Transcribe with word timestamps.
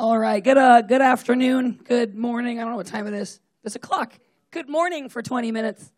All 0.00 0.18
right. 0.18 0.42
Good 0.42 0.56
uh 0.56 0.80
good 0.80 1.02
afternoon. 1.02 1.78
Good 1.84 2.14
morning. 2.14 2.58
I 2.58 2.62
don't 2.62 2.70
know 2.70 2.78
what 2.78 2.86
time 2.86 3.06
it 3.06 3.12
is. 3.12 3.38
It's 3.64 3.76
a 3.76 3.78
clock. 3.78 4.14
Good 4.50 4.66
morning 4.66 5.10
for 5.10 5.20
20 5.20 5.52
minutes. 5.52 5.92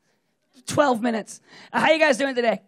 12 0.66 1.00
minutes. 1.00 1.40
Uh, 1.72 1.78
how 1.78 1.92
you 1.92 2.00
guys 2.00 2.18
doing 2.18 2.34
today? 2.34 2.62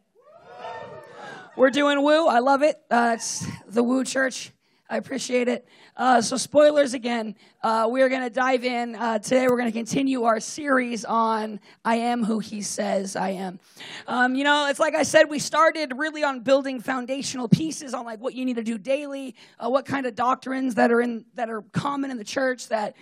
We're 1.57 1.71
doing 1.71 2.05
woo. 2.05 2.29
I 2.29 2.39
love 2.39 2.63
it. 2.63 2.81
Uh, 2.89 3.15
it's 3.17 3.45
the 3.67 3.83
woo 3.83 4.05
church. 4.05 4.53
I 4.91 4.99
appreciate 4.99 5.49
it. 5.49 5.67
Uh, 5.97 6.21
so, 6.21 6.37
spoilers 6.37 6.93
again. 6.93 7.37
Uh, 7.63 7.89
we 7.91 8.03
are 8.03 8.11
going 8.11 8.21
to 8.21 8.29
dive 8.29 8.65
in. 8.65 8.95
Uh, 8.95 9.19
today, 9.19 9.49
we're 9.49 9.57
going 9.57 9.73
to 9.73 9.73
continue 9.73 10.25
our 10.25 10.41
series 10.41 11.07
on 11.07 11.59
I 11.87 11.97
am 11.97 12.23
who 12.23 12.39
He 12.39 12.61
says 12.61 13.17
I 13.17 13.31
am. 13.31 13.61
Um, 14.07 14.35
you 14.35 14.45
know, 14.45 14.69
it's 14.69 14.79
like 14.79 14.95
I 14.95 15.03
said, 15.03 15.31
we 15.31 15.39
started 15.39 15.95
really 15.97 16.23
on 16.23 16.41
building 16.41 16.83
foundational 16.83 17.49
pieces 17.49 17.95
on 17.95 18.05
like 18.05 18.21
what 18.21 18.35
you 18.35 18.45
need 18.45 18.57
to 18.57 18.63
do 18.63 18.77
daily, 18.77 19.35
uh, 19.59 19.71
what 19.71 19.87
kind 19.87 20.05
of 20.05 20.15
doctrines 20.15 20.75
that 20.75 20.93
are 20.93 21.01
in 21.01 21.25
that 21.35 21.49
are 21.49 21.63
common 21.73 22.11
in 22.11 22.19
the 22.19 22.25
church 22.25 22.69
that 22.69 22.95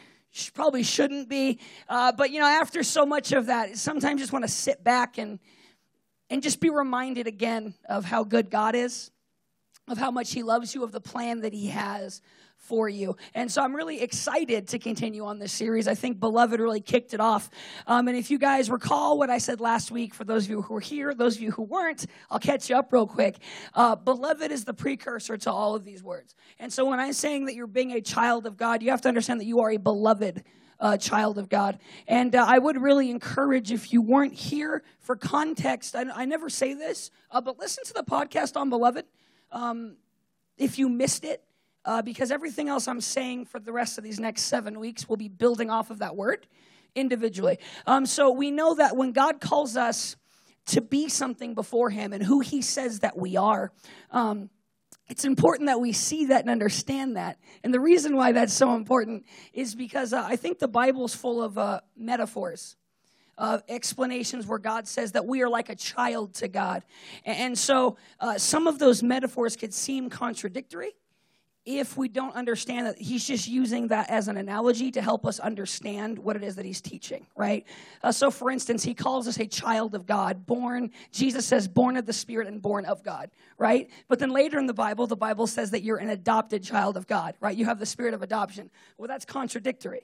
probably 0.54 0.84
shouldn't 0.84 1.28
be. 1.28 1.58
Uh, 1.88 2.12
but 2.12 2.30
you 2.30 2.38
know, 2.38 2.46
after 2.46 2.84
so 2.84 3.04
much 3.04 3.32
of 3.32 3.46
that, 3.46 3.76
sometimes 3.76 4.20
just 4.20 4.32
want 4.32 4.44
to 4.44 4.50
sit 4.50 4.84
back 4.84 5.18
and 5.18 5.40
and 6.30 6.44
just 6.44 6.60
be 6.60 6.70
reminded 6.70 7.26
again 7.26 7.74
of 7.88 8.04
how 8.04 8.22
good 8.22 8.50
God 8.50 8.76
is 8.76 9.10
of 9.88 9.98
how 9.98 10.10
much 10.10 10.32
He 10.32 10.42
loves 10.42 10.74
you, 10.74 10.84
of 10.84 10.92
the 10.92 11.00
plan 11.00 11.40
that 11.40 11.52
He 11.52 11.68
has 11.68 12.22
for 12.62 12.88
you. 12.88 13.16
And 13.34 13.50
so 13.50 13.60
I'm 13.60 13.74
really 13.74 14.00
excited 14.02 14.68
to 14.68 14.78
continue 14.78 15.24
on 15.24 15.40
this 15.40 15.52
series. 15.52 15.88
I 15.88 15.96
think 15.96 16.20
Beloved 16.20 16.60
really 16.60 16.80
kicked 16.80 17.12
it 17.12 17.18
off. 17.18 17.50
Um, 17.88 18.06
and 18.06 18.16
if 18.16 18.30
you 18.30 18.38
guys 18.38 18.70
recall 18.70 19.18
what 19.18 19.30
I 19.30 19.38
said 19.38 19.60
last 19.60 19.90
week, 19.90 20.14
for 20.14 20.22
those 20.22 20.44
of 20.44 20.50
you 20.50 20.62
who 20.62 20.74
were 20.74 20.80
here, 20.80 21.12
those 21.12 21.36
of 21.36 21.42
you 21.42 21.50
who 21.50 21.62
weren't, 21.62 22.06
I'll 22.30 22.38
catch 22.38 22.70
you 22.70 22.76
up 22.76 22.92
real 22.92 23.06
quick. 23.06 23.38
Uh, 23.74 23.96
beloved 23.96 24.52
is 24.52 24.64
the 24.64 24.74
precursor 24.74 25.36
to 25.38 25.50
all 25.50 25.74
of 25.74 25.84
these 25.84 26.04
words. 26.04 26.36
And 26.60 26.72
so 26.72 26.84
when 26.84 27.00
I'm 27.00 27.12
saying 27.12 27.46
that 27.46 27.56
you're 27.56 27.66
being 27.66 27.92
a 27.92 28.00
child 28.00 28.46
of 28.46 28.56
God, 28.56 28.80
you 28.80 28.90
have 28.90 29.00
to 29.02 29.08
understand 29.08 29.40
that 29.40 29.46
you 29.46 29.60
are 29.60 29.70
a 29.70 29.78
beloved. 29.78 30.44
Uh, 30.80 30.96
child 30.96 31.38
of 31.38 31.48
God. 31.48 31.78
And 32.08 32.34
uh, 32.34 32.44
I 32.44 32.58
would 32.58 32.76
really 32.76 33.08
encourage 33.08 33.70
if 33.70 33.92
you 33.92 34.02
weren't 34.02 34.34
here 34.34 34.82
for 34.98 35.14
context, 35.14 35.94
I, 35.94 36.06
I 36.12 36.24
never 36.24 36.50
say 36.50 36.74
this, 36.74 37.12
uh, 37.30 37.40
but 37.40 37.56
listen 37.56 37.84
to 37.84 37.92
the 37.92 38.02
podcast 38.02 38.56
on 38.56 38.68
Beloved 38.68 39.04
um, 39.52 39.96
if 40.56 40.78
you 40.78 40.88
missed 40.88 41.24
it, 41.24 41.42
uh, 41.84 42.02
because 42.02 42.30
everything 42.30 42.68
else 42.68 42.86
I'm 42.88 43.00
saying 43.00 43.46
for 43.46 43.58
the 43.58 43.72
rest 43.72 43.98
of 43.98 44.04
these 44.04 44.20
next 44.20 44.42
seven 44.42 44.78
weeks 44.78 45.08
will 45.08 45.16
be 45.16 45.28
building 45.28 45.70
off 45.70 45.90
of 45.90 45.98
that 45.98 46.16
word 46.16 46.46
individually. 46.94 47.58
Um, 47.86 48.06
so 48.06 48.30
we 48.30 48.50
know 48.50 48.74
that 48.74 48.96
when 48.96 49.12
God 49.12 49.40
calls 49.40 49.76
us 49.76 50.16
to 50.66 50.80
be 50.80 51.08
something 51.08 51.54
before 51.54 51.90
Him 51.90 52.12
and 52.12 52.22
who 52.22 52.40
He 52.40 52.62
says 52.62 53.00
that 53.00 53.16
we 53.16 53.36
are, 53.36 53.72
um, 54.10 54.50
it's 55.08 55.24
important 55.24 55.66
that 55.66 55.80
we 55.80 55.92
see 55.92 56.26
that 56.26 56.42
and 56.42 56.50
understand 56.50 57.16
that. 57.16 57.38
And 57.64 57.74
the 57.74 57.80
reason 57.80 58.16
why 58.16 58.32
that's 58.32 58.54
so 58.54 58.74
important 58.74 59.24
is 59.52 59.74
because 59.74 60.12
uh, 60.12 60.24
I 60.24 60.36
think 60.36 60.58
the 60.58 60.68
Bible's 60.68 61.14
full 61.14 61.42
of 61.42 61.58
uh, 61.58 61.80
metaphors 61.96 62.76
uh, 63.38 63.58
explanations 63.68 64.46
where 64.46 64.58
God 64.58 64.86
says 64.86 65.12
that 65.12 65.26
we 65.26 65.42
are 65.42 65.48
like 65.48 65.68
a 65.68 65.74
child 65.74 66.34
to 66.34 66.48
God. 66.48 66.82
And 67.24 67.58
so 67.58 67.96
uh, 68.20 68.38
some 68.38 68.66
of 68.66 68.78
those 68.78 69.02
metaphors 69.02 69.56
could 69.56 69.74
seem 69.74 70.10
contradictory 70.10 70.92
if 71.64 71.96
we 71.96 72.08
don't 72.08 72.34
understand 72.34 72.86
that 72.86 72.98
he's 72.98 73.24
just 73.24 73.46
using 73.46 73.88
that 73.88 74.10
as 74.10 74.26
an 74.26 74.36
analogy 74.36 74.90
to 74.90 75.00
help 75.00 75.24
us 75.24 75.38
understand 75.38 76.18
what 76.18 76.34
it 76.34 76.42
is 76.42 76.56
that 76.56 76.64
he's 76.64 76.80
teaching, 76.80 77.24
right? 77.36 77.64
Uh, 78.02 78.10
so, 78.10 78.32
for 78.32 78.50
instance, 78.50 78.82
he 78.82 78.94
calls 78.94 79.28
us 79.28 79.38
a 79.38 79.46
child 79.46 79.94
of 79.94 80.04
God, 80.04 80.44
born, 80.44 80.90
Jesus 81.12 81.46
says, 81.46 81.68
born 81.68 81.96
of 81.96 82.04
the 82.04 82.12
Spirit 82.12 82.48
and 82.48 82.60
born 82.60 82.84
of 82.84 83.04
God, 83.04 83.30
right? 83.58 83.88
But 84.08 84.18
then 84.18 84.30
later 84.30 84.58
in 84.58 84.66
the 84.66 84.74
Bible, 84.74 85.06
the 85.06 85.16
Bible 85.16 85.46
says 85.46 85.70
that 85.70 85.82
you're 85.82 85.98
an 85.98 86.10
adopted 86.10 86.64
child 86.64 86.96
of 86.96 87.06
God, 87.06 87.36
right? 87.38 87.56
You 87.56 87.66
have 87.66 87.78
the 87.78 87.86
spirit 87.86 88.14
of 88.14 88.22
adoption. 88.22 88.68
Well, 88.98 89.06
that's 89.06 89.24
contradictory 89.24 90.02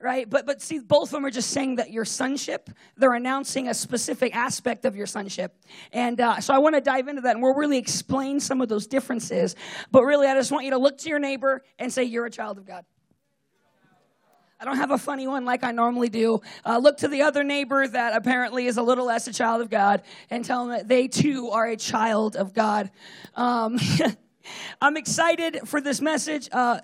right? 0.00 0.28
But 0.28 0.46
but 0.46 0.62
see, 0.62 0.78
both 0.78 1.08
of 1.08 1.10
them 1.10 1.24
are 1.26 1.30
just 1.30 1.50
saying 1.50 1.76
that 1.76 1.90
your 1.90 2.04
sonship. 2.04 2.70
They're 2.96 3.14
announcing 3.14 3.68
a 3.68 3.74
specific 3.74 4.34
aspect 4.34 4.84
of 4.84 4.96
your 4.96 5.06
sonship, 5.06 5.54
and 5.92 6.20
uh, 6.20 6.40
so 6.40 6.54
I 6.54 6.58
want 6.58 6.74
to 6.74 6.80
dive 6.80 7.08
into 7.08 7.22
that, 7.22 7.36
and 7.36 7.42
we'll 7.42 7.54
really 7.54 7.78
explain 7.78 8.40
some 8.40 8.60
of 8.60 8.68
those 8.68 8.86
differences. 8.86 9.54
But 9.90 10.04
really, 10.04 10.26
I 10.26 10.34
just 10.34 10.50
want 10.50 10.64
you 10.64 10.70
to 10.72 10.78
look 10.78 10.98
to 10.98 11.08
your 11.08 11.18
neighbor 11.18 11.62
and 11.78 11.92
say, 11.92 12.04
"You're 12.04 12.26
a 12.26 12.30
child 12.30 12.58
of 12.58 12.66
God." 12.66 12.84
I 14.60 14.66
don't 14.66 14.76
have 14.76 14.90
a 14.90 14.98
funny 14.98 15.26
one 15.26 15.46
like 15.46 15.64
I 15.64 15.72
normally 15.72 16.10
do. 16.10 16.42
Uh, 16.66 16.76
look 16.76 16.98
to 16.98 17.08
the 17.08 17.22
other 17.22 17.42
neighbor 17.42 17.88
that 17.88 18.14
apparently 18.14 18.66
is 18.66 18.76
a 18.76 18.82
little 18.82 19.06
less 19.06 19.26
a 19.26 19.32
child 19.32 19.62
of 19.62 19.70
God 19.70 20.02
and 20.28 20.44
tell 20.44 20.66
them 20.66 20.76
that 20.76 20.86
they 20.86 21.08
too 21.08 21.48
are 21.48 21.66
a 21.66 21.78
child 21.78 22.36
of 22.36 22.52
God. 22.52 22.90
Um, 23.34 23.78
I'm 24.82 24.98
excited 24.98 25.60
for 25.64 25.80
this 25.80 26.02
message. 26.02 26.50
Uh, 26.52 26.80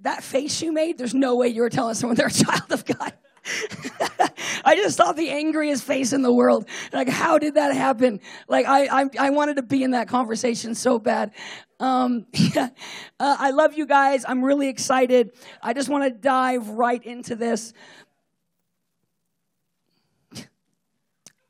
that 0.00 0.22
face 0.22 0.62
you 0.62 0.72
made, 0.72 0.98
there's 0.98 1.14
no 1.14 1.36
way 1.36 1.48
you 1.48 1.62
were 1.62 1.70
telling 1.70 1.94
someone 1.94 2.16
they're 2.16 2.28
a 2.28 2.30
child 2.30 2.70
of 2.70 2.84
God. 2.84 3.12
I 4.64 4.76
just 4.76 4.96
saw 4.96 5.12
the 5.12 5.30
angriest 5.30 5.84
face 5.84 6.12
in 6.12 6.22
the 6.22 6.32
world. 6.32 6.68
Like, 6.92 7.08
how 7.08 7.38
did 7.38 7.54
that 7.54 7.74
happen? 7.74 8.20
Like, 8.48 8.66
I, 8.66 9.02
I, 9.02 9.06
I 9.18 9.30
wanted 9.30 9.56
to 9.56 9.62
be 9.62 9.82
in 9.82 9.92
that 9.92 10.08
conversation 10.08 10.74
so 10.74 10.98
bad. 10.98 11.32
Um, 11.80 12.26
yeah. 12.32 12.68
uh, 13.20 13.36
I 13.38 13.50
love 13.50 13.74
you 13.74 13.86
guys. 13.86 14.24
I'm 14.26 14.44
really 14.44 14.68
excited. 14.68 15.32
I 15.62 15.72
just 15.72 15.88
want 15.88 16.04
to 16.04 16.10
dive 16.10 16.68
right 16.68 17.02
into 17.02 17.36
this. 17.36 17.72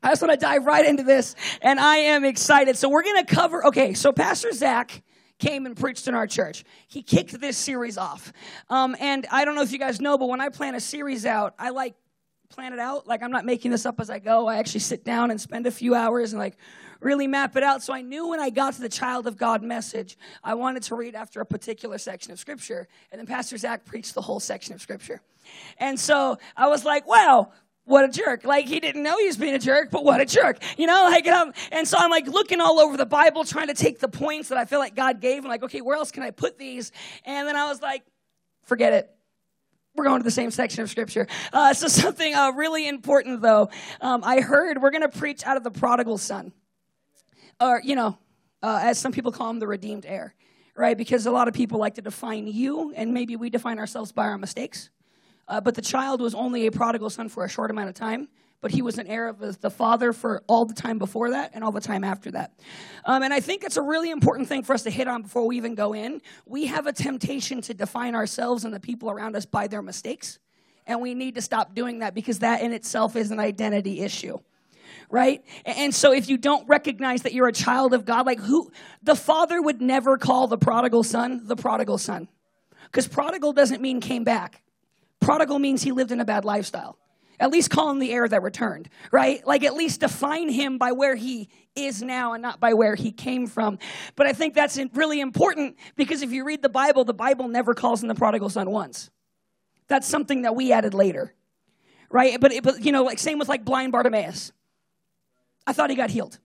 I 0.01 0.11
just 0.11 0.21
want 0.21 0.31
to 0.31 0.37
dive 0.37 0.65
right 0.65 0.85
into 0.85 1.03
this, 1.03 1.35
and 1.61 1.77
I 1.77 1.97
am 1.97 2.23
excited. 2.23 2.77
So, 2.77 2.87
we're 2.87 3.03
going 3.03 3.25
to 3.25 3.35
cover, 3.35 3.65
okay, 3.65 3.93
so 3.93 4.13
Pastor 4.13 4.53
Zach 4.53 5.03
came 5.39 5.65
and 5.65 5.75
preached 5.75 6.07
in 6.07 6.13
our 6.13 6.27
church. 6.27 6.63
He 6.87 7.01
kicked 7.01 7.39
this 7.39 7.57
series 7.57 7.97
off. 7.97 8.31
Um, 8.69 8.95
and 8.99 9.25
I 9.31 9.45
don't 9.45 9.55
know 9.55 9.63
if 9.63 9.71
you 9.71 9.79
guys 9.79 9.99
know, 9.99 10.17
but 10.17 10.29
when 10.29 10.41
I 10.41 10.49
plan 10.49 10.75
a 10.75 10.79
series 10.79 11.25
out, 11.25 11.55
I 11.57 11.69
like 11.71 11.95
plan 12.49 12.73
it 12.73 12.79
out. 12.79 13.07
Like 13.07 13.23
I'm 13.23 13.31
not 13.31 13.45
making 13.45 13.71
this 13.71 13.85
up 13.85 13.99
as 13.99 14.09
I 14.09 14.19
go. 14.19 14.47
I 14.47 14.57
actually 14.57 14.81
sit 14.81 15.05
down 15.05 15.31
and 15.31 15.39
spend 15.39 15.65
a 15.67 15.71
few 15.71 15.95
hours 15.95 16.33
and 16.33 16.39
like 16.39 16.57
really 16.99 17.27
map 17.27 17.55
it 17.55 17.63
out. 17.63 17.83
So 17.83 17.93
I 17.93 18.01
knew 18.01 18.27
when 18.27 18.39
I 18.39 18.49
got 18.49 18.73
to 18.73 18.81
the 18.81 18.89
child 18.89 19.27
of 19.27 19.37
God 19.37 19.63
message, 19.63 20.17
I 20.43 20.55
wanted 20.55 20.83
to 20.83 20.95
read 20.95 21.15
after 21.15 21.41
a 21.41 21.45
particular 21.45 21.97
section 21.97 22.31
of 22.31 22.39
scripture. 22.39 22.87
And 23.11 23.19
then 23.19 23.25
Pastor 23.25 23.57
Zach 23.57 23.85
preached 23.85 24.15
the 24.15 24.21
whole 24.21 24.39
section 24.39 24.73
of 24.73 24.81
scripture. 24.81 25.21
And 25.77 25.99
so 25.99 26.37
I 26.57 26.67
was 26.67 26.83
like, 26.83 27.07
wow, 27.07 27.51
what 27.89 28.05
a 28.05 28.07
jerk. 28.07 28.43
Like 28.43 28.67
he 28.67 28.79
didn't 28.79 29.01
know 29.01 29.17
he 29.17 29.25
was 29.25 29.37
being 29.37 29.55
a 29.55 29.59
jerk, 29.59 29.89
but 29.89 30.03
what 30.03 30.21
a 30.21 30.25
jerk. 30.25 30.59
You 30.77 30.85
know, 30.85 31.05
like, 31.05 31.27
um, 31.27 31.53
and 31.71 31.87
so 31.87 31.97
I'm 31.97 32.11
like 32.11 32.27
looking 32.27 32.61
all 32.61 32.79
over 32.79 32.95
the 32.95 33.05
Bible 33.05 33.43
trying 33.43 33.67
to 33.67 33.73
take 33.73 33.99
the 33.99 34.07
points 34.07 34.49
that 34.49 34.59
I 34.59 34.65
feel 34.65 34.77
like 34.77 34.95
God 34.95 35.19
gave. 35.19 35.43
I'm 35.43 35.49
like, 35.49 35.63
okay, 35.63 35.81
where 35.81 35.97
else 35.97 36.11
can 36.11 36.21
I 36.21 36.29
put 36.29 36.59
these? 36.59 36.91
And 37.25 37.47
then 37.47 37.55
I 37.55 37.65
was 37.65 37.81
like, 37.81 38.03
forget 38.63 38.93
it. 38.93 39.09
We're 39.95 40.03
going 40.03 40.19
to 40.19 40.23
the 40.23 40.29
same 40.29 40.51
section 40.51 40.83
of 40.83 40.89
scripture. 40.91 41.27
Uh, 41.51 41.73
so 41.73 41.87
something 41.87 42.35
uh, 42.35 42.51
really 42.51 42.87
important 42.87 43.41
though, 43.41 43.69
um, 44.01 44.21
I 44.23 44.41
heard 44.41 44.79
we're 44.79 44.91
going 44.91 45.09
to 45.09 45.17
preach 45.17 45.43
out 45.43 45.57
of 45.57 45.63
the 45.63 45.71
prodigal 45.71 46.19
son. 46.19 46.53
Or, 47.59 47.81
you 47.83 47.95
know, 47.95 48.19
uh, 48.61 48.81
as 48.83 48.99
some 48.99 49.11
people 49.11 49.31
call 49.31 49.49
him, 49.49 49.57
the 49.57 49.67
redeemed 49.67 50.05
heir, 50.05 50.35
right? 50.75 50.95
Because 50.95 51.25
a 51.25 51.31
lot 51.31 51.47
of 51.47 51.55
people 51.55 51.79
like 51.79 51.95
to 51.95 52.03
define 52.03 52.45
you, 52.45 52.93
and 52.95 53.15
maybe 53.15 53.35
we 53.35 53.49
define 53.49 53.79
ourselves 53.79 54.11
by 54.11 54.25
our 54.25 54.37
mistakes. 54.37 54.91
Uh, 55.49 55.59
but 55.59 55.75
the 55.75 55.81
child 55.81 56.21
was 56.21 56.35
only 56.35 56.67
a 56.67 56.71
prodigal 56.71 57.09
son 57.09 57.27
for 57.27 57.43
a 57.43 57.49
short 57.49 57.71
amount 57.71 57.89
of 57.89 57.95
time. 57.95 58.29
But 58.61 58.71
he 58.71 58.81
was 58.81 58.97
an 58.97 59.07
heir 59.07 59.29
of 59.29 59.61
the 59.61 59.69
father 59.69 60.11
for 60.11 60.43
all 60.47 60.65
the 60.65 60.73
time 60.73 60.99
before 60.99 61.31
that 61.31 61.51
and 61.53 61.63
all 61.63 61.71
the 61.71 61.79
time 61.79 62.03
after 62.03 62.31
that. 62.31 62.51
Um, 63.05 63.23
and 63.23 63.33
I 63.33 63.39
think 63.39 63.63
it's 63.63 63.77
a 63.77 63.81
really 63.81 64.11
important 64.11 64.49
thing 64.49 64.63
for 64.63 64.73
us 64.73 64.83
to 64.83 64.89
hit 64.89 65.07
on 65.07 65.21
before 65.21 65.47
we 65.47 65.55
even 65.55 65.75
go 65.75 65.93
in. 65.93 66.21
We 66.45 66.65
have 66.65 66.85
a 66.85 66.91
temptation 66.91 67.61
to 67.61 67.73
define 67.73 68.15
ourselves 68.15 68.65
and 68.65 68.73
the 68.73 68.79
people 68.81 69.09
around 69.09 69.37
us 69.37 69.45
by 69.45 69.67
their 69.67 69.81
mistakes. 69.81 70.39
And 70.85 70.99
we 70.99 71.13
need 71.13 71.35
to 71.35 71.41
stop 71.41 71.73
doing 71.73 71.99
that 71.99 72.13
because 72.13 72.39
that 72.39 72.61
in 72.61 72.73
itself 72.73 73.15
is 73.15 73.31
an 73.31 73.39
identity 73.39 74.01
issue 74.01 74.37
right? 75.11 75.43
And 75.65 75.93
so 75.93 76.13
if 76.13 76.29
you 76.29 76.37
don't 76.37 76.67
recognize 76.67 77.23
that 77.23 77.33
you're 77.33 77.47
a 77.47 77.53
child 77.53 77.93
of 77.93 78.05
God, 78.05 78.27
like 78.27 78.39
who, 78.39 78.71
the 79.01 79.15
father 79.15 79.59
would 79.59 79.81
never 79.81 80.17
call 80.17 80.47
the 80.47 80.57
prodigal 80.57 81.03
son 81.03 81.41
the 81.45 81.55
prodigal 81.55 81.97
son. 81.97 82.27
Because 82.85 83.07
prodigal 83.07 83.53
doesn't 83.53 83.81
mean 83.81 84.01
came 84.01 84.23
back. 84.23 84.61
Prodigal 85.19 85.59
means 85.59 85.81
he 85.81 85.91
lived 85.91 86.11
in 86.11 86.19
a 86.19 86.25
bad 86.25 86.45
lifestyle. 86.45 86.97
At 87.39 87.51
least 87.51 87.69
call 87.69 87.89
him 87.89 87.99
the 87.99 88.11
heir 88.11 88.27
that 88.27 88.43
returned, 88.43 88.89
right? 89.11 89.45
Like 89.47 89.63
at 89.63 89.73
least 89.73 90.01
define 90.01 90.49
him 90.49 90.77
by 90.77 90.91
where 90.91 91.15
he 91.15 91.47
is 91.73 92.01
now 92.01 92.33
and 92.33 92.41
not 92.41 92.59
by 92.59 92.73
where 92.73 92.95
he 92.95 93.13
came 93.13 93.47
from. 93.47 93.79
But 94.17 94.27
I 94.27 94.33
think 94.33 94.53
that's 94.53 94.77
really 94.93 95.21
important 95.21 95.77
because 95.95 96.21
if 96.21 96.31
you 96.31 96.43
read 96.43 96.61
the 96.61 96.69
Bible, 96.69 97.05
the 97.05 97.13
Bible 97.13 97.47
never 97.47 97.73
calls 97.73 98.01
him 98.03 98.09
the 98.09 98.15
prodigal 98.15 98.49
son 98.49 98.69
once. 98.69 99.09
That's 99.87 100.05
something 100.05 100.41
that 100.41 100.55
we 100.55 100.73
added 100.73 100.93
later, 100.93 101.33
right? 102.09 102.39
But, 102.39 102.51
but 102.61 102.83
you 102.83 102.91
know, 102.91 103.03
like 103.03 103.19
same 103.19 103.39
with 103.39 103.47
like 103.47 103.63
blind 103.63 103.93
Bartimaeus. 103.93 104.51
I 105.65 105.71
thought 105.71 105.89
he 105.89 105.95
got 105.95 106.09
healed. 106.09 106.39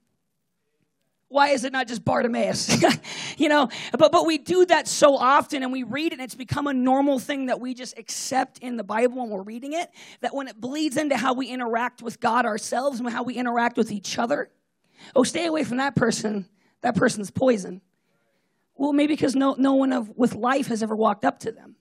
Why 1.28 1.48
is 1.48 1.64
it 1.64 1.72
not 1.72 1.88
just 1.88 2.04
Bartimaeus? 2.04 2.82
you 3.38 3.48
know, 3.48 3.68
but, 3.98 4.12
but 4.12 4.26
we 4.26 4.38
do 4.38 4.66
that 4.66 4.86
so 4.86 5.16
often 5.16 5.62
and 5.62 5.72
we 5.72 5.82
read 5.82 6.12
it 6.12 6.14
and 6.14 6.22
it's 6.22 6.34
become 6.34 6.66
a 6.66 6.74
normal 6.74 7.18
thing 7.18 7.46
that 7.46 7.60
we 7.60 7.74
just 7.74 7.98
accept 7.98 8.58
in 8.58 8.76
the 8.76 8.84
Bible 8.84 9.16
when 9.16 9.30
we're 9.30 9.42
reading 9.42 9.72
it. 9.72 9.90
That 10.20 10.34
when 10.34 10.48
it 10.48 10.60
bleeds 10.60 10.96
into 10.96 11.16
how 11.16 11.34
we 11.34 11.48
interact 11.48 12.02
with 12.02 12.20
God 12.20 12.46
ourselves 12.46 13.00
and 13.00 13.08
how 13.10 13.22
we 13.22 13.34
interact 13.34 13.76
with 13.76 13.90
each 13.90 14.18
other, 14.18 14.50
oh, 15.16 15.24
stay 15.24 15.46
away 15.46 15.64
from 15.64 15.78
that 15.78 15.96
person. 15.96 16.46
That 16.82 16.94
person's 16.94 17.30
poison. 17.30 17.80
Well, 18.76 18.92
maybe 18.92 19.14
because 19.14 19.34
no, 19.34 19.54
no 19.58 19.74
one 19.74 19.92
of, 19.92 20.10
with 20.16 20.34
life 20.34 20.66
has 20.66 20.82
ever 20.82 20.94
walked 20.94 21.24
up 21.24 21.40
to 21.40 21.52
them 21.52 21.76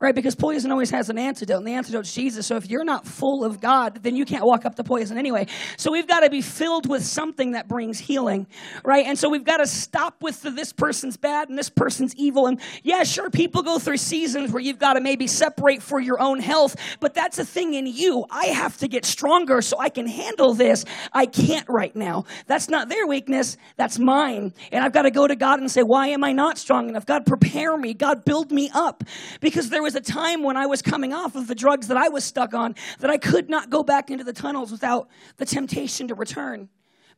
right? 0.00 0.14
Because 0.14 0.34
poison 0.34 0.70
always 0.70 0.90
has 0.90 1.10
an 1.10 1.18
antidote, 1.18 1.58
and 1.58 1.66
the 1.66 1.74
antidote's 1.74 2.14
Jesus. 2.14 2.46
So 2.46 2.56
if 2.56 2.70
you're 2.70 2.84
not 2.84 3.06
full 3.06 3.44
of 3.44 3.60
God, 3.60 4.02
then 4.02 4.14
you 4.14 4.24
can't 4.24 4.44
walk 4.44 4.64
up 4.64 4.76
to 4.76 4.84
poison 4.84 5.18
anyway. 5.18 5.46
So 5.76 5.90
we've 5.90 6.06
got 6.06 6.20
to 6.20 6.30
be 6.30 6.40
filled 6.40 6.88
with 6.88 7.04
something 7.04 7.52
that 7.52 7.68
brings 7.68 7.98
healing, 7.98 8.46
right? 8.84 9.06
And 9.06 9.18
so 9.18 9.28
we've 9.28 9.44
got 9.44 9.58
to 9.58 9.66
stop 9.66 10.22
with 10.22 10.42
the, 10.42 10.50
this 10.50 10.72
person's 10.72 11.16
bad 11.16 11.48
and 11.48 11.58
this 11.58 11.68
person's 11.68 12.14
evil. 12.16 12.46
And 12.46 12.60
yeah, 12.82 13.02
sure, 13.02 13.30
people 13.30 13.62
go 13.62 13.78
through 13.78 13.96
seasons 13.96 14.52
where 14.52 14.62
you've 14.62 14.78
got 14.78 14.94
to 14.94 15.00
maybe 15.00 15.26
separate 15.26 15.82
for 15.82 16.00
your 16.00 16.20
own 16.20 16.38
health, 16.40 16.76
but 17.00 17.14
that's 17.14 17.38
a 17.38 17.44
thing 17.44 17.74
in 17.74 17.86
you. 17.86 18.24
I 18.30 18.46
have 18.46 18.76
to 18.78 18.88
get 18.88 19.04
stronger 19.04 19.62
so 19.62 19.78
I 19.78 19.88
can 19.88 20.06
handle 20.06 20.54
this. 20.54 20.84
I 21.12 21.26
can't 21.26 21.66
right 21.68 21.94
now. 21.94 22.24
That's 22.46 22.68
not 22.68 22.88
their 22.88 23.06
weakness, 23.06 23.56
that's 23.76 23.98
mine. 23.98 24.52
And 24.70 24.84
I've 24.84 24.92
got 24.92 25.02
to 25.02 25.10
go 25.10 25.26
to 25.26 25.36
God 25.36 25.60
and 25.60 25.70
say, 25.70 25.82
why 25.82 26.08
am 26.08 26.22
I 26.22 26.32
not 26.32 26.58
strong 26.58 26.88
enough? 26.88 27.06
God, 27.06 27.26
prepare 27.26 27.76
me. 27.76 27.94
God, 27.94 28.24
build 28.24 28.52
me 28.52 28.70
up. 28.72 29.02
Because 29.40 29.70
there 29.70 29.82
was 29.88 29.94
a 29.94 30.02
time 30.02 30.42
when 30.42 30.58
I 30.58 30.66
was 30.66 30.82
coming 30.82 31.14
off 31.14 31.34
of 31.34 31.46
the 31.46 31.54
drugs 31.54 31.88
that 31.88 31.96
I 31.96 32.10
was 32.10 32.22
stuck 32.22 32.52
on 32.52 32.74
that 32.98 33.08
I 33.08 33.16
could 33.16 33.48
not 33.48 33.70
go 33.70 33.82
back 33.82 34.10
into 34.10 34.22
the 34.22 34.34
tunnels 34.34 34.70
without 34.70 35.08
the 35.38 35.46
temptation 35.46 36.08
to 36.08 36.14
return. 36.14 36.68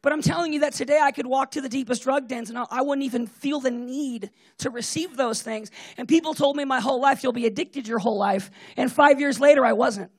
But 0.02 0.12
I'm 0.12 0.22
telling 0.22 0.52
you 0.52 0.60
that 0.60 0.72
today 0.72 1.00
I 1.02 1.10
could 1.10 1.26
walk 1.26 1.50
to 1.52 1.60
the 1.60 1.68
deepest 1.68 2.04
drug 2.04 2.28
dens 2.28 2.48
and 2.48 2.56
I 2.70 2.82
wouldn't 2.82 3.04
even 3.04 3.26
feel 3.26 3.58
the 3.58 3.72
need 3.72 4.30
to 4.58 4.70
receive 4.70 5.16
those 5.16 5.42
things. 5.42 5.72
And 5.96 6.06
people 6.06 6.32
told 6.32 6.54
me 6.54 6.64
my 6.64 6.78
whole 6.78 7.00
life, 7.00 7.24
you'll 7.24 7.32
be 7.32 7.44
addicted 7.44 7.88
your 7.88 7.98
whole 7.98 8.16
life. 8.16 8.52
And 8.76 8.90
five 8.90 9.18
years 9.18 9.40
later, 9.40 9.66
I 9.66 9.72
wasn't. 9.72 10.12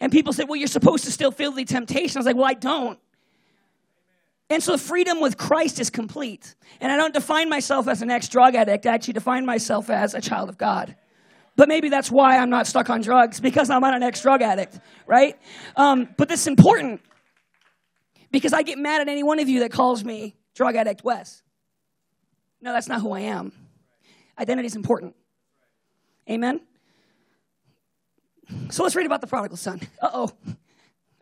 And 0.00 0.10
people 0.10 0.32
said, 0.32 0.48
well, 0.48 0.56
you're 0.56 0.66
supposed 0.66 1.04
to 1.04 1.12
still 1.12 1.32
feel 1.32 1.52
the 1.52 1.66
temptation. 1.66 2.16
I 2.16 2.20
was 2.20 2.26
like, 2.26 2.36
well, 2.36 2.46
I 2.46 2.54
don't. 2.54 2.98
And 4.48 4.62
so 4.62 4.78
freedom 4.78 5.20
with 5.20 5.36
Christ 5.36 5.78
is 5.80 5.90
complete. 5.90 6.54
And 6.80 6.90
I 6.90 6.96
don't 6.96 7.12
define 7.12 7.50
myself 7.50 7.88
as 7.88 8.00
an 8.00 8.10
ex 8.10 8.26
drug 8.28 8.54
addict. 8.54 8.86
I 8.86 8.94
actually 8.94 9.12
define 9.12 9.44
myself 9.44 9.90
as 9.90 10.14
a 10.14 10.22
child 10.22 10.48
of 10.48 10.56
God. 10.56 10.96
But 11.56 11.68
maybe 11.68 11.88
that's 11.88 12.10
why 12.10 12.38
I'm 12.38 12.50
not 12.50 12.66
stuck 12.66 12.90
on 12.90 13.00
drugs 13.00 13.40
because 13.40 13.70
I'm 13.70 13.80
not 13.80 13.94
an 13.94 14.02
ex 14.02 14.22
drug 14.22 14.42
addict, 14.42 14.78
right? 15.06 15.38
Um, 15.76 16.08
but 16.16 16.28
this 16.28 16.40
is 16.40 16.46
important 16.48 17.00
because 18.32 18.52
I 18.52 18.62
get 18.62 18.78
mad 18.78 19.00
at 19.00 19.08
any 19.08 19.22
one 19.22 19.38
of 19.38 19.48
you 19.48 19.60
that 19.60 19.70
calls 19.70 20.04
me 20.04 20.36
drug 20.54 20.74
addict 20.74 21.04
Wes. 21.04 21.42
No, 22.60 22.72
that's 22.72 22.88
not 22.88 23.00
who 23.00 23.12
I 23.12 23.20
am. 23.20 23.52
Identity 24.38 24.66
is 24.66 24.74
important. 24.74 25.14
Amen? 26.28 26.60
So 28.70 28.82
let's 28.82 28.96
read 28.96 29.06
about 29.06 29.20
the 29.20 29.26
prodigal 29.26 29.56
son. 29.56 29.80
Uh 30.00 30.10
oh. 30.12 30.30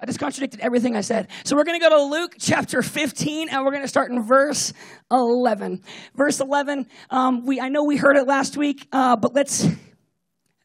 I 0.01 0.07
just 0.07 0.19
contradicted 0.19 0.59
everything 0.61 0.97
I 0.97 1.01
said. 1.01 1.29
So 1.45 1.55
we're 1.55 1.63
going 1.63 1.79
to 1.79 1.89
go 1.89 1.97
to 1.97 2.03
Luke 2.03 2.35
chapter 2.37 2.83
15, 2.83 3.49
and 3.49 3.65
we're 3.65 3.71
going 3.71 3.85
to 3.85 3.89
start 3.89 4.11
in 4.11 4.21
verse 4.25 4.73
11. 5.13 5.81
Verse 6.17 6.41
11, 6.41 6.89
um, 7.11 7.47
we, 7.47 7.61
I 7.61 7.69
know 7.69 7.85
we 7.85 7.97
heard 7.97 8.17
it 8.17 8.27
last 8.27 8.57
week, 8.57 8.89
uh, 8.91 9.15
but 9.15 9.33
let's 9.33 9.65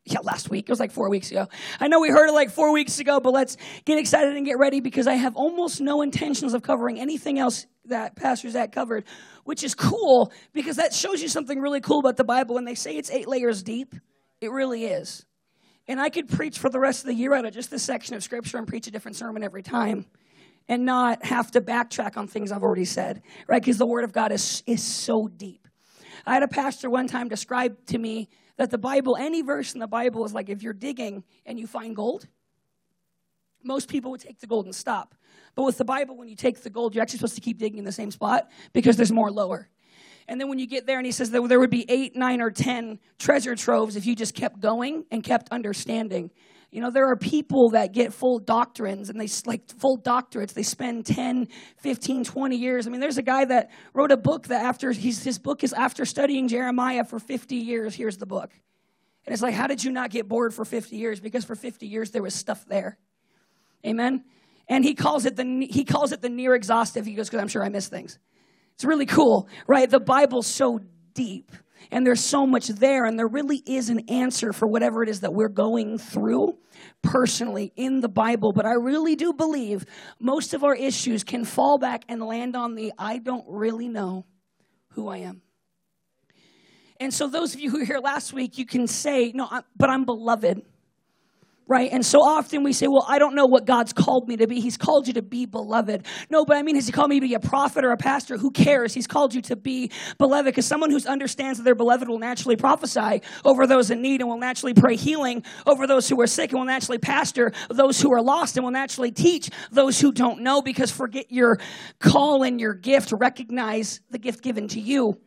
yeah, 0.12 0.20
last 0.24 0.50
week. 0.50 0.66
It 0.68 0.72
was 0.72 0.80
like 0.80 0.92
four 0.92 1.10
weeks 1.10 1.32
ago. 1.32 1.48
I 1.80 1.88
know 1.88 2.00
we 2.00 2.10
heard 2.10 2.30
it 2.30 2.34
like 2.34 2.50
four 2.50 2.72
weeks 2.72 3.00
ago, 3.00 3.20
but 3.20 3.34
let's 3.34 3.58
get 3.86 4.00
excited 4.00 4.36
and 4.36 4.46
get 4.46 4.58
ready 4.58 4.80
because 4.80 5.08
I 5.08 5.16
have 5.16 5.36
almost 5.36 5.82
no 5.82 6.02
intentions 6.02 6.54
of 6.54 6.62
covering 6.62 7.00
anything 7.00 7.40
else 7.40 7.66
that 7.86 8.16
Pastor 8.16 8.50
Zach 8.50 8.72
covered, 8.72 9.06
which 9.44 9.64
is 9.64 9.76
cool 9.76 10.32
because 10.54 10.78
that 10.78 10.94
shows 10.94 11.22
you 11.22 11.28
something 11.28 11.60
really 11.60 11.82
cool 11.82 12.00
about 12.00 12.18
the 12.18 12.24
Bible. 12.24 12.56
When 12.56 12.66
they 12.66 12.76
say 12.76 12.96
it's 12.96 13.12
eight 13.12 13.28
layers 13.28 13.64
deep, 13.64 13.94
it 14.40 14.52
really 14.52 14.86
is. 14.86 15.26
And 15.88 16.00
I 16.02 16.10
could 16.10 16.28
preach 16.28 16.60
for 16.60 16.70
the 16.70 16.80
rest 16.80 17.02
of 17.02 17.08
the 17.08 17.14
year 17.14 17.34
out 17.34 17.46
of 17.46 17.54
just 17.54 17.72
this 17.72 17.84
section 17.84 18.16
of 18.16 18.24
Scripture 18.24 18.58
and 18.58 18.68
preach 18.68 18.88
a 18.88 18.92
different 18.92 19.18
sermon 19.18 19.44
every 19.44 19.64
time 19.64 20.06
and 20.70 20.86
not 20.86 21.24
have 21.26 21.52
to 21.52 21.62
backtrack 21.62 22.18
on 22.18 22.28
things 22.28 22.52
I've 22.52 22.64
already 22.64 22.86
said, 22.86 23.22
right? 23.48 23.62
Because 23.62 23.78
the 23.78 23.86
Word 23.86 24.04
of 24.04 24.12
God 24.12 24.32
is, 24.32 24.64
is 24.66 24.84
so 24.84 25.28
deep. 25.28 25.68
I 26.26 26.34
had 26.34 26.44
a 26.44 26.48
pastor 26.48 26.90
one 26.90 27.08
time 27.08 27.30
describe 27.30 27.86
to 27.88 27.98
me 27.98 28.28
that 28.58 28.72
the 28.72 28.78
Bible, 28.78 29.16
any 29.16 29.42
verse 29.42 29.74
in 29.74 29.80
the 29.80 29.88
Bible, 29.88 30.26
is 30.26 30.34
like 30.34 30.50
if 30.50 30.62
you're 30.62 30.74
digging 30.74 31.24
and 31.46 31.60
you 31.60 31.68
find 31.68 31.96
gold, 31.96 32.28
most 33.64 33.90
people 33.90 34.12
would 34.12 34.22
take 34.22 34.40
the 34.40 34.48
gold 34.48 34.66
and 34.66 34.76
stop. 34.76 35.16
But 35.56 35.64
with 35.64 35.78
the 35.78 35.86
Bible, 35.86 36.16
when 36.18 36.28
you 36.28 36.36
take 36.36 36.62
the 36.62 36.70
gold, 36.70 36.94
you're 36.94 37.02
actually 37.02 37.20
supposed 37.20 37.36
to 37.36 37.42
keep 37.42 37.58
digging 37.58 37.80
in 37.80 37.86
the 37.86 37.92
same 37.92 38.12
spot 38.12 38.50
because 38.74 38.98
there's 38.98 39.12
more 39.12 39.32
lower. 39.32 39.70
And 40.28 40.42
then 40.42 40.50
when 40.50 40.60
you 40.60 40.68
get 40.68 40.86
there, 40.86 40.98
and 40.98 41.06
he 41.06 41.12
says 41.12 41.32
that 41.32 41.48
there 41.48 41.60
would 41.60 41.70
be 41.70 41.90
eight, 41.90 42.16
nine, 42.16 42.42
or 42.42 42.52
ten 42.52 43.00
treasure 43.18 43.56
troves 43.56 43.96
if 43.96 44.06
you 44.06 44.16
just 44.16 44.36
kept 44.36 44.60
going 44.60 45.06
and 45.10 45.24
kept 45.24 45.50
understanding. 45.52 46.32
You 46.72 46.82
know, 46.82 46.92
there 46.92 47.10
are 47.10 47.16
people 47.16 47.70
that 47.70 47.94
get 47.94 48.14
full 48.14 48.40
doctrines 48.40 49.10
and 49.10 49.20
they 49.20 49.30
like 49.46 49.70
full 49.80 49.98
doctorates. 49.98 50.54
They 50.54 50.64
spend 50.64 51.06
10, 51.06 51.48
15, 51.78 52.26
20 52.26 52.56
years. 52.58 52.88
I 52.88 52.90
mean, 52.90 53.00
there's 53.00 53.18
a 53.18 53.24
guy 53.24 53.46
that 53.46 53.72
wrote 53.94 54.12
a 54.12 54.18
book 54.18 54.48
that 54.48 54.66
after 54.66 54.92
his 54.92 55.40
book 55.40 55.64
is 55.64 55.72
after 55.72 56.04
studying 56.04 56.48
Jeremiah 56.48 57.06
for 57.06 57.20
50 57.20 57.56
years, 57.56 57.96
here's 57.96 58.18
the 58.18 58.26
book. 58.26 58.52
And 59.26 59.34
it's 59.34 59.42
like, 59.42 59.54
how 59.54 59.68
did 59.68 59.84
you 59.84 59.92
not 59.92 60.10
get 60.10 60.28
bored 60.28 60.54
for 60.54 60.66
50 60.66 60.96
years? 60.96 61.20
Because 61.20 61.46
for 61.46 61.56
50 61.56 61.88
years 61.88 62.12
there 62.12 62.22
was 62.22 62.36
stuff 62.36 62.66
there. 62.66 62.98
Amen. 63.86 64.24
And 64.68 64.84
he 64.84 64.94
calls 64.94 65.26
it 65.26 65.38
the 65.38 65.68
he 65.70 65.86
calls 65.86 66.12
it 66.12 66.22
the 66.22 66.30
near 66.30 66.54
exhaustive. 66.54 67.06
He 67.06 67.14
goes, 67.14 67.30
because 67.30 67.42
I'm 67.42 67.48
sure 67.48 67.64
I 67.64 67.70
missed 67.70 67.90
things. 67.90 68.20
It's 68.76 68.84
really 68.84 69.06
cool, 69.06 69.48
right? 69.68 69.90
The 69.90 70.00
Bible's 70.00 70.48
so 70.48 70.82
deep 71.18 71.52
and 71.92 72.06
there's 72.06 72.24
so 72.24 72.46
much 72.46 72.68
there, 72.68 73.06
and 73.06 73.18
there 73.18 73.28
really 73.28 73.64
is 73.66 73.90
an 73.90 74.02
answer 74.10 74.52
for 74.52 74.68
whatever 74.68 75.04
it 75.04 75.10
is 75.10 75.22
that 75.22 75.34
we're 75.34 75.50
going 75.50 75.98
through 75.98 76.58
personally 77.02 77.72
in 77.76 78.02
the 78.02 78.10
Bible. 78.10 78.52
But 78.52 78.66
I 78.66 78.74
really 78.74 79.16
do 79.16 79.34
believe 79.34 79.86
most 80.20 80.54
of 80.54 80.64
our 80.64 80.76
issues 80.76 81.24
can 81.24 81.46
fall 81.46 81.78
back 81.78 82.04
and 82.10 82.22
land 82.22 82.56
on 82.56 82.76
the 82.76 82.92
I 82.98 83.20
don't 83.20 83.46
really 83.48 83.88
know 83.88 84.26
who 84.90 85.08
I 85.08 85.18
am. 85.18 85.42
And 87.00 87.14
so, 87.14 87.28
those 87.28 87.54
of 87.54 87.60
you 87.60 87.70
who 87.70 87.80
were 87.80 87.86
here 87.86 88.00
last 88.00 88.34
week, 88.34 88.58
you 88.58 88.66
can 88.66 88.88
say, 88.88 89.32
No, 89.34 89.48
but 89.76 89.90
I'm 89.90 90.04
beloved 90.04 90.64
right? 91.68 91.92
And 91.92 92.06
so 92.06 92.22
often 92.22 92.64
we 92.64 92.72
say, 92.72 92.88
well, 92.88 93.06
I 93.08 93.20
don't 93.20 93.36
know 93.36 93.46
what 93.46 93.66
God's 93.66 93.92
called 93.92 94.28
me 94.28 94.38
to 94.38 94.48
be. 94.48 94.62
He's 94.62 94.78
called 94.78 95.08
you 95.08 95.14
to 95.14 95.22
be 95.22 95.46
beloved. 95.46 96.06
No, 96.30 96.46
but 96.46 96.58
I 96.58 96.64
mean, 96.64 96.76
has 96.76 96.86
He 96.86 96.92
called 96.92 97.10
me 97.10 97.20
to 97.20 97.28
be 97.28 97.34
a 97.34 97.40
prophet 97.40 97.84
or 97.84 97.92
a 97.92 97.98
pastor? 97.98 98.38
Who 98.38 98.52
cares? 98.52 98.94
He's 98.94 99.08
called 99.08 99.34
you 99.34 99.42
to 99.44 99.56
be 99.56 99.92
beloved 100.18 100.46
because 100.46 100.66
someone 100.66 100.90
who 100.90 101.00
understands 101.08 101.60
that 101.60 101.64
they're 101.64 101.76
beloved 101.76 102.08
will 102.08 102.20
naturally 102.20 102.56
prophesy 102.56 103.22
over 103.44 103.68
those 103.68 103.92
in 103.92 104.02
need 104.02 104.22
and 104.22 104.30
will 104.30 104.38
naturally 104.38 104.74
pray 104.74 104.96
healing 104.96 105.44
over 105.66 105.86
those 105.88 106.08
who 106.08 106.20
are 106.22 106.28
sick 106.28 106.52
and 106.52 106.60
will 106.60 106.68
naturally 106.68 106.98
pastor 106.98 107.52
those 107.70 108.00
who 108.00 108.14
are 108.14 108.22
lost 108.22 108.56
and 108.56 108.64
will 108.64 108.72
naturally 108.72 109.12
teach 109.12 109.50
those 109.72 110.00
who 110.00 110.12
don't 110.12 110.42
know 110.42 110.62
because 110.62 110.92
forget 110.92 111.32
your 111.32 111.58
call 112.00 112.44
and 112.44 112.62
your 112.62 112.74
gift. 112.74 113.12
Recognize 113.12 114.00
the 114.10 114.20
gift 114.20 114.42
given 114.42 114.68
to 114.70 114.80
you 114.80 115.20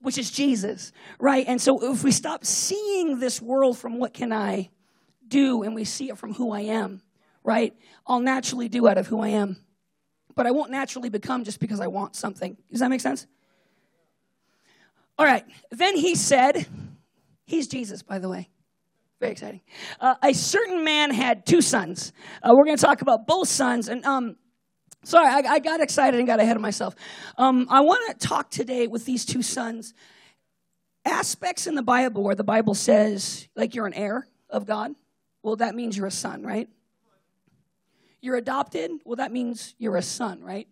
which 0.00 0.18
is 0.18 0.30
Jesus, 0.30 0.92
right? 1.18 1.46
And 1.48 1.58
so 1.58 1.90
if 1.90 2.04
we 2.04 2.12
stop 2.12 2.44
seeing 2.44 3.20
this 3.20 3.40
world 3.40 3.78
from 3.78 3.98
what 3.98 4.12
can 4.12 4.34
I 4.34 4.68
do 5.28 5.62
and 5.62 5.74
we 5.74 5.84
see 5.84 6.10
it 6.10 6.18
from 6.18 6.34
who 6.34 6.52
I 6.52 6.60
am, 6.60 7.02
right? 7.42 7.74
I'll 8.06 8.20
naturally 8.20 8.68
do 8.68 8.88
out 8.88 8.98
of 8.98 9.06
who 9.06 9.20
I 9.20 9.28
am. 9.28 9.56
But 10.36 10.46
I 10.46 10.50
won't 10.50 10.70
naturally 10.70 11.10
become 11.10 11.44
just 11.44 11.60
because 11.60 11.80
I 11.80 11.86
want 11.86 12.16
something. 12.16 12.56
Does 12.70 12.80
that 12.80 12.90
make 12.90 13.00
sense? 13.00 13.26
All 15.16 15.26
right. 15.26 15.44
Then 15.70 15.96
he 15.96 16.14
said, 16.14 16.66
He's 17.46 17.68
Jesus, 17.68 18.02
by 18.02 18.18
the 18.18 18.28
way. 18.28 18.48
Very 19.20 19.32
exciting. 19.32 19.60
Uh, 20.00 20.14
a 20.22 20.32
certain 20.32 20.82
man 20.82 21.10
had 21.10 21.46
two 21.46 21.60
sons. 21.60 22.12
Uh, 22.42 22.52
we're 22.54 22.64
going 22.64 22.76
to 22.76 22.82
talk 22.82 23.02
about 23.02 23.26
both 23.26 23.48
sons. 23.48 23.88
And 23.88 24.04
um, 24.04 24.36
sorry, 25.04 25.28
I, 25.28 25.54
I, 25.54 25.58
got 25.60 25.80
excited 25.80 26.18
and 26.18 26.26
got 26.26 26.40
ahead 26.40 26.56
of 26.56 26.62
myself. 26.62 26.94
Um, 27.38 27.66
I 27.70 27.80
want 27.82 28.18
to 28.18 28.26
talk 28.26 28.50
today 28.50 28.86
with 28.86 29.04
these 29.04 29.24
two 29.24 29.42
sons. 29.42 29.94
Aspects 31.04 31.66
in 31.66 31.74
the 31.74 31.82
Bible 31.82 32.24
where 32.24 32.34
the 32.34 32.44
Bible 32.44 32.74
says, 32.74 33.46
like, 33.54 33.74
you're 33.74 33.86
an 33.86 33.94
heir 33.94 34.26
of 34.48 34.66
God. 34.66 34.92
Well, 35.44 35.56
that 35.56 35.74
means 35.74 35.94
you're 35.94 36.06
a 36.06 36.10
son, 36.10 36.42
right? 36.42 36.70
You're 38.22 38.36
adopted. 38.36 38.92
Well, 39.04 39.16
that 39.16 39.30
means 39.30 39.74
you're 39.76 39.96
a 39.98 40.02
son, 40.02 40.42
right? 40.42 40.66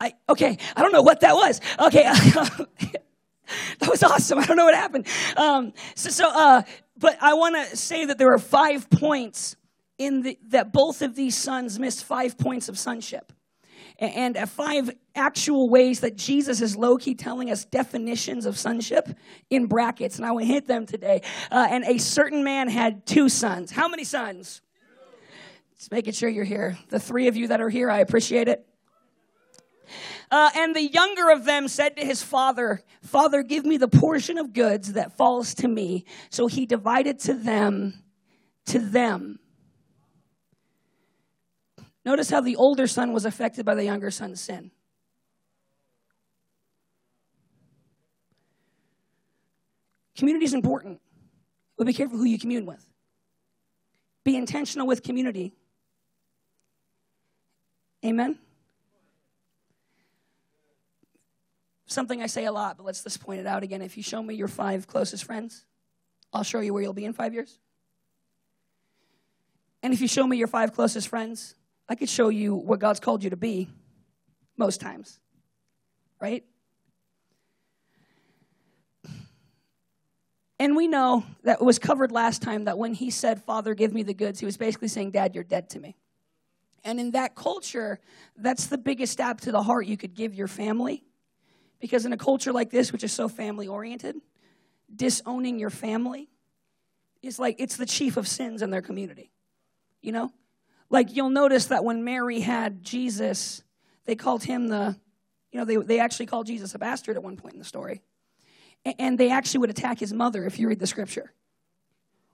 I 0.00 0.14
okay. 0.28 0.58
I 0.74 0.82
don't 0.82 0.92
know 0.92 1.02
what 1.02 1.20
that 1.20 1.36
was. 1.36 1.60
Okay, 1.78 2.02
that 2.02 3.88
was 3.88 4.02
awesome. 4.02 4.40
I 4.40 4.44
don't 4.44 4.56
know 4.56 4.64
what 4.64 4.74
happened. 4.74 5.06
Um, 5.36 5.72
so, 5.94 6.10
so 6.10 6.28
uh, 6.28 6.62
but 6.98 7.16
I 7.22 7.34
want 7.34 7.54
to 7.54 7.76
say 7.76 8.06
that 8.06 8.18
there 8.18 8.32
are 8.32 8.38
five 8.40 8.90
points 8.90 9.54
in 9.98 10.22
the, 10.22 10.38
that 10.48 10.72
both 10.72 11.00
of 11.00 11.14
these 11.14 11.36
sons 11.36 11.78
missed 11.78 12.04
five 12.04 12.36
points 12.36 12.68
of 12.68 12.76
sonship 12.76 13.32
and 13.98 14.36
five 14.48 14.90
actual 15.14 15.68
ways 15.68 16.00
that 16.00 16.16
Jesus 16.16 16.60
is 16.60 16.76
low 16.76 16.96
key 16.96 17.14
telling 17.14 17.50
us 17.50 17.64
definitions 17.64 18.44
of 18.46 18.58
sonship 18.58 19.08
in 19.48 19.66
brackets. 19.66 20.16
And 20.16 20.26
I 20.26 20.32
will 20.32 20.44
hit 20.44 20.66
them 20.66 20.86
today. 20.86 21.22
Uh, 21.50 21.66
and 21.70 21.84
a 21.84 21.98
certain 21.98 22.44
man 22.44 22.68
had 22.68 23.06
two 23.06 23.28
sons. 23.28 23.70
How 23.70 23.88
many 23.88 24.04
sons? 24.04 24.60
Just 25.76 25.90
making 25.92 26.12
sure 26.14 26.28
you're 26.28 26.44
here. 26.44 26.76
The 26.88 27.00
three 27.00 27.28
of 27.28 27.36
you 27.36 27.48
that 27.48 27.60
are 27.60 27.68
here, 27.68 27.90
I 27.90 27.98
appreciate 27.98 28.48
it. 28.48 28.66
Uh, 30.30 30.50
and 30.56 30.74
the 30.74 30.82
younger 30.82 31.30
of 31.30 31.44
them 31.44 31.68
said 31.68 31.96
to 31.96 32.04
his 32.04 32.22
father, 32.22 32.82
Father, 33.02 33.42
give 33.42 33.64
me 33.64 33.76
the 33.76 33.88
portion 33.88 34.38
of 34.38 34.52
goods 34.52 34.94
that 34.94 35.16
falls 35.16 35.54
to 35.54 35.68
me. 35.68 36.04
So 36.30 36.48
he 36.48 36.66
divided 36.66 37.20
to 37.20 37.34
them, 37.34 38.02
to 38.66 38.78
them 38.78 39.38
Notice 42.06 42.30
how 42.30 42.40
the 42.40 42.54
older 42.54 42.86
son 42.86 43.12
was 43.12 43.24
affected 43.24 43.66
by 43.66 43.74
the 43.74 43.82
younger 43.84 44.12
son's 44.12 44.40
sin. 44.40 44.70
Community 50.16 50.46
is 50.46 50.54
important, 50.54 51.00
but 51.76 51.84
be 51.84 51.92
careful 51.92 52.16
who 52.16 52.24
you 52.24 52.38
commune 52.38 52.64
with. 52.64 52.88
Be 54.22 54.36
intentional 54.36 54.86
with 54.86 55.02
community. 55.02 55.52
Amen? 58.04 58.38
Something 61.86 62.22
I 62.22 62.26
say 62.26 62.44
a 62.44 62.52
lot, 62.52 62.76
but 62.76 62.86
let's 62.86 63.02
just 63.02 63.20
point 63.20 63.40
it 63.40 63.46
out 63.46 63.64
again. 63.64 63.82
If 63.82 63.96
you 63.96 64.04
show 64.04 64.22
me 64.22 64.36
your 64.36 64.48
five 64.48 64.86
closest 64.86 65.24
friends, 65.24 65.66
I'll 66.32 66.44
show 66.44 66.60
you 66.60 66.72
where 66.72 66.84
you'll 66.84 66.92
be 66.92 67.04
in 67.04 67.12
five 67.12 67.34
years. 67.34 67.58
And 69.82 69.92
if 69.92 70.00
you 70.00 70.06
show 70.06 70.24
me 70.24 70.36
your 70.36 70.48
five 70.48 70.72
closest 70.72 71.08
friends, 71.08 71.56
I 71.88 71.94
could 71.94 72.08
show 72.08 72.28
you 72.28 72.54
what 72.54 72.80
God's 72.80 73.00
called 73.00 73.22
you 73.22 73.30
to 73.30 73.36
be 73.36 73.68
most 74.56 74.80
times. 74.80 75.20
Right? 76.20 76.44
And 80.58 80.74
we 80.74 80.88
know 80.88 81.24
that 81.44 81.62
was 81.62 81.78
covered 81.78 82.10
last 82.10 82.40
time 82.40 82.64
that 82.64 82.78
when 82.78 82.94
he 82.94 83.10
said, 83.10 83.42
Father, 83.42 83.74
give 83.74 83.92
me 83.92 84.02
the 84.02 84.14
goods, 84.14 84.40
he 84.40 84.46
was 84.46 84.56
basically 84.56 84.88
saying, 84.88 85.10
Dad, 85.10 85.34
you're 85.34 85.44
dead 85.44 85.68
to 85.70 85.80
me. 85.80 85.96
And 86.82 86.98
in 86.98 87.10
that 87.10 87.34
culture, 87.34 87.98
that's 88.36 88.68
the 88.68 88.78
biggest 88.78 89.12
stab 89.12 89.40
to 89.42 89.52
the 89.52 89.62
heart 89.62 89.86
you 89.86 89.96
could 89.96 90.14
give 90.14 90.34
your 90.34 90.48
family. 90.48 91.04
Because 91.78 92.06
in 92.06 92.12
a 92.12 92.16
culture 92.16 92.52
like 92.52 92.70
this, 92.70 92.90
which 92.90 93.04
is 93.04 93.12
so 93.12 93.28
family 93.28 93.68
oriented, 93.68 94.16
disowning 94.94 95.58
your 95.58 95.68
family 95.68 96.30
is 97.22 97.38
like 97.38 97.56
it's 97.58 97.76
the 97.76 97.86
chief 97.86 98.16
of 98.16 98.26
sins 98.26 98.62
in 98.62 98.70
their 98.70 98.82
community. 98.82 99.30
You 100.00 100.12
know? 100.12 100.32
Like 100.90 101.14
you'll 101.14 101.30
notice 101.30 101.66
that 101.66 101.84
when 101.84 102.04
Mary 102.04 102.40
had 102.40 102.82
Jesus, 102.82 103.62
they 104.04 104.14
called 104.14 104.44
him 104.44 104.68
the, 104.68 104.96
you 105.52 105.58
know, 105.58 105.64
they, 105.64 105.76
they 105.76 106.00
actually 106.00 106.26
called 106.26 106.46
Jesus 106.46 106.74
a 106.74 106.78
bastard 106.78 107.16
at 107.16 107.22
one 107.22 107.36
point 107.36 107.54
in 107.54 107.58
the 107.58 107.64
story. 107.64 108.02
And 108.98 109.18
they 109.18 109.30
actually 109.30 109.60
would 109.60 109.70
attack 109.70 109.98
his 109.98 110.12
mother 110.12 110.44
if 110.44 110.58
you 110.58 110.68
read 110.68 110.78
the 110.78 110.86
scripture. 110.86 111.32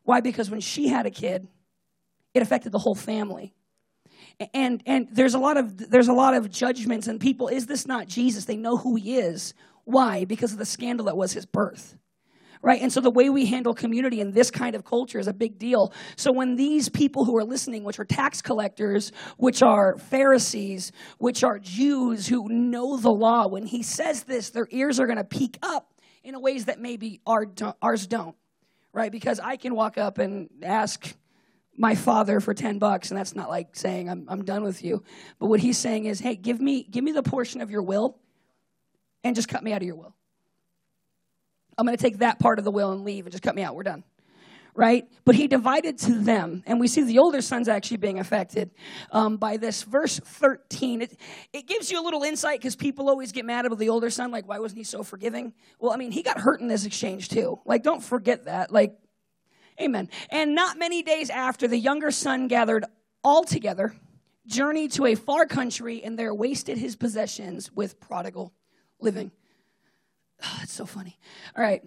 Why? 0.05 0.21
Because 0.21 0.51
when 0.51 0.61
she 0.61 0.89
had 0.89 1.07
a 1.07 1.11
kid, 1.11 1.49
it 2.35 2.43
affected 2.43 2.73
the 2.73 2.79
whole 2.79 2.95
family. 2.95 3.55
And 4.53 4.83
and 4.87 5.09
there's 5.11 5.35
a 5.35 5.39
lot 5.39 5.57
of 5.57 5.91
there's 5.91 6.09
a 6.09 6.13
lot 6.13 6.35
of 6.35 6.51
judgments 6.51 7.07
and 7.07 7.21
people, 7.21 7.49
is 7.49 7.67
this 7.67 7.87
not 7.87 8.07
Jesus? 8.07 8.45
They 8.45 8.57
know 8.57 8.77
who 8.77 8.97
he 8.97 9.17
is. 9.17 9.55
Why? 9.85 10.25
Because 10.25 10.53
of 10.53 10.59
the 10.59 10.67
scandal 10.67 11.07
that 11.07 11.17
was 11.17 11.33
his 11.33 11.47
birth 11.47 11.97
right? 12.63 12.81
And 12.81 12.93
so 12.93 13.01
the 13.01 13.11
way 13.11 13.29
we 13.29 13.45
handle 13.47 13.75
community 13.75 14.21
in 14.21 14.31
this 14.31 14.51
kind 14.51 14.77
of 14.77 14.85
culture 14.85 15.19
is 15.19 15.27
a 15.27 15.33
big 15.33 15.59
deal. 15.59 15.93
So 16.17 16.33
when 16.33 16.55
these 16.55 16.89
people 16.89 17.25
who 17.25 17.37
are 17.37 17.45
listening, 17.45 17.83
which 17.83 17.99
are 17.99 18.05
tax 18.05 18.41
collectors, 18.41 19.11
which 19.37 19.63
are 19.63 19.99
Pharisees, 19.99 20.93
which 21.19 21.43
are 21.43 21.59
Jews 21.59 22.29
who 22.29 22.49
know 22.49 22.97
the 22.97 23.11
law, 23.11 23.49
when 23.49 23.67
he 23.67 23.83
says 23.83 24.23
this, 24.23 24.51
their 24.51 24.69
ears 24.71 25.01
are 25.01 25.07
going 25.07 25.19
to 25.19 25.25
peak 25.25 25.59
up 25.63 25.93
in 26.23 26.41
ways 26.41 26.67
that 26.67 26.79
maybe 26.79 27.21
our, 27.27 27.47
ours 27.83 28.07
don't, 28.07 28.37
right? 28.93 29.11
Because 29.11 29.41
I 29.41 29.57
can 29.57 29.75
walk 29.75 29.99
up 29.99 30.19
and 30.19 30.49
ask 30.63 31.17
my 31.77 31.95
father 31.95 32.39
for 32.39 32.55
10 32.55 32.79
bucks 32.79 33.11
and 33.11 33.19
that's 33.19 33.35
not 33.35 33.49
like 33.49 33.75
saying 33.75 34.09
I'm, 34.11 34.27
I'm 34.29 34.45
done 34.45 34.63
with 34.63 34.85
you 34.85 35.03
but 35.39 35.47
what 35.47 35.59
he's 35.59 35.79
saying 35.79 36.05
is 36.05 36.21
hey 36.21 36.37
give 36.37 36.61
me 36.61 36.85
give 36.85 37.03
me 37.03 37.13
the 37.13 37.23
portion 37.23 37.63
of 37.63 37.71
your 37.71 37.83
will 37.83 38.19
and 39.25 39.35
just 39.35 39.49
cut 39.49 39.63
me 39.63 39.73
out 39.73 39.81
of 39.81 39.87
your 39.87 39.97
will 39.97 40.15
i'm 41.79 41.87
going 41.87 41.97
to 41.97 42.03
take 42.03 42.19
that 42.19 42.39
part 42.39 42.59
of 42.59 42.65
the 42.65 42.71
will 42.71 42.93
and 42.93 43.05
leave 43.05 43.27
and 43.27 43.33
just 43.33 43.43
cut 43.43 43.55
me 43.55 43.63
out 43.63 43.75
we're 43.75 43.83
done 43.83 44.05
right? 44.75 45.07
But 45.25 45.35
he 45.35 45.49
divided 45.49 45.99
to 45.99 46.15
them. 46.15 46.63
And 46.67 46.81
we 46.81 46.89
see 46.89 47.03
the 47.03 47.19
older 47.19 47.43
son's 47.43 47.69
actually 47.69 47.99
being 47.99 48.19
affected 48.19 48.71
um, 49.11 49.37
by 49.37 49.57
this. 49.57 49.83
Verse 49.83 50.19
13, 50.19 51.03
it, 51.03 51.19
it 51.53 51.67
gives 51.67 51.91
you 51.91 52.01
a 52.01 52.05
little 52.05 52.23
insight 52.23 52.59
because 52.59 52.77
people 52.77 53.09
always 53.09 53.33
get 53.33 53.45
mad 53.45 53.67
about 53.67 53.79
the 53.79 53.91
older 53.91 54.11
son, 54.11 54.31
like, 54.31 54.49
why 54.49 54.59
wasn't 54.59 54.79
he 54.79 54.85
so 54.85 55.03
forgiving? 55.03 55.53
Well, 55.79 55.93
I 55.93 55.97
mean, 55.97 56.11
he 56.11 56.23
got 56.23 56.39
hurt 56.39 56.61
in 56.61 56.69
this 56.69 56.87
exchange 56.87 57.29
too. 57.29 57.61
Like, 57.65 57.83
don't 57.83 58.03
forget 58.03 58.47
that. 58.47 58.73
Like, 58.73 58.97
amen. 59.81 60.09
And 60.31 60.55
not 60.55 60.79
many 60.79 61.03
days 61.03 61.29
after, 61.31 61.69
the 61.69 61.79
younger 61.79 62.11
son 62.11 62.49
gathered 62.49 62.85
all 63.23 63.45
together, 63.45 63.95
journeyed 64.47 64.93
to 64.93 65.07
a 65.07 65.15
far 65.15 65.47
country, 65.47 66.03
and 66.03 66.19
there 66.19 66.35
wasted 66.35 66.79
his 66.79 66.97
possessions 66.97 67.71
with 67.73 68.01
prodigal 68.01 68.53
living. 69.01 69.33
Oh, 70.43 70.59
it's 70.63 70.73
so 70.73 70.87
funny. 70.87 71.19
All 71.57 71.63
right. 71.63 71.83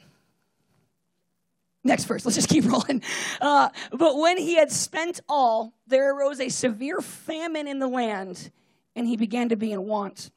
Next 1.83 2.05
verse, 2.05 2.25
let's 2.25 2.35
just 2.35 2.49
keep 2.49 2.65
rolling. 2.71 3.03
Uh, 3.39 3.69
but 3.91 4.17
when 4.17 4.37
he 4.37 4.55
had 4.55 4.71
spent 4.71 5.21
all, 5.29 5.73
there 5.87 6.15
arose 6.15 6.39
a 6.39 6.49
severe 6.49 6.99
famine 6.99 7.67
in 7.67 7.79
the 7.79 7.87
land, 7.87 8.51
and 8.95 9.07
he 9.07 9.17
began 9.17 9.49
to 9.49 9.55
be 9.55 9.71
in 9.71 9.83
want. 9.83 10.31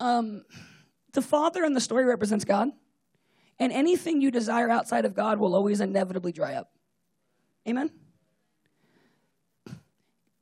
Um, 0.00 0.44
the 1.14 1.22
father 1.22 1.64
in 1.64 1.72
the 1.72 1.80
story 1.80 2.04
represents 2.04 2.44
God, 2.44 2.68
and 3.58 3.72
anything 3.72 4.20
you 4.20 4.30
desire 4.30 4.70
outside 4.70 5.06
of 5.06 5.14
God 5.14 5.38
will 5.38 5.54
always 5.54 5.80
inevitably 5.80 6.32
dry 6.32 6.54
up. 6.54 6.70
Amen? 7.66 7.90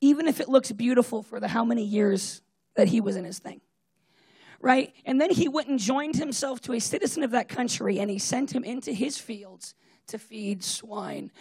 Even 0.01 0.27
if 0.27 0.41
it 0.41 0.49
looks 0.49 0.71
beautiful 0.73 1.23
for 1.23 1.39
the 1.39 1.47
how 1.47 1.63
many 1.63 1.83
years 1.83 2.41
that 2.75 2.89
he 2.89 3.01
was 3.01 3.15
in 3.15 3.23
his 3.23 3.39
thing 3.39 3.61
right? 4.61 4.93
And 5.05 5.19
then 5.19 5.29
he 5.29 5.47
went 5.47 5.67
and 5.67 5.79
joined 5.79 6.15
himself 6.15 6.61
to 6.61 6.73
a 6.73 6.79
citizen 6.79 7.23
of 7.23 7.31
that 7.31 7.47
country 7.47 7.99
and 7.99 8.09
he 8.09 8.19
sent 8.19 8.51
him 8.51 8.63
into 8.63 8.91
his 8.91 9.17
fields 9.17 9.75
to 10.07 10.17
feed 10.17 10.63
swine. 10.63 11.31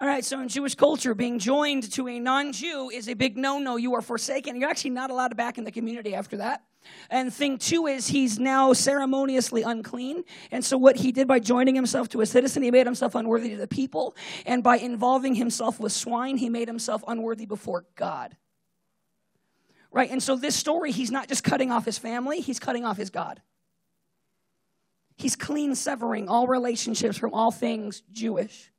All 0.00 0.08
right, 0.08 0.24
so 0.24 0.40
in 0.40 0.48
Jewish 0.48 0.74
culture, 0.74 1.14
being 1.14 1.38
joined 1.38 1.92
to 1.92 2.08
a 2.08 2.18
non 2.18 2.52
Jew 2.52 2.88
is 2.88 3.06
a 3.06 3.14
big 3.14 3.36
no 3.36 3.58
no. 3.58 3.76
You 3.76 3.94
are 3.94 4.00
forsaken. 4.00 4.58
You're 4.58 4.70
actually 4.70 4.90
not 4.90 5.10
allowed 5.10 5.36
back 5.36 5.58
in 5.58 5.64
the 5.64 5.70
community 5.70 6.14
after 6.14 6.38
that. 6.38 6.62
And 7.10 7.32
thing 7.32 7.58
two 7.58 7.86
is 7.86 8.06
he's 8.06 8.38
now 8.38 8.72
ceremoniously 8.72 9.62
unclean. 9.62 10.24
And 10.50 10.64
so 10.64 10.78
what 10.78 10.96
he 10.96 11.12
did 11.12 11.28
by 11.28 11.38
joining 11.38 11.74
himself 11.74 12.08
to 12.10 12.22
a 12.22 12.26
citizen, 12.26 12.62
he 12.62 12.70
made 12.70 12.86
himself 12.86 13.14
unworthy 13.14 13.50
to 13.50 13.56
the 13.56 13.68
people. 13.68 14.16
And 14.46 14.62
by 14.62 14.78
involving 14.78 15.34
himself 15.34 15.78
with 15.78 15.92
swine, 15.92 16.38
he 16.38 16.48
made 16.48 16.68
himself 16.68 17.04
unworthy 17.06 17.44
before 17.44 17.84
God. 17.94 18.36
Right? 19.92 20.10
And 20.10 20.22
so 20.22 20.36
this 20.36 20.54
story, 20.54 20.92
he's 20.92 21.10
not 21.10 21.28
just 21.28 21.42
cutting 21.42 21.72
off 21.72 21.84
his 21.84 21.98
family, 21.98 22.40
he's 22.40 22.58
cutting 22.58 22.84
off 22.84 22.96
his 22.96 23.10
God. 23.10 23.42
He's 25.16 25.36
clean 25.36 25.74
severing 25.74 26.28
all 26.28 26.46
relationships 26.46 27.18
from 27.18 27.34
all 27.34 27.50
things 27.50 28.02
Jewish. 28.10 28.70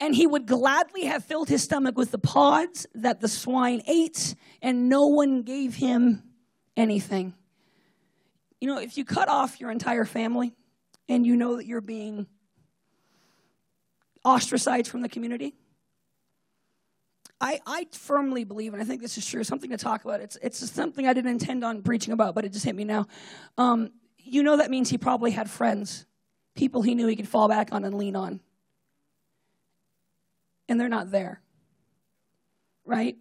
And 0.00 0.14
he 0.14 0.26
would 0.26 0.46
gladly 0.46 1.04
have 1.04 1.24
filled 1.24 1.48
his 1.48 1.62
stomach 1.62 1.96
with 1.96 2.10
the 2.10 2.18
pods 2.18 2.86
that 2.94 3.20
the 3.20 3.28
swine 3.28 3.82
ate, 3.86 4.34
and 4.60 4.88
no 4.88 5.06
one 5.06 5.42
gave 5.42 5.74
him 5.74 6.22
anything. 6.76 7.34
You 8.60 8.68
know, 8.68 8.78
if 8.78 8.96
you 8.96 9.04
cut 9.04 9.28
off 9.28 9.60
your 9.60 9.70
entire 9.70 10.04
family 10.04 10.54
and 11.08 11.26
you 11.26 11.36
know 11.36 11.56
that 11.56 11.66
you're 11.66 11.80
being 11.80 12.26
ostracized 14.24 14.88
from 14.88 15.02
the 15.02 15.08
community, 15.08 15.54
I, 17.40 17.60
I 17.66 17.86
firmly 17.92 18.44
believe, 18.44 18.72
and 18.72 18.82
I 18.82 18.86
think 18.86 19.02
this 19.02 19.18
is 19.18 19.26
true, 19.26 19.44
something 19.44 19.70
to 19.70 19.76
talk 19.76 20.04
about. 20.04 20.20
It's, 20.20 20.38
it's 20.40 20.70
something 20.70 21.06
I 21.06 21.12
didn't 21.12 21.30
intend 21.30 21.64
on 21.64 21.82
preaching 21.82 22.12
about, 22.12 22.34
but 22.34 22.44
it 22.44 22.52
just 22.52 22.64
hit 22.64 22.74
me 22.74 22.84
now. 22.84 23.06
Um, 23.58 23.90
you 24.18 24.42
know 24.42 24.56
that 24.56 24.70
means 24.70 24.88
he 24.88 24.98
probably 24.98 25.32
had 25.32 25.50
friends, 25.50 26.06
people 26.54 26.82
he 26.82 26.94
knew 26.94 27.06
he 27.06 27.16
could 27.16 27.28
fall 27.28 27.48
back 27.48 27.72
on 27.72 27.84
and 27.84 27.96
lean 27.96 28.16
on. 28.16 28.40
And 30.68 30.80
they're 30.80 30.88
not 30.88 31.10
there. 31.10 31.42
Right? 32.86 33.16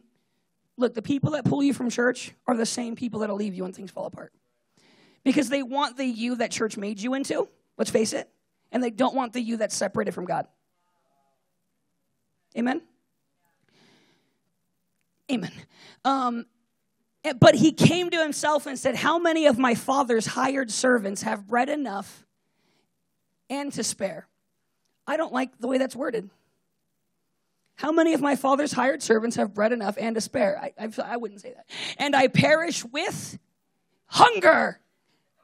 Look, 0.78 0.94
the 0.94 1.02
people 1.02 1.32
that 1.32 1.46
pull 1.46 1.62
you 1.62 1.74
from 1.74 1.90
church 1.90 2.34
are 2.48 2.56
the 2.56 2.66
same 2.66 2.96
people 2.96 3.20
that'll 3.20 3.36
leave 3.36 3.54
you 3.54 3.64
when 3.64 3.74
things 3.74 3.92
fall 3.92 4.06
apart. 4.06 4.32
Because 5.24 5.50
they 5.50 5.64
want 5.64 5.98
the 5.98 6.06
you 6.06 6.36
that 6.36 6.52
church 6.52 6.78
made 6.78 7.02
you 7.02 7.14
into, 7.14 7.48
let's 7.78 7.92
face 7.92 8.14
it, 8.14 8.30
and 8.72 8.84
they 8.84 8.90
don't 8.90 9.16
want 9.16 9.34
the 9.34 9.42
you 9.42 9.58
that's 9.58 9.76
separated 9.76 10.14
from 10.14 10.26
God. 10.26 10.48
Amen? 12.58 12.82
Amen. 15.34 15.52
Um, 16.06 16.46
but 17.40 17.56
he 17.56 17.72
came 17.72 18.10
to 18.10 18.22
himself 18.22 18.66
and 18.66 18.78
said, 18.78 18.96
How 18.96 19.18
many 19.18 19.46
of 19.46 19.58
my 19.58 19.76
father's 19.76 20.26
hired 20.26 20.72
servants 20.72 21.24
have 21.24 21.48
bread 21.48 21.70
enough 21.70 22.26
and 23.50 23.72
to 23.74 23.84
spare? 23.84 24.28
I 25.08 25.18
don't 25.18 25.34
like 25.34 25.58
the 25.60 25.68
way 25.68 25.78
that's 25.78 25.96
worded. 25.96 26.30
How 27.76 27.92
many 27.92 28.14
of 28.14 28.22
my 28.22 28.36
father's 28.36 28.72
hired 28.72 29.02
servants 29.02 29.36
have 29.38 29.54
bread 29.54 29.72
enough 29.72 29.98
and 30.00 30.16
to 30.16 30.22
spare? 30.22 30.60
I, 30.62 30.74
I, 30.78 30.90
I 31.04 31.18
wouldn't 31.18 31.42
say 31.42 31.54
that. 31.54 31.66
And 31.98 32.16
I 32.16 32.28
perish 32.28 32.86
with 32.86 33.40
hunger. 34.06 34.80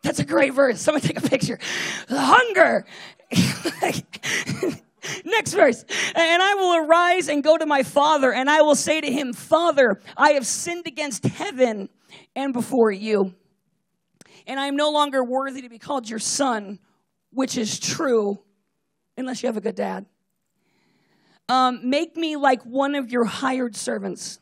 That's 0.03 0.19
a 0.19 0.25
great 0.25 0.53
verse. 0.53 0.79
Someone 0.79 1.01
take 1.01 1.17
a 1.17 1.27
picture. 1.27 1.60
Hunger. 2.08 2.86
Next 5.25 5.53
verse. 5.53 5.84
And 6.15 6.41
I 6.41 6.56
will 6.56 6.86
arise 6.86 7.29
and 7.29 7.44
go 7.44 7.58
to 7.58 7.65
my 7.65 7.84
father, 7.84 8.32
and 8.34 8.50
I 8.50 8.62
will 8.62 8.75
say 8.75 9.01
to 9.01 9.12
him, 9.12 9.34
Father, 9.34 10.01
I 10.18 10.32
have 10.32 10.46
sinned 10.46 10.88
against 10.88 11.25
heaven 11.25 11.89
and 12.36 12.53
before 12.53 12.91
you. 12.91 13.34
And 14.48 14.60
I 14.60 14.68
am 14.68 14.75
no 14.75 14.89
longer 14.89 15.24
worthy 15.24 15.62
to 15.62 15.70
be 15.70 15.79
called 15.79 16.10
your 16.10 16.20
son, 16.20 16.79
which 17.32 17.58
is 17.58 17.79
true, 17.79 18.39
unless 19.18 19.44
you 19.44 19.48
have 19.48 19.58
a 19.58 19.62
good 19.62 19.75
dad. 19.75 20.06
um, 21.48 21.89
Make 21.89 22.15
me 22.15 22.36
like 22.36 22.63
one 22.63 22.96
of 22.96 23.12
your 23.12 23.25
hired 23.25 23.75
servants 23.75 24.39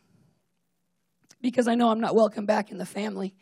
because 1.41 1.67
I 1.67 1.75
know 1.75 1.89
I'm 1.89 1.99
not 1.99 2.15
welcome 2.15 2.45
back 2.45 2.71
in 2.71 2.77
the 2.77 2.85
family. 2.85 3.35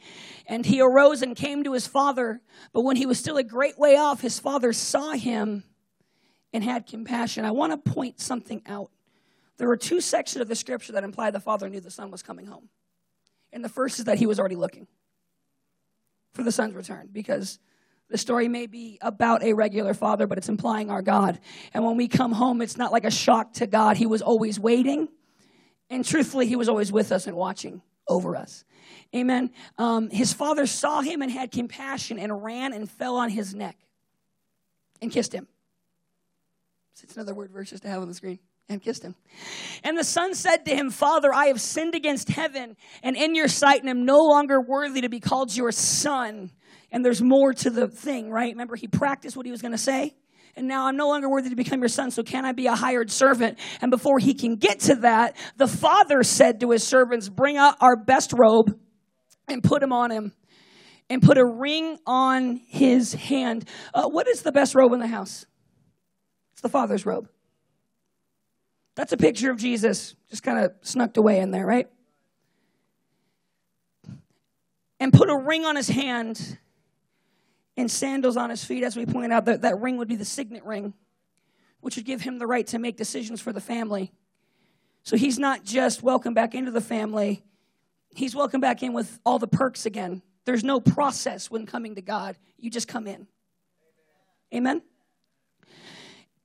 And 0.48 0.65
he 0.65 0.81
arose 0.81 1.22
and 1.22 1.36
came 1.36 1.63
to 1.63 1.74
his 1.74 1.88
father, 1.88 2.41
but 2.74 2.81
when 2.81 2.98
he 2.98 3.05
was 3.05 3.19
still 3.19 3.38
a 3.38 3.43
great 3.43 3.77
way 3.77 3.95
off, 3.95 4.22
his 4.22 4.39
father 4.39 4.74
saw 4.74 5.12
him 5.12 5.63
and 6.54 6.64
had 6.64 6.88
compassion. 6.88 7.46
I 7.46 7.52
want 7.52 7.72
to 7.72 7.92
point 7.92 8.20
something 8.20 8.62
out. 8.66 8.92
There 9.58 9.68
were 9.68 9.78
two 9.78 10.02
sections 10.02 10.42
of 10.42 10.48
the 10.48 10.56
scripture 10.56 10.94
that 10.94 11.04
imply 11.04 11.32
the 11.32 11.40
father 11.40 11.70
knew 11.70 11.80
the 11.80 11.92
son 11.92 12.12
was 12.12 12.22
coming 12.22 12.46
home. 12.46 12.70
And 13.54 13.64
the 13.64 13.70
first 13.70 14.00
is 14.00 14.06
that 14.06 14.18
he 14.18 14.25
was 14.25 14.40
already 14.40 14.56
looking 14.56 14.88
for 16.34 16.44
the 16.44 16.52
son's 16.52 16.75
return 16.75 17.10
because 17.12 17.60
the 18.10 18.18
story 18.18 18.48
may 18.48 18.68
be 18.68 19.00
about 19.02 19.44
a 19.44 19.54
regular 19.54 19.94
father, 19.94 20.28
but 20.28 20.38
it's 20.38 20.50
implying 20.50 20.92
our 20.92 21.02
God. 21.02 21.40
And 21.74 21.84
when 21.84 21.98
we 21.98 22.08
come 22.08 22.34
home, 22.34 22.62
it's 22.62 22.78
not 22.78 22.92
like 22.92 23.06
a 23.06 23.12
shock 23.12 23.54
to 23.54 23.68
God. 23.68 23.98
He 23.98 24.06
was 24.06 24.22
always 24.22 24.60
waiting. 24.60 25.08
And 25.90 26.04
truthfully, 26.04 26.48
he 26.48 26.56
was 26.56 26.70
always 26.70 26.92
with 26.92 27.12
us 27.12 27.28
and 27.28 27.36
watching 27.36 27.82
over 28.08 28.36
us. 28.36 28.64
Amen. 29.16 29.52
Um, 29.78 30.10
his 30.10 30.34
father 30.34 30.68
saw 30.68 31.02
him 31.02 31.22
and 31.22 31.32
had 31.32 31.52
compassion 31.52 32.20
and 32.20 32.44
ran 32.44 32.74
and 32.74 32.90
fell 32.90 33.16
on 33.16 33.30
his 33.30 33.56
neck 33.56 33.78
and 35.02 35.12
kissed 35.12 35.34
him. 35.34 35.48
It's 37.04 37.16
another 37.16 37.34
word 37.34 37.52
verse 37.52 37.70
just 37.70 37.84
to 37.84 37.90
have 37.90 38.02
on 38.02 38.08
the 38.08 38.14
screen 38.14 38.40
and 38.70 38.82
kissed 38.82 39.04
him. 39.04 39.16
And 39.84 39.98
the 39.98 40.04
son 40.04 40.34
said 40.34 40.66
to 40.66 40.75
him, 40.75 40.90
Father, 40.90 41.34
I 41.34 41.48
have 41.48 41.62
sinned 41.62 41.96
against 41.96 42.30
heaven 42.30 42.78
and 43.04 43.16
in 43.16 43.36
your 43.36 43.48
sight, 43.48 43.82
and 43.82 43.90
am 43.90 44.06
no 44.06 44.20
longer 44.20 44.60
worthy 44.62 45.02
to 45.02 45.10
be 45.10 45.20
called 45.20 45.56
your 45.56 45.72
son. 45.72 46.52
And 46.92 47.06
there's 47.06 47.22
more 47.22 47.54
to 47.54 47.70
the 47.70 47.88
thing, 47.88 48.32
right? 48.32 48.52
Remember, 48.52 48.75
he 48.75 48.88
practiced 48.88 49.36
what 49.38 49.46
he 49.46 49.52
was 49.52 49.62
going 49.62 49.74
to 49.74 49.78
say. 49.78 50.16
And 50.56 50.68
now 50.68 50.88
I'm 50.88 50.96
no 50.96 51.10
longer 51.10 51.30
worthy 51.30 51.50
to 51.50 51.56
become 51.56 51.82
your 51.82 51.90
son, 51.90 52.12
so 52.12 52.24
can 52.24 52.46
I 52.46 52.54
be 52.54 52.68
a 52.68 52.75
hired 52.75 53.12
servant? 53.12 53.60
And 53.82 53.92
before 53.92 54.20
he 54.20 54.34
can 54.34 54.56
get 54.56 54.80
to 54.82 54.96
that, 54.96 55.36
the 55.58 55.68
father 55.68 56.24
said 56.24 56.62
to 56.62 56.72
his 56.72 56.82
servants, 56.82 57.28
Bring 57.28 57.58
out 57.58 57.75
our 57.82 57.98
best 57.98 58.32
robe 58.32 58.80
and 59.50 59.62
put 59.62 59.84
him 59.84 59.92
on 59.92 60.12
him, 60.12 60.34
and 61.10 61.22
put 61.22 61.38
a 61.38 61.46
ring 61.46 62.00
on 62.08 62.56
his 62.68 63.14
hand. 63.14 63.68
Uh, 63.94 64.08
what 64.08 64.28
is 64.30 64.44
the 64.44 64.52
best 64.54 64.75
robe 64.75 64.94
in 64.94 65.00
the 65.00 65.08
house? 65.08 65.46
It's 66.55 66.62
the 66.62 66.69
father's 66.69 67.05
robe. 67.05 67.27
That's 68.95 69.12
a 69.12 69.17
picture 69.17 69.51
of 69.51 69.57
Jesus, 69.57 70.15
just 70.29 70.41
kind 70.41 70.57
of 70.57 70.71
snuck 70.81 71.17
away 71.17 71.39
in 71.39 71.51
there, 71.51 71.65
right? 71.65 71.89
And 75.01 75.12
put 75.12 75.29
a 75.29 75.35
ring 75.35 75.65
on 75.65 75.75
his 75.75 75.89
hand 75.89 76.57
and 77.75 77.91
sandals 77.91 78.38
on 78.38 78.50
his 78.50 78.63
feet. 78.63 78.85
As 78.85 78.95
we 78.95 79.05
pointed 79.05 79.33
out, 79.33 79.43
that, 79.45 79.63
that 79.63 79.81
ring 79.81 79.97
would 79.97 80.07
be 80.07 80.15
the 80.15 80.24
signet 80.24 80.63
ring, 80.63 80.93
which 81.81 81.97
would 81.97 82.05
give 82.05 82.21
him 82.21 82.39
the 82.39 82.47
right 82.47 82.65
to 82.67 82.79
make 82.79 82.95
decisions 82.95 83.41
for 83.41 83.51
the 83.51 83.59
family. 83.59 84.13
So 85.03 85.17
he's 85.17 85.38
not 85.38 85.65
just 85.65 86.01
welcome 86.01 86.33
back 86.33 86.55
into 86.55 86.71
the 86.71 86.79
family, 86.79 87.43
he's 88.15 88.33
welcome 88.33 88.62
back 88.62 88.81
in 88.81 88.93
with 88.93 89.19
all 89.25 89.39
the 89.39 89.47
perks 89.47 89.85
again. 89.85 90.21
There's 90.45 90.63
no 90.63 90.79
process 90.79 91.51
when 91.51 91.65
coming 91.65 91.95
to 91.95 92.01
God, 92.01 92.38
you 92.57 92.69
just 92.69 92.88
come 92.88 93.07
in. 93.07 93.27
Amen? 94.53 94.81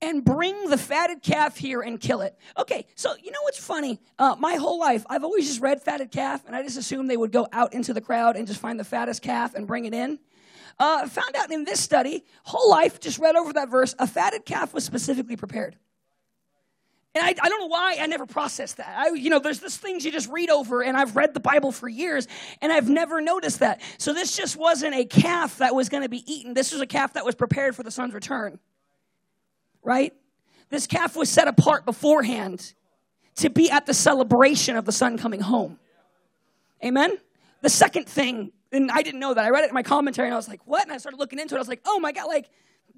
And 0.01 0.25
bring 0.25 0.69
the 0.69 0.77
fatted 0.77 1.21
calf 1.21 1.57
here 1.57 1.81
and 1.81 1.99
kill 1.99 2.21
it. 2.21 2.37
Okay, 2.57 2.85
so 2.95 3.13
you 3.21 3.31
know 3.31 3.41
what's 3.43 3.63
funny? 3.63 3.99
Uh, 4.17 4.35
my 4.39 4.55
whole 4.55 4.79
life, 4.79 5.05
I've 5.09 5.23
always 5.23 5.47
just 5.47 5.61
read 5.61 5.81
fatted 5.81 6.11
calf, 6.11 6.43
and 6.47 6.55
I 6.55 6.63
just 6.63 6.77
assumed 6.77 7.09
they 7.09 7.17
would 7.17 7.31
go 7.31 7.47
out 7.51 7.73
into 7.73 7.93
the 7.93 8.01
crowd 8.01 8.35
and 8.35 8.47
just 8.47 8.59
find 8.59 8.79
the 8.79 8.83
fattest 8.83 9.21
calf 9.21 9.53
and 9.55 9.67
bring 9.67 9.85
it 9.85 9.93
in. 9.93 10.19
Uh, 10.79 11.07
found 11.07 11.35
out 11.35 11.51
in 11.51 11.63
this 11.63 11.79
study, 11.79 12.23
whole 12.43 12.69
life, 12.69 12.99
just 12.99 13.19
read 13.19 13.35
over 13.35 13.53
that 13.53 13.69
verse, 13.69 13.93
a 13.99 14.07
fatted 14.07 14.45
calf 14.45 14.73
was 14.73 14.83
specifically 14.83 15.35
prepared. 15.35 15.75
And 17.13 17.25
I, 17.25 17.29
I 17.29 17.49
don't 17.49 17.59
know 17.59 17.67
why 17.67 17.97
I 17.99 18.07
never 18.07 18.25
processed 18.25 18.77
that. 18.77 18.95
I, 18.97 19.09
you 19.09 19.29
know, 19.29 19.39
there's 19.39 19.59
this 19.59 19.75
things 19.75 20.05
you 20.05 20.11
just 20.11 20.29
read 20.29 20.49
over, 20.49 20.81
and 20.81 20.95
I've 20.95 21.15
read 21.15 21.33
the 21.33 21.41
Bible 21.41 21.73
for 21.73 21.89
years, 21.89 22.27
and 22.61 22.71
I've 22.71 22.89
never 22.89 23.19
noticed 23.19 23.59
that. 23.59 23.81
So 23.97 24.13
this 24.13 24.35
just 24.35 24.55
wasn't 24.55 24.95
a 24.95 25.03
calf 25.03 25.57
that 25.57 25.75
was 25.75 25.89
going 25.89 26.03
to 26.03 26.09
be 26.09 26.23
eaten. 26.31 26.53
This 26.53 26.71
was 26.71 26.81
a 26.81 26.87
calf 26.87 27.13
that 27.13 27.25
was 27.25 27.35
prepared 27.35 27.75
for 27.75 27.83
the 27.83 27.91
son's 27.91 28.13
return 28.13 28.59
right? 29.83 30.13
This 30.69 30.87
calf 30.87 31.15
was 31.15 31.29
set 31.29 31.47
apart 31.47 31.85
beforehand 31.85 32.73
to 33.35 33.49
be 33.49 33.69
at 33.69 33.85
the 33.85 33.93
celebration 33.93 34.75
of 34.75 34.85
the 34.85 34.91
son 34.91 35.17
coming 35.17 35.41
home. 35.41 35.79
Amen? 36.83 37.17
The 37.61 37.69
second 37.69 38.07
thing, 38.07 38.51
and 38.71 38.89
I 38.91 39.01
didn't 39.01 39.19
know 39.19 39.33
that. 39.33 39.43
I 39.43 39.49
read 39.49 39.63
it 39.63 39.69
in 39.69 39.73
my 39.73 39.83
commentary 39.83 40.27
and 40.27 40.33
I 40.33 40.37
was 40.37 40.47
like, 40.47 40.61
what? 40.65 40.83
And 40.83 40.91
I 40.91 40.97
started 40.97 41.17
looking 41.17 41.39
into 41.39 41.55
it. 41.55 41.57
I 41.57 41.61
was 41.61 41.67
like, 41.67 41.81
oh 41.85 41.99
my 41.99 42.11
God, 42.11 42.27
like, 42.27 42.49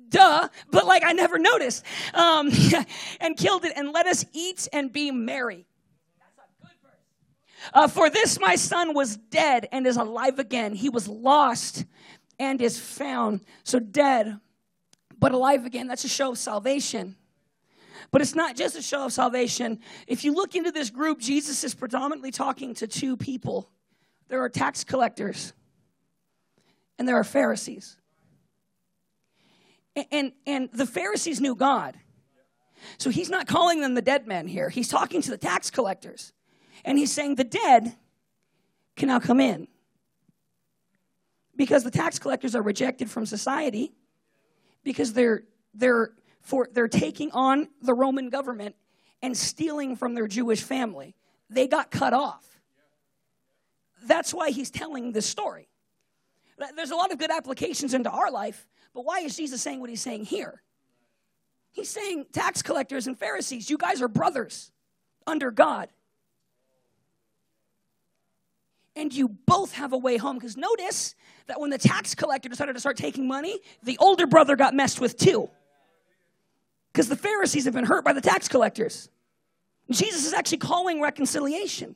duh, 0.10 0.48
but 0.72 0.86
like 0.86 1.04
I 1.04 1.13
never 1.13 1.39
noticed. 1.39 1.84
Um, 2.13 2.50
and 3.19 3.36
killed 3.36 3.65
it 3.65 3.74
and 3.76 3.91
let 3.91 4.06
us 4.06 4.26
eat 4.34 4.67
and 4.72 4.91
be 4.91 5.12
merry. 5.12 5.65
Uh, 7.74 7.88
for 7.88 8.10
this 8.10 8.39
my 8.39 8.56
son 8.56 8.93
was 8.93 9.15
dead 9.15 9.67
and 9.72 9.88
is 9.88 9.98
alive 9.98 10.38
again. 10.38 10.74
He 10.74 10.89
was 10.89 11.08
lost 11.08 11.86
and 12.38 12.62
is 12.62 12.80
found. 12.80 13.41
So 13.63 13.80
dead 13.80 14.39
but 15.19 15.32
alive 15.32 15.65
again. 15.65 15.88
That's 15.88 16.04
a 16.04 16.10
show 16.10 16.32
of 16.32 16.38
salvation. 16.38 17.15
But 18.12 18.21
it's 18.21 18.36
not 18.36 18.56
just 18.56 18.76
a 18.76 18.82
show 18.82 19.06
of 19.06 19.13
salvation. 19.13 19.80
If 20.08 20.23
you 20.23 20.34
look 20.34 20.56
into 20.56 20.71
this 20.71 20.89
group, 20.89 21.19
Jesus 21.19 21.63
is 21.63 21.73
predominantly 21.73 22.32
talking 22.32 22.73
to 22.76 22.88
two 22.88 23.17
people 23.17 23.69
there 24.30 24.41
are 24.41 24.49
tax 24.49 24.84
collectors, 24.84 25.54
and 26.97 27.08
there 27.08 27.17
are 27.17 27.23
Pharisees. 27.23 27.97
And, 29.95 30.06
and, 30.12 30.32
and 30.47 30.69
the 30.73 30.88
Pharisees 30.88 31.39
knew 31.39 31.54
God. 31.54 31.95
So 32.97 33.10
he's 33.10 33.30
not 33.30 33.47
calling 33.47 33.82
them 33.82 33.93
the 33.93 34.02
dead 34.02 34.28
men 34.28 34.47
here. 34.47 34.69
He's 34.69 34.88
talking 34.88 35.21
to 35.21 35.30
the 35.30 35.38
tax 35.38 35.69
collectors. 35.69 36.34
And 36.84 36.97
he's 36.97 37.12
saying 37.12 37.36
the 37.36 37.43
dead 37.43 37.95
can 38.95 39.08
now 39.08 39.19
come 39.19 39.39
in. 39.39 39.67
Because 41.56 41.84
the 41.84 41.91
tax 41.91 42.17
collectors 42.17 42.56
are 42.56 42.62
rejected 42.63 43.12
from 43.12 43.26
society 43.26 43.93
because 44.84 45.13
they're 45.13 45.43
they're 45.74 46.12
for 46.41 46.67
they're 46.72 46.88
taking 46.88 47.32
on 47.32 47.69
the 47.82 47.93
Roman 47.93 48.30
government 48.30 48.76
and 49.22 49.36
stealing 49.38 49.96
from 49.96 50.13
their 50.13 50.28
Jewish 50.28 50.62
family. 50.62 51.15
They 51.50 51.67
got 51.67 51.91
cut 51.91 52.13
off. 52.13 52.46
That's 54.06 54.34
why 54.34 54.52
he's 54.52 54.69
telling 54.69 55.13
this 55.13 55.26
story. 55.26 55.69
There's 56.76 56.91
a 56.91 56.96
lot 56.96 57.12
of 57.12 57.17
good 57.17 57.32
applications 57.32 57.93
into 57.93 58.10
our 58.10 58.30
life, 58.30 58.67
but 58.93 59.06
why 59.06 59.19
is 59.19 59.36
Jesus 59.36 59.62
saying 59.62 59.80
what 59.80 59.89
he's 59.89 60.02
saying 60.02 60.26
here? 60.26 60.62
He's 61.72 61.89
saying, 61.89 62.28
tax 62.32 62.62
collectors 62.62 63.08
and 63.08 63.17
Pharisees, 63.17 63.69
you 63.69 63.78
guys 63.78 64.02
are 64.02 64.08
brothers 64.08 64.72
under 65.26 65.50
God. 65.50 65.89
And 68.96 69.12
you 69.12 69.28
both 69.28 69.74
have 69.74 69.91
a 69.91 69.98
way 69.98 70.17
home. 70.17 70.38
Because 70.38 70.56
notice, 70.56 71.15
that 71.47 71.60
when 71.60 71.69
the 71.69 71.77
tax 71.77 72.15
collector 72.15 72.49
decided 72.49 72.73
to 72.73 72.79
start 72.79 72.97
taking 72.97 73.27
money, 73.27 73.60
the 73.84 73.97
older 73.99 74.27
brother 74.27 74.56
got 74.56 74.73
messed 74.73 74.99
with 74.99 75.17
too. 75.17 75.49
Because 76.91 77.10
the 77.10 77.15
Pharisees 77.15 77.65
have 77.65 77.73
been 77.73 77.86
hurt 77.86 78.06
by 78.06 78.13
the 78.13 78.21
tax 78.21 78.47
collectors. 78.47 79.10
Jesus 79.91 80.25
is 80.25 80.34
actually 80.34 80.60
calling 80.60 81.01
reconciliation. 81.01 81.95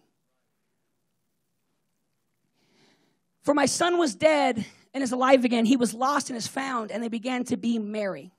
For 3.43 3.53
my 3.53 3.65
son 3.65 3.97
was 3.97 4.15
dead 4.15 4.65
and 4.93 5.03
is 5.03 5.11
alive 5.11 5.45
again. 5.45 5.65
He 5.65 5.77
was 5.77 5.93
lost 5.93 6.29
and 6.29 6.35
is 6.35 6.47
found, 6.47 6.91
and 6.91 7.01
they 7.01 7.07
began 7.07 7.45
to 7.45 7.55
be 7.55 7.79
merry. 7.79 8.33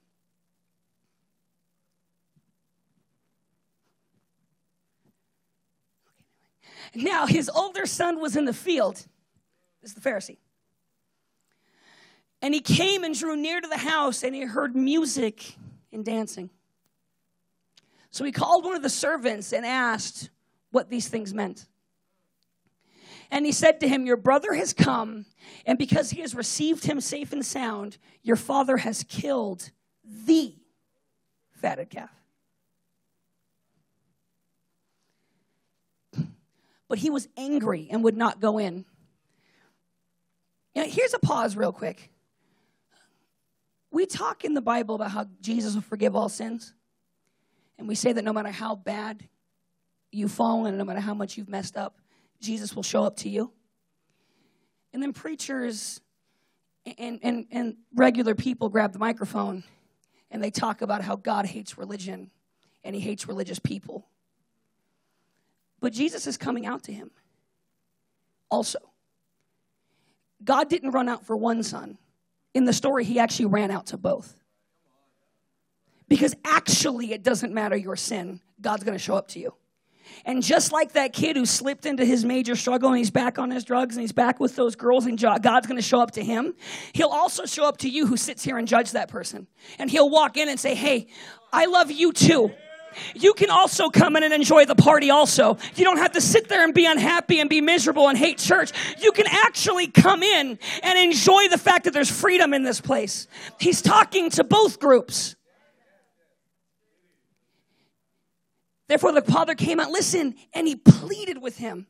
Now, 6.95 7.27
his 7.27 7.49
older 7.49 7.87
son 7.87 8.21
was 8.21 8.37
in 8.37 8.45
the 8.45 8.53
field. 8.53 8.97
This 9.81 9.91
is 9.91 9.95
the 9.95 10.01
Pharisee. 10.01 10.39
And 12.41 12.55
he 12.55 12.61
came 12.61 13.05
and 13.05 13.19
drew 13.19 13.37
near 13.37 13.61
to 13.61 13.69
the 13.69 13.77
house, 13.79 14.23
and 14.23 14.35
he 14.35 14.43
heard 14.43 14.77
music 14.77 15.57
and 15.93 16.05
dancing. 16.05 16.51
So 18.11 18.25
he 18.25 18.33
called 18.33 18.65
one 18.65 18.77
of 18.77 18.83
the 18.83 18.89
servants 18.89 19.53
and 19.53 19.67
asked 19.67 20.31
what 20.71 20.89
these 20.89 21.09
things 21.09 21.35
meant. 21.35 21.67
And 23.31 23.45
he 23.45 23.53
said 23.53 23.81
to 23.81 23.89
him, 23.89 24.07
Your 24.07 24.17
brother 24.17 24.55
has 24.55 24.73
come, 24.73 25.27
and 25.67 25.77
because 25.77 26.11
he 26.11 26.21
has 26.23 26.35
received 26.35 26.85
him 26.87 27.01
safe 27.01 27.33
and 27.33 27.45
sound, 27.45 27.99
your 28.23 28.37
father 28.37 28.79
has 28.79 29.03
killed 29.03 29.71
the 30.05 30.55
fatted 31.53 31.91
calf. 31.91 32.11
But 36.89 36.99
he 36.99 37.11
was 37.11 37.29
angry 37.37 37.89
and 37.91 38.03
would 38.03 38.17
not 38.17 38.41
go 38.41 38.59
in. 38.59 38.87
Now, 40.75 40.85
here's 40.85 41.13
a 41.13 41.19
pause, 41.19 41.55
real 41.55 41.73
quick. 41.73 42.11
We 43.99 44.07
talk 44.07 44.45
in 44.45 44.55
the 44.55 44.61
Bible 44.61 44.95
about 44.95 45.11
how 45.11 45.27
Jesus 45.41 45.75
will 45.75 45.83
forgive 45.83 46.15
all 46.15 46.29
sins. 46.29 46.73
And 47.81 47.89
we 47.89 47.97
say 47.97 48.13
that 48.13 48.23
no 48.23 48.33
matter 48.33 48.53
how 48.53 48.77
bad 48.77 49.29
you've 50.13 50.31
fallen, 50.31 50.79
no 50.79 50.85
matter 50.85 51.01
how 51.01 51.15
much 51.15 51.37
you've 51.37 51.49
messed 51.49 51.77
up, 51.77 51.99
Jesus 52.41 52.77
will 52.77 52.85
show 52.85 53.03
up 53.03 53.17
to 53.17 53.29
you. 53.29 53.51
And 54.93 55.03
then 55.03 55.13
preachers 55.13 56.01
and, 56.97 57.19
and, 57.25 57.47
and 57.51 57.77
regular 57.93 58.37
people 58.37 58.69
grab 58.69 58.93
the 58.93 59.01
microphone 59.01 59.65
and 60.31 60.41
they 60.41 60.53
talk 60.53 60.81
about 60.81 61.03
how 61.03 61.17
God 61.17 61.45
hates 61.45 61.77
religion 61.77 62.31
and 62.85 62.95
he 62.95 63.01
hates 63.01 63.27
religious 63.27 63.59
people. 63.59 64.07
But 65.81 65.93
Jesus 65.93 66.29
is 66.29 66.37
coming 66.37 66.67
out 66.67 66.85
to 66.85 66.93
him 66.93 67.11
also. 68.49 68.79
God 70.45 70.69
didn't 70.69 70.93
run 70.93 71.09
out 71.09 71.27
for 71.27 71.37
one 71.37 71.65
son. 71.65 71.99
In 72.59 72.65
the 72.65 72.73
story, 72.73 73.05
he 73.05 73.21
actually 73.21 73.47
ran 73.47 73.71
out 73.71 73.87
to 73.87 73.97
both. 73.97 74.35
Because 76.09 76.35
actually, 76.45 77.13
it 77.13 77.23
doesn't 77.23 77.55
matter 77.55 77.77
your 77.77 77.95
sin, 77.95 78.41
God's 78.61 78.83
gonna 78.83 78.99
show 78.99 79.15
up 79.15 79.29
to 79.29 79.39
you. 79.39 79.55
And 80.25 80.43
just 80.43 80.73
like 80.73 80.95
that 80.95 81.13
kid 81.13 81.37
who 81.37 81.47
slipped 81.47 81.87
into 81.87 82.05
his 82.05 82.25
major 82.25 82.57
struggle 82.57 82.89
and 82.89 82.99
he's 82.99 83.13
back 83.13 83.39
on 83.39 83.53
his 83.53 83.63
drugs 83.63 83.95
and 83.95 84.01
he's 84.01 84.11
back 84.11 84.41
with 84.41 84.57
those 84.57 84.75
girls 84.75 85.07
and 85.07 85.17
God's 85.21 85.69
going 85.69 85.77
to 85.77 85.83
show 85.83 86.01
up 86.01 86.13
to 86.13 86.25
him, 86.25 86.55
he'll 86.95 87.11
also 87.11 87.47
show 87.47 87.69
up 87.69 87.77
to 87.79 87.89
you 87.89 88.07
who 88.07 88.17
sits 88.17 88.43
here 88.43 88.59
and 88.59 88.67
judge 88.67 88.93
that 88.93 89.09
person. 89.09 89.47
And 89.79 89.89
he'll 89.89 90.11
walk 90.11 90.37
in 90.37 90.49
and 90.49 90.59
say, 90.59 90.75
Hey, 90.75 91.07
I 91.53 91.67
love 91.67 91.93
you 91.93 92.13
too. 92.13 92.51
You 93.15 93.35
can 93.35 93.51
also 93.51 93.91
come 93.91 94.17
in 94.17 94.23
and 94.23 94.33
enjoy 94.33 94.65
the 94.65 94.75
party 94.75 95.11
also. 95.11 95.59
You 95.77 95.85
don't 95.85 95.99
have 95.99 96.13
to 96.13 96.21
sit 96.21 96.49
there 96.49 96.65
and 96.65 96.75
be 96.75 96.87
unhappy 96.87 97.41
and 97.41 97.49
be 97.49 97.61
miserable 97.61 98.09
and 98.09 98.17
hate 98.17 98.39
church. 98.39 98.73
You 99.01 99.13
can 99.13 99.27
actually 99.29 99.87
come 99.89 100.23
in 100.23 100.59
and 100.83 100.99
enjoy 100.99 101.49
the 101.49 101.59
fact 101.59 101.85
that 101.85 101.93
there's 101.93 102.11
freedom 102.11 102.55
in 102.55 102.63
this 102.63 102.81
place. 102.81 103.29
He's 103.59 103.83
talking 103.83 104.31
to 104.31 104.45
both 104.45 104.79
groups. 104.81 105.37
Therefore, 108.89 109.13
the 109.13 109.23
father 109.23 109.55
came 109.55 109.81
out, 109.81 109.91
listen, 109.91 110.35
and 110.55 110.67
he 110.67 110.75
pleaded 110.75 111.43
with 111.43 111.59
him. 111.59 111.87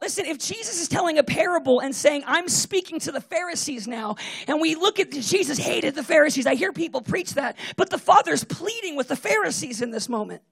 Listen, 0.00 0.26
if 0.26 0.38
Jesus 0.38 0.80
is 0.80 0.88
telling 0.88 1.18
a 1.18 1.24
parable 1.24 1.80
and 1.80 1.94
saying, 1.94 2.22
I'm 2.26 2.48
speaking 2.48 3.00
to 3.00 3.12
the 3.12 3.20
Pharisees 3.20 3.88
now, 3.88 4.14
and 4.46 4.60
we 4.60 4.76
look 4.76 5.00
at 5.00 5.10
Jesus 5.10 5.58
hated 5.58 5.96
the 5.96 6.04
Pharisees, 6.04 6.46
I 6.46 6.54
hear 6.54 6.72
people 6.72 7.00
preach 7.00 7.34
that, 7.34 7.56
but 7.76 7.90
the 7.90 7.98
Father's 7.98 8.44
pleading 8.44 8.94
with 8.94 9.08
the 9.08 9.16
Pharisees 9.16 9.82
in 9.82 9.90
this 9.90 10.08
moment. 10.08 10.42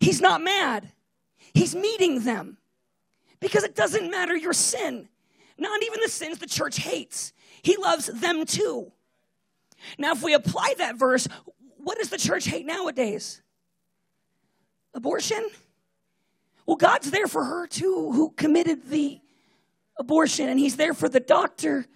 He's 0.00 0.20
not 0.20 0.42
mad, 0.42 0.92
He's 1.54 1.74
meeting 1.74 2.20
them 2.22 2.58
because 3.40 3.64
it 3.64 3.74
doesn't 3.74 4.10
matter 4.10 4.36
your 4.36 4.52
sin, 4.52 5.08
not 5.56 5.82
even 5.82 6.00
the 6.02 6.08
sins 6.08 6.38
the 6.38 6.46
church 6.46 6.76
hates. 6.78 7.32
He 7.62 7.76
loves 7.76 8.06
them 8.06 8.44
too. 8.44 8.92
Now, 9.98 10.12
if 10.12 10.22
we 10.22 10.34
apply 10.34 10.74
that 10.78 10.96
verse, 10.96 11.26
what 11.78 11.98
does 11.98 12.10
the 12.10 12.18
church 12.18 12.44
hate 12.44 12.66
nowadays? 12.66 13.42
Abortion? 14.94 15.48
Well, 16.68 16.76
God's 16.76 17.10
there 17.10 17.26
for 17.26 17.42
her 17.42 17.66
too, 17.66 18.12
who 18.12 18.28
committed 18.28 18.90
the 18.90 19.22
abortion, 19.98 20.50
and 20.50 20.60
He's 20.60 20.76
there 20.76 20.92
for 20.92 21.08
the 21.08 21.18
doctor 21.18 21.86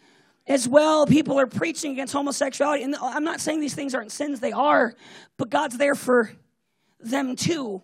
as 0.46 0.66
well. 0.66 1.06
People 1.06 1.38
are 1.38 1.46
preaching 1.46 1.92
against 1.92 2.14
homosexuality, 2.14 2.82
and 2.82 2.96
I'm 2.96 3.22
not 3.22 3.42
saying 3.42 3.60
these 3.60 3.74
things 3.74 3.94
aren't 3.94 4.12
sins, 4.12 4.40
they 4.40 4.50
are, 4.50 4.94
but 5.36 5.50
God's 5.50 5.76
there 5.76 5.94
for 5.94 6.32
them 7.00 7.36
too. 7.36 7.82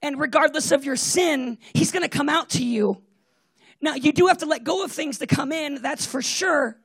And 0.00 0.18
regardless 0.18 0.72
of 0.72 0.86
your 0.86 0.96
sin, 0.96 1.58
He's 1.74 1.92
going 1.92 2.04
to 2.04 2.08
come 2.08 2.30
out 2.30 2.48
to 2.50 2.64
you. 2.64 3.02
Now, 3.82 3.92
you 3.92 4.10
do 4.10 4.28
have 4.28 4.38
to 4.38 4.46
let 4.46 4.64
go 4.64 4.82
of 4.82 4.90
things 4.90 5.18
to 5.18 5.26
come 5.26 5.52
in, 5.52 5.82
that's 5.82 6.06
for 6.06 6.22
sure. 6.22 6.78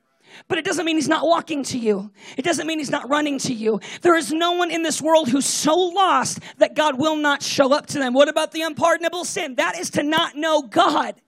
But 0.48 0.58
it 0.58 0.64
doesn't 0.64 0.84
mean 0.84 0.96
he's 0.96 1.08
not 1.08 1.26
walking 1.26 1.62
to 1.64 1.78
you. 1.78 2.10
It 2.36 2.44
doesn't 2.44 2.66
mean 2.66 2.78
he's 2.78 2.90
not 2.90 3.08
running 3.08 3.38
to 3.40 3.54
you. 3.54 3.80
There 4.02 4.16
is 4.16 4.32
no 4.32 4.52
one 4.52 4.70
in 4.70 4.82
this 4.82 5.02
world 5.02 5.28
who's 5.28 5.46
so 5.46 5.74
lost 5.76 6.40
that 6.58 6.74
God 6.74 6.98
will 6.98 7.16
not 7.16 7.42
show 7.42 7.72
up 7.72 7.86
to 7.88 7.98
them. 7.98 8.14
What 8.14 8.28
about 8.28 8.52
the 8.52 8.62
unpardonable 8.62 9.24
sin? 9.24 9.56
That 9.56 9.78
is 9.78 9.90
to 9.90 10.02
not 10.02 10.36
know 10.36 10.62
God. 10.62 11.20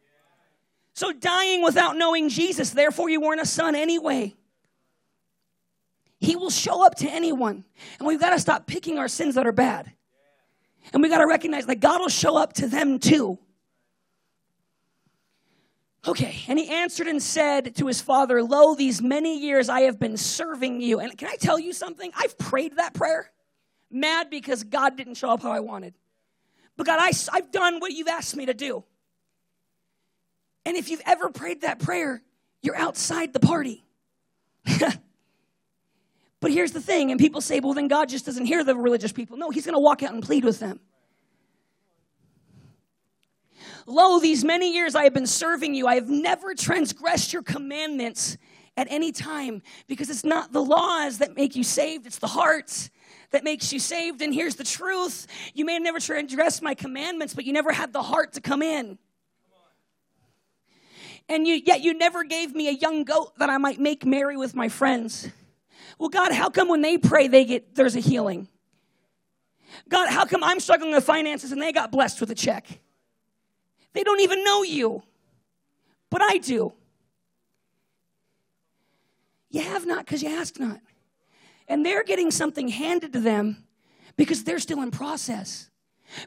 So 0.94 1.12
dying 1.12 1.62
without 1.62 1.96
knowing 1.96 2.28
Jesus, 2.28 2.70
therefore 2.70 3.08
you 3.08 3.20
weren't 3.20 3.40
a 3.40 3.46
son 3.46 3.74
anyway. 3.74 4.34
He 6.20 6.36
will 6.36 6.50
show 6.50 6.84
up 6.86 6.94
to 6.96 7.08
anyone. 7.08 7.64
And 7.98 8.06
we've 8.06 8.20
got 8.20 8.30
to 8.30 8.38
stop 8.38 8.66
picking 8.66 8.98
our 8.98 9.08
sins 9.08 9.34
that 9.34 9.46
are 9.46 9.52
bad. 9.52 9.92
And 10.92 11.02
we 11.02 11.08
got 11.08 11.18
to 11.18 11.26
recognize 11.26 11.66
that 11.66 11.80
God 11.80 12.00
will 12.00 12.08
show 12.08 12.36
up 12.36 12.52
to 12.54 12.66
them 12.66 12.98
too. 12.98 13.38
Okay, 16.06 16.42
and 16.48 16.58
he 16.58 16.68
answered 16.68 17.06
and 17.06 17.22
said 17.22 17.76
to 17.76 17.86
his 17.86 18.00
father, 18.00 18.42
Lo, 18.42 18.74
these 18.74 19.00
many 19.00 19.38
years 19.38 19.68
I 19.68 19.82
have 19.82 20.00
been 20.00 20.16
serving 20.16 20.80
you. 20.80 20.98
And 20.98 21.16
can 21.16 21.28
I 21.28 21.36
tell 21.36 21.60
you 21.60 21.72
something? 21.72 22.10
I've 22.16 22.36
prayed 22.36 22.76
that 22.76 22.92
prayer, 22.92 23.30
mad 23.88 24.28
because 24.28 24.64
God 24.64 24.96
didn't 24.96 25.14
show 25.14 25.30
up 25.30 25.42
how 25.42 25.52
I 25.52 25.60
wanted. 25.60 25.94
But 26.76 26.86
God, 26.86 26.98
I, 27.00 27.12
I've 27.32 27.52
done 27.52 27.78
what 27.78 27.92
you've 27.92 28.08
asked 28.08 28.34
me 28.34 28.46
to 28.46 28.54
do. 28.54 28.82
And 30.64 30.76
if 30.76 30.90
you've 30.90 31.02
ever 31.06 31.28
prayed 31.28 31.60
that 31.60 31.78
prayer, 31.78 32.22
you're 32.62 32.76
outside 32.76 33.32
the 33.32 33.40
party. 33.40 33.84
but 36.40 36.50
here's 36.50 36.72
the 36.72 36.80
thing, 36.80 37.10
and 37.10 37.20
people 37.20 37.40
say, 37.40 37.60
well, 37.60 37.74
then 37.74 37.88
God 37.88 38.08
just 38.08 38.26
doesn't 38.26 38.46
hear 38.46 38.64
the 38.64 38.74
religious 38.76 39.12
people. 39.12 39.36
No, 39.36 39.50
He's 39.50 39.66
going 39.66 39.74
to 39.74 39.80
walk 39.80 40.02
out 40.02 40.12
and 40.12 40.22
plead 40.22 40.44
with 40.44 40.58
them. 40.58 40.80
Lo, 43.86 44.18
these 44.18 44.44
many 44.44 44.72
years 44.72 44.94
I 44.94 45.04
have 45.04 45.14
been 45.14 45.26
serving 45.26 45.74
you. 45.74 45.86
I 45.86 45.96
have 45.96 46.08
never 46.08 46.54
transgressed 46.54 47.32
your 47.32 47.42
commandments 47.42 48.36
at 48.76 48.86
any 48.90 49.12
time 49.12 49.62
because 49.86 50.08
it's 50.08 50.24
not 50.24 50.52
the 50.52 50.62
laws 50.62 51.18
that 51.18 51.36
make 51.36 51.56
you 51.56 51.64
saved, 51.64 52.06
it's 52.06 52.18
the 52.18 52.26
heart 52.26 52.90
that 53.30 53.44
makes 53.44 53.72
you 53.72 53.78
saved. 53.78 54.22
And 54.22 54.32
here's 54.32 54.56
the 54.56 54.64
truth 54.64 55.26
you 55.54 55.64
may 55.64 55.74
have 55.74 55.82
never 55.82 56.00
transgressed 56.00 56.62
my 56.62 56.74
commandments, 56.74 57.34
but 57.34 57.44
you 57.44 57.52
never 57.52 57.72
had 57.72 57.92
the 57.92 58.02
heart 58.02 58.34
to 58.34 58.40
come 58.40 58.62
in. 58.62 58.98
And 61.28 61.46
you, 61.46 61.60
yet 61.64 61.80
you 61.80 61.94
never 61.94 62.24
gave 62.24 62.54
me 62.54 62.68
a 62.68 62.72
young 62.72 63.04
goat 63.04 63.38
that 63.38 63.48
I 63.48 63.56
might 63.58 63.78
make 63.78 64.04
merry 64.04 64.36
with 64.36 64.54
my 64.54 64.68
friends. 64.68 65.28
Well, 65.98 66.08
God, 66.08 66.32
how 66.32 66.50
come 66.50 66.68
when 66.68 66.82
they 66.82 66.98
pray, 66.98 67.28
they 67.28 67.44
get 67.44 67.74
there's 67.74 67.96
a 67.96 68.00
healing? 68.00 68.48
God, 69.88 70.08
how 70.08 70.24
come 70.24 70.42
I'm 70.42 70.60
struggling 70.60 70.92
with 70.92 71.04
finances 71.04 71.52
and 71.52 71.62
they 71.62 71.72
got 71.72 71.92
blessed 71.92 72.20
with 72.20 72.30
a 72.30 72.34
check? 72.34 72.80
They 73.92 74.02
don't 74.02 74.20
even 74.20 74.44
know 74.44 74.62
you, 74.62 75.02
but 76.10 76.22
I 76.22 76.38
do. 76.38 76.72
You 79.50 79.60
have 79.60 79.86
not 79.86 80.06
because 80.06 80.22
you 80.22 80.30
ask 80.30 80.58
not. 80.58 80.80
And 81.68 81.84
they're 81.84 82.04
getting 82.04 82.30
something 82.30 82.68
handed 82.68 83.12
to 83.12 83.20
them 83.20 83.64
because 84.16 84.44
they're 84.44 84.58
still 84.58 84.82
in 84.82 84.90
process. 84.90 85.70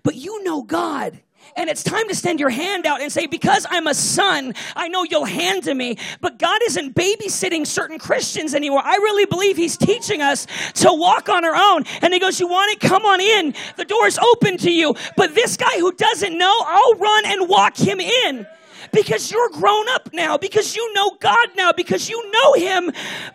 But 0.03 0.15
you 0.15 0.43
know 0.43 0.61
God. 0.61 1.21
And 1.55 1.69
it's 1.69 1.83
time 1.83 2.07
to 2.09 2.15
stand 2.15 2.39
your 2.39 2.49
hand 2.49 2.85
out 2.85 3.01
and 3.01 3.11
say, 3.11 3.27
Because 3.27 3.65
I'm 3.69 3.87
a 3.87 3.93
son, 3.93 4.53
I 4.75 4.87
know 4.87 5.03
you'll 5.03 5.25
hand 5.25 5.63
to 5.63 5.73
me. 5.73 5.97
But 6.21 6.37
God 6.37 6.59
isn't 6.67 6.95
babysitting 6.95 7.65
certain 7.65 7.97
Christians 7.97 8.53
anymore. 8.53 8.81
I 8.83 8.95
really 8.95 9.25
believe 9.25 9.55
He's 9.55 9.77
teaching 9.77 10.21
us 10.21 10.47
to 10.75 10.91
walk 10.91 11.29
on 11.29 11.45
our 11.45 11.55
own. 11.55 11.85
And 12.01 12.13
He 12.13 12.19
goes, 12.19 12.39
You 12.39 12.47
want 12.47 12.73
it? 12.73 12.79
Come 12.87 13.05
on 13.05 13.21
in. 13.21 13.53
The 13.77 13.85
door's 13.85 14.17
open 14.17 14.57
to 14.57 14.71
you. 14.71 14.95
But 15.15 15.33
this 15.35 15.57
guy 15.57 15.79
who 15.79 15.91
doesn't 15.93 16.37
know, 16.37 16.63
I'll 16.65 16.95
run 16.95 17.25
and 17.25 17.47
walk 17.47 17.77
him 17.77 17.99
in. 17.99 18.45
Because 18.91 19.31
you're 19.31 19.49
grown 19.49 19.89
up 19.89 20.09
now, 20.13 20.37
because 20.37 20.75
you 20.75 20.93
know 20.93 21.17
God 21.19 21.49
now, 21.55 21.71
because 21.71 22.09
you 22.09 22.31
know 22.31 22.53
Him 22.53 22.91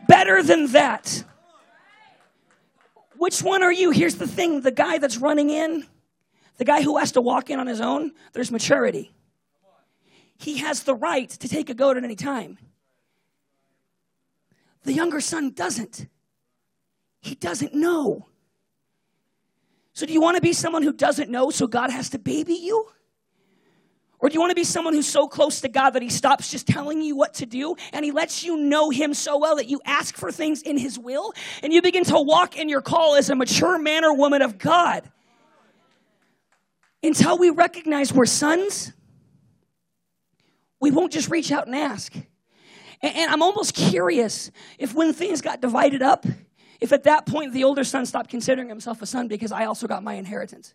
better 0.08 0.42
than 0.42 0.68
that. 0.68 1.24
Which 3.16 3.42
one 3.42 3.62
are 3.62 3.72
you? 3.72 3.90
Here's 3.90 4.14
the 4.14 4.26
thing 4.26 4.62
the 4.62 4.70
guy 4.70 4.98
that's 4.98 5.18
running 5.18 5.50
in 5.50 5.86
the 6.60 6.66
guy 6.66 6.82
who 6.82 6.98
has 6.98 7.12
to 7.12 7.22
walk 7.22 7.48
in 7.48 7.58
on 7.58 7.66
his 7.66 7.80
own, 7.80 8.12
there's 8.34 8.52
maturity. 8.52 9.10
He 10.36 10.58
has 10.58 10.82
the 10.82 10.94
right 10.94 11.26
to 11.26 11.48
take 11.48 11.70
a 11.70 11.74
goat 11.74 11.96
at 11.96 12.04
any 12.04 12.16
time. 12.16 12.58
The 14.82 14.92
younger 14.92 15.22
son 15.22 15.52
doesn't. 15.52 16.06
He 17.22 17.34
doesn't 17.34 17.72
know. 17.72 18.26
So, 19.94 20.04
do 20.04 20.12
you 20.12 20.20
want 20.20 20.36
to 20.36 20.42
be 20.42 20.52
someone 20.52 20.82
who 20.82 20.92
doesn't 20.92 21.30
know 21.30 21.48
so 21.48 21.66
God 21.66 21.88
has 21.88 22.10
to 22.10 22.18
baby 22.18 22.56
you? 22.56 22.86
Or 24.18 24.28
do 24.28 24.34
you 24.34 24.40
want 24.40 24.50
to 24.50 24.54
be 24.54 24.64
someone 24.64 24.92
who's 24.92 25.08
so 25.08 25.28
close 25.28 25.62
to 25.62 25.68
God 25.68 25.90
that 25.90 26.02
He 26.02 26.10
stops 26.10 26.50
just 26.50 26.66
telling 26.66 27.00
you 27.00 27.16
what 27.16 27.32
to 27.34 27.46
do 27.46 27.74
and 27.94 28.04
He 28.04 28.10
lets 28.10 28.44
you 28.44 28.58
know 28.58 28.90
Him 28.90 29.14
so 29.14 29.38
well 29.38 29.56
that 29.56 29.70
you 29.70 29.80
ask 29.86 30.14
for 30.14 30.30
things 30.30 30.60
in 30.60 30.76
His 30.76 30.98
will 30.98 31.32
and 31.62 31.72
you 31.72 31.80
begin 31.80 32.04
to 32.04 32.20
walk 32.20 32.58
in 32.58 32.68
your 32.68 32.82
call 32.82 33.16
as 33.16 33.30
a 33.30 33.34
mature 33.34 33.78
man 33.78 34.04
or 34.04 34.14
woman 34.14 34.42
of 34.42 34.58
God? 34.58 35.10
Until 37.02 37.38
we 37.38 37.50
recognize 37.50 38.12
we're 38.12 38.26
sons, 38.26 38.92
we 40.80 40.90
won't 40.90 41.12
just 41.12 41.30
reach 41.30 41.52
out 41.52 41.66
and 41.66 41.76
ask. 41.76 42.14
And, 43.02 43.30
I'm 43.30 43.42
almost 43.42 43.74
curious 43.74 44.50
if 44.78 44.94
when 44.94 45.12
things 45.12 45.40
got 45.40 45.60
divided 45.60 46.02
up, 46.02 46.26
if 46.80 46.92
at 46.92 47.04
that 47.04 47.26
point 47.26 47.52
the 47.52 47.64
older 47.64 47.84
son 47.84 48.04
stopped 48.06 48.30
considering 48.30 48.68
himself 48.68 49.00
a 49.02 49.06
son 49.06 49.28
because 49.28 49.52
I 49.52 49.66
also 49.66 49.86
got 49.86 50.02
my 50.02 50.14
inheritance. 50.14 50.74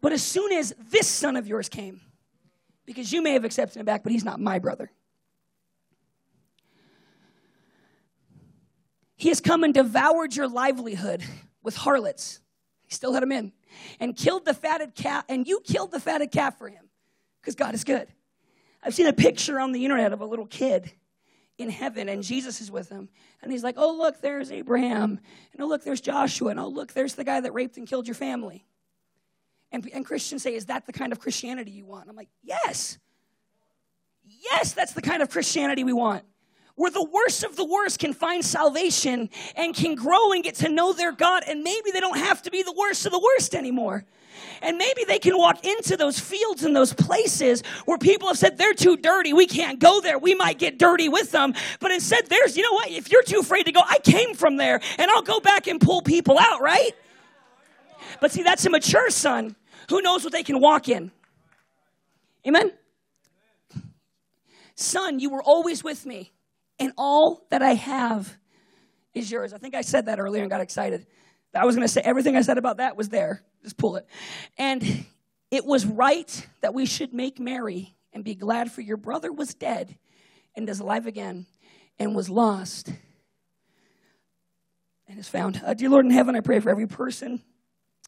But 0.00 0.12
as 0.12 0.22
soon 0.22 0.52
as 0.52 0.74
this 0.90 1.08
son 1.08 1.36
of 1.36 1.48
yours 1.48 1.68
came, 1.68 2.00
because 2.84 3.12
you 3.12 3.22
may 3.22 3.32
have 3.32 3.44
accepted 3.44 3.78
him 3.78 3.86
back, 3.86 4.04
but 4.04 4.12
he's 4.12 4.24
not 4.24 4.40
my 4.40 4.58
brother. 4.58 4.90
He 9.16 9.28
has 9.28 9.40
come 9.40 9.64
and 9.64 9.74
devoured 9.74 10.36
your 10.36 10.48
livelihood 10.48 11.22
with 11.62 11.76
harlots. 11.76 12.40
He 12.84 12.94
still 12.94 13.12
let 13.12 13.22
him 13.22 13.32
in. 13.32 13.52
And 13.98 14.16
killed 14.16 14.44
the 14.44 14.54
fatted 14.54 14.94
calf, 14.94 15.24
and 15.28 15.46
you 15.46 15.60
killed 15.60 15.90
the 15.90 16.00
fatted 16.00 16.30
calf 16.30 16.58
for 16.58 16.68
him 16.68 16.88
because 17.40 17.54
God 17.54 17.74
is 17.74 17.84
good. 17.84 18.08
I've 18.82 18.94
seen 18.94 19.06
a 19.06 19.12
picture 19.12 19.58
on 19.58 19.72
the 19.72 19.84
internet 19.84 20.12
of 20.12 20.20
a 20.20 20.26
little 20.26 20.46
kid 20.46 20.92
in 21.58 21.70
heaven 21.70 22.08
and 22.08 22.22
Jesus 22.22 22.60
is 22.60 22.70
with 22.70 22.88
him. 22.88 23.08
And 23.42 23.50
he's 23.50 23.64
like, 23.64 23.76
oh, 23.78 23.96
look, 23.96 24.20
there's 24.20 24.52
Abraham. 24.52 25.18
And 25.52 25.62
oh, 25.62 25.66
look, 25.66 25.84
there's 25.84 26.00
Joshua. 26.00 26.50
And 26.50 26.60
oh, 26.60 26.68
look, 26.68 26.92
there's 26.92 27.14
the 27.14 27.24
guy 27.24 27.40
that 27.40 27.52
raped 27.52 27.76
and 27.76 27.86
killed 27.86 28.06
your 28.06 28.14
family. 28.14 28.66
And, 29.72 29.88
and 29.92 30.04
Christians 30.04 30.42
say, 30.42 30.54
is 30.54 30.66
that 30.66 30.86
the 30.86 30.92
kind 30.92 31.12
of 31.12 31.18
Christianity 31.18 31.70
you 31.70 31.84
want? 31.84 32.08
I'm 32.08 32.16
like, 32.16 32.28
yes. 32.42 32.98
Yes, 34.24 34.72
that's 34.72 34.92
the 34.92 35.02
kind 35.02 35.22
of 35.22 35.30
Christianity 35.30 35.84
we 35.84 35.92
want. 35.92 36.24
Where 36.76 36.90
the 36.90 37.04
worst 37.04 37.42
of 37.42 37.56
the 37.56 37.64
worst 37.64 37.98
can 37.98 38.12
find 38.12 38.44
salvation 38.44 39.30
and 39.56 39.74
can 39.74 39.94
grow 39.94 40.32
and 40.32 40.44
get 40.44 40.56
to 40.56 40.68
know 40.68 40.92
their 40.92 41.12
God, 41.12 41.42
and 41.46 41.62
maybe 41.62 41.90
they 41.90 42.00
don't 42.00 42.18
have 42.18 42.42
to 42.42 42.50
be 42.50 42.62
the 42.62 42.74
worst 42.76 43.06
of 43.06 43.12
the 43.12 43.18
worst 43.18 43.54
anymore. 43.54 44.04
And 44.62 44.76
maybe 44.76 45.04
they 45.04 45.18
can 45.18 45.36
walk 45.36 45.64
into 45.64 45.96
those 45.96 46.18
fields 46.18 46.62
and 46.62 46.76
those 46.76 46.92
places 46.92 47.62
where 47.84 47.98
people 47.98 48.28
have 48.28 48.38
said 48.38 48.58
they're 48.58 48.74
too 48.74 48.96
dirty. 48.96 49.32
We 49.32 49.46
can't 49.46 49.78
go 49.78 50.00
there. 50.00 50.18
We 50.18 50.34
might 50.34 50.58
get 50.58 50.78
dirty 50.78 51.08
with 51.08 51.32
them. 51.32 51.54
But 51.80 51.90
instead, 51.90 52.26
there's, 52.26 52.56
you 52.56 52.62
know 52.62 52.72
what? 52.72 52.90
If 52.90 53.10
you're 53.10 53.22
too 53.22 53.40
afraid 53.40 53.64
to 53.64 53.72
go, 53.72 53.80
I 53.86 53.98
came 53.98 54.34
from 54.34 54.56
there 54.56 54.80
and 54.98 55.10
I'll 55.10 55.22
go 55.22 55.40
back 55.40 55.66
and 55.66 55.80
pull 55.80 56.02
people 56.02 56.38
out, 56.38 56.60
right? 56.60 56.92
But 58.20 58.32
see, 58.32 58.42
that's 58.42 58.64
a 58.66 58.70
mature 58.70 59.10
son 59.10 59.56
who 59.88 60.02
knows 60.02 60.24
what 60.24 60.32
they 60.32 60.42
can 60.42 60.60
walk 60.60 60.88
in. 60.88 61.10
Amen? 62.46 62.72
Son, 64.74 65.18
you 65.18 65.30
were 65.30 65.42
always 65.42 65.82
with 65.82 66.04
me, 66.04 66.32
and 66.78 66.92
all 66.96 67.46
that 67.50 67.62
I 67.62 67.74
have 67.74 68.36
is 69.14 69.30
yours. 69.30 69.52
I 69.52 69.58
think 69.58 69.74
I 69.74 69.80
said 69.80 70.06
that 70.06 70.18
earlier 70.18 70.42
and 70.42 70.50
got 70.50 70.60
excited. 70.60 71.06
I 71.54 71.64
was 71.64 71.74
going 71.74 71.86
to 71.86 71.92
say 71.92 72.02
everything 72.02 72.36
I 72.36 72.42
said 72.42 72.58
about 72.58 72.78
that 72.78 72.96
was 72.96 73.08
there. 73.08 73.42
Just 73.62 73.78
pull 73.78 73.96
it. 73.96 74.06
And 74.58 75.06
it 75.50 75.64
was 75.64 75.86
right 75.86 76.46
that 76.60 76.74
we 76.74 76.86
should 76.86 77.14
make 77.14 77.40
merry 77.40 77.96
and 78.12 78.24
be 78.24 78.34
glad, 78.34 78.70
for 78.72 78.80
your 78.80 78.96
brother 78.96 79.32
was 79.32 79.54
dead 79.54 79.96
and 80.54 80.68
is 80.68 80.80
alive 80.80 81.06
again 81.06 81.46
and 81.98 82.14
was 82.14 82.28
lost 82.28 82.92
and 85.08 85.18
is 85.18 85.28
found. 85.28 85.60
Uh, 85.64 85.74
dear 85.74 85.88
Lord 85.88 86.04
in 86.04 86.10
heaven, 86.10 86.34
I 86.34 86.40
pray 86.40 86.60
for 86.60 86.70
every 86.70 86.86
person 86.86 87.42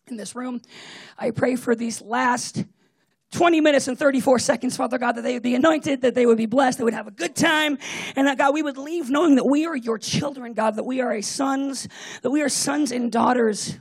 in 0.07 0.17
this 0.17 0.35
room. 0.35 0.61
I 1.19 1.31
pray 1.31 1.57
for 1.57 1.75
these 1.75 2.01
last 2.01 2.65
20 3.33 3.61
minutes 3.61 3.89
and 3.89 3.99
34 3.99 4.39
seconds, 4.39 4.77
Father 4.77 4.99
God, 4.99 5.13
that 5.13 5.23
they 5.23 5.35
would 5.35 5.43
be 5.43 5.55
anointed, 5.55 6.01
that 6.01 6.15
they 6.15 6.25
would 6.25 6.39
be 6.39 6.47
blessed, 6.47 6.79
they 6.79 6.85
would 6.85 6.95
have 6.95 7.07
a 7.07 7.13
good 7.13 7.37
time, 7.37 7.79
and 8.17 8.27
that 8.27 8.39
God, 8.39 8.55
we 8.55 8.63
would 8.63 8.79
leave 8.79 9.11
knowing 9.11 9.35
that 9.35 9.45
we 9.45 9.67
are 9.67 9.77
your 9.77 9.99
children, 9.99 10.55
God, 10.55 10.77
that 10.77 10.85
we 10.85 11.01
are 11.01 11.13
a 11.13 11.21
sons, 11.21 11.89
that 12.23 12.31
we 12.31 12.41
are 12.41 12.49
sons 12.49 12.91
and 12.91 13.13
daughters 13.13 13.79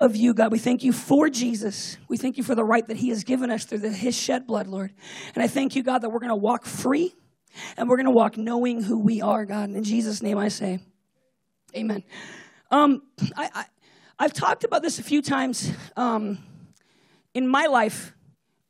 of 0.00 0.16
you, 0.16 0.34
God. 0.34 0.50
We 0.50 0.58
thank 0.58 0.82
you 0.82 0.92
for 0.92 1.28
Jesus. 1.28 1.98
We 2.08 2.16
thank 2.16 2.36
you 2.36 2.42
for 2.42 2.54
the 2.54 2.64
right 2.64 2.86
that 2.88 2.96
he 2.96 3.10
has 3.10 3.22
given 3.22 3.50
us 3.50 3.64
through 3.64 3.78
the, 3.78 3.90
his 3.90 4.16
shed 4.16 4.46
blood, 4.46 4.66
Lord. 4.66 4.92
And 5.34 5.44
I 5.44 5.46
thank 5.46 5.76
you, 5.76 5.82
God, 5.82 5.98
that 5.98 6.10
we're 6.10 6.20
going 6.20 6.30
to 6.30 6.34
walk 6.34 6.64
free 6.64 7.14
and 7.76 7.88
we're 7.88 7.96
going 7.96 8.06
to 8.06 8.10
walk 8.10 8.36
knowing 8.36 8.82
who 8.82 8.98
we 8.98 9.20
are, 9.20 9.44
God. 9.44 9.68
And 9.68 9.76
in 9.76 9.84
Jesus' 9.84 10.22
name 10.22 10.38
I 10.38 10.48
say, 10.48 10.80
amen. 11.76 12.02
Um, 12.70 13.02
I, 13.36 13.50
I, 13.54 13.64
I've 14.18 14.32
talked 14.32 14.64
about 14.64 14.82
this 14.82 14.98
a 14.98 15.02
few 15.02 15.22
times 15.22 15.70
um, 15.96 16.38
in 17.34 17.46
my 17.46 17.66
life 17.66 18.14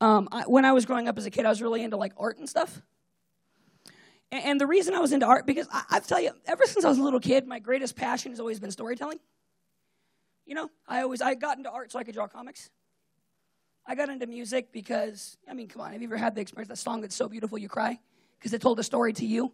um, 0.01 0.29
I, 0.33 0.43
when 0.43 0.65
I 0.65 0.73
was 0.73 0.87
growing 0.87 1.09
up 1.09 1.19
as 1.19 1.27
a 1.27 1.31
kid, 1.31 1.45
I 1.45 1.49
was 1.49 1.61
really 1.61 1.83
into 1.83 1.97
like 1.97 2.13
art 2.17 2.39
and 2.39 2.49
stuff. 2.49 2.81
And, 4.33 4.45
and 4.45 4.61
the 4.61 4.67
reason 4.67 4.95
I 4.95 5.01
was 5.01 5.13
into 5.13 5.27
art, 5.27 5.47
because 5.47 5.69
I, 5.71 5.83
I 5.91 6.01
tell 6.01 6.21
you, 6.21 6.33
ever 6.47 6.65
since 6.67 6.85
I 6.85 6.89
was 6.89 6.99
a 6.99 7.03
little 7.03 7.21
kid, 7.21 7.47
my 7.47 7.59
greatest 7.59 7.97
passion 7.97 8.33
has 8.33 8.41
always 8.41 8.61
been 8.61 8.71
storytelling. 8.71 9.19
You 10.47 10.55
know, 10.55 10.71
I 10.89 11.03
always 11.03 11.21
I 11.21 11.35
got 11.35 11.59
into 11.59 11.71
art 11.71 11.93
so 11.93 11.99
I 11.99 12.05
could 12.05 12.15
draw 12.15 12.27
comics. 12.27 12.71
I 13.87 13.95
got 13.95 14.09
into 14.09 14.27
music 14.27 14.73
because 14.73 15.37
I 15.49 15.55
mean, 15.55 15.69
come 15.69 15.83
on, 15.83 15.93
have 15.93 16.01
you 16.01 16.09
ever 16.09 16.17
had 16.17 16.35
the 16.35 16.41
experience 16.41 16.69
that 16.69 16.77
song 16.77 17.01
that's 17.03 17.15
so 17.15 17.29
beautiful 17.29 17.59
you 17.59 17.69
cry 17.69 17.99
because 18.39 18.53
it 18.53 18.63
told 18.63 18.79
a 18.81 18.83
story 18.83 19.13
to 19.15 19.27
you, 19.27 19.53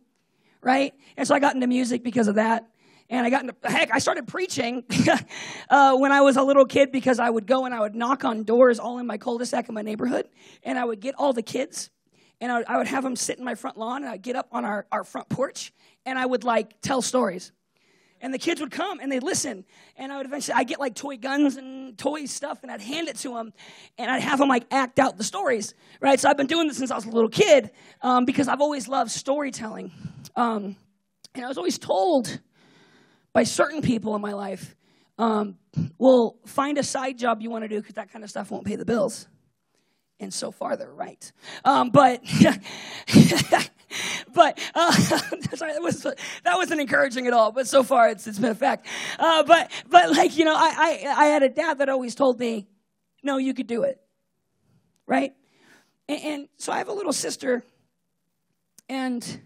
right? 0.62 0.94
And 1.16 1.26
so 1.26 1.34
I 1.34 1.38
got 1.38 1.54
into 1.54 1.66
music 1.66 2.02
because 2.02 2.28
of 2.28 2.36
that. 2.36 2.68
And 3.08 3.24
I 3.24 3.30
got 3.30 3.42
into, 3.42 3.54
heck, 3.62 3.94
I 3.94 3.98
started 3.98 4.26
preaching 4.26 4.84
uh, 5.70 5.96
when 5.96 6.10
I 6.10 6.22
was 6.22 6.36
a 6.36 6.42
little 6.42 6.64
kid 6.64 6.90
because 6.90 7.20
I 7.20 7.30
would 7.30 7.46
go 7.46 7.64
and 7.64 7.74
I 7.74 7.80
would 7.80 7.94
knock 7.94 8.24
on 8.24 8.42
doors 8.42 8.78
all 8.78 8.98
in 8.98 9.06
my 9.06 9.16
cul-de-sac 9.16 9.68
in 9.68 9.74
my 9.74 9.82
neighborhood. 9.82 10.28
And 10.64 10.78
I 10.78 10.84
would 10.84 11.00
get 11.00 11.14
all 11.16 11.32
the 11.32 11.42
kids 11.42 11.90
and 12.40 12.50
I 12.50 12.58
would, 12.58 12.66
I 12.66 12.78
would 12.78 12.88
have 12.88 13.04
them 13.04 13.16
sit 13.16 13.38
in 13.38 13.44
my 13.44 13.54
front 13.54 13.76
lawn 13.76 14.02
and 14.02 14.10
I'd 14.10 14.22
get 14.22 14.36
up 14.36 14.48
on 14.50 14.64
our, 14.64 14.86
our 14.90 15.04
front 15.04 15.28
porch 15.28 15.72
and 16.04 16.18
I 16.18 16.26
would 16.26 16.44
like 16.44 16.80
tell 16.80 17.00
stories. 17.00 17.52
And 18.20 18.32
the 18.32 18.38
kids 18.38 18.60
would 18.60 18.70
come 18.70 18.98
and 18.98 19.12
they'd 19.12 19.22
listen. 19.22 19.64
And 19.96 20.10
I 20.10 20.16
would 20.16 20.26
eventually, 20.26 20.54
I'd 20.54 20.66
get 20.66 20.80
like 20.80 20.94
toy 20.94 21.16
guns 21.16 21.56
and 21.56 21.96
toy 21.96 22.24
stuff 22.24 22.60
and 22.62 22.72
I'd 22.72 22.80
hand 22.80 23.08
it 23.08 23.16
to 23.18 23.34
them 23.34 23.52
and 23.98 24.10
I'd 24.10 24.22
have 24.22 24.38
them 24.38 24.48
like 24.48 24.64
act 24.70 24.98
out 24.98 25.16
the 25.16 25.24
stories, 25.24 25.74
right? 26.00 26.18
So 26.18 26.28
I've 26.28 26.36
been 26.36 26.46
doing 26.46 26.66
this 26.66 26.78
since 26.78 26.90
I 26.90 26.96
was 26.96 27.04
a 27.04 27.10
little 27.10 27.28
kid 27.28 27.70
um, 28.02 28.24
because 28.24 28.48
I've 28.48 28.60
always 28.60 28.88
loved 28.88 29.10
storytelling. 29.10 29.92
Um, 30.34 30.76
and 31.34 31.44
I 31.44 31.48
was 31.48 31.58
always 31.58 31.78
told 31.78 32.40
by 33.36 33.42
certain 33.42 33.82
people 33.82 34.16
in 34.16 34.22
my 34.22 34.32
life, 34.32 34.74
um, 35.18 35.58
well, 35.98 36.38
find 36.46 36.78
a 36.78 36.82
side 36.82 37.18
job 37.18 37.42
you 37.42 37.50
want 37.50 37.64
to 37.64 37.68
do 37.68 37.78
because 37.78 37.96
that 37.96 38.10
kind 38.10 38.24
of 38.24 38.30
stuff 38.30 38.50
won't 38.50 38.64
pay 38.64 38.76
the 38.76 38.84
bills. 38.86 39.28
And 40.18 40.32
so 40.32 40.50
far, 40.50 40.74
they're 40.74 40.90
right. 40.90 41.30
Um, 41.62 41.90
but, 41.90 42.22
but 44.32 44.58
uh, 44.74 44.92
sorry, 45.54 45.74
that 45.74 45.82
was 45.82 46.02
that 46.02 46.54
wasn't 46.54 46.80
encouraging 46.80 47.26
at 47.26 47.34
all. 47.34 47.52
But 47.52 47.68
so 47.68 47.82
far, 47.82 48.08
it's 48.08 48.26
it's 48.26 48.38
been 48.38 48.52
a 48.52 48.54
fact. 48.54 48.86
Uh, 49.18 49.42
but 49.42 49.70
but 49.90 50.12
like 50.12 50.38
you 50.38 50.46
know, 50.46 50.56
I, 50.56 51.02
I 51.04 51.24
I 51.24 51.26
had 51.26 51.42
a 51.42 51.50
dad 51.50 51.80
that 51.80 51.90
always 51.90 52.14
told 52.14 52.40
me, 52.40 52.66
"No, 53.22 53.36
you 53.36 53.52
could 53.52 53.66
do 53.66 53.82
it." 53.82 54.00
Right, 55.06 55.34
and, 56.08 56.20
and 56.22 56.48
so 56.56 56.72
I 56.72 56.78
have 56.78 56.88
a 56.88 56.94
little 56.94 57.12
sister, 57.12 57.62
and 58.88 59.42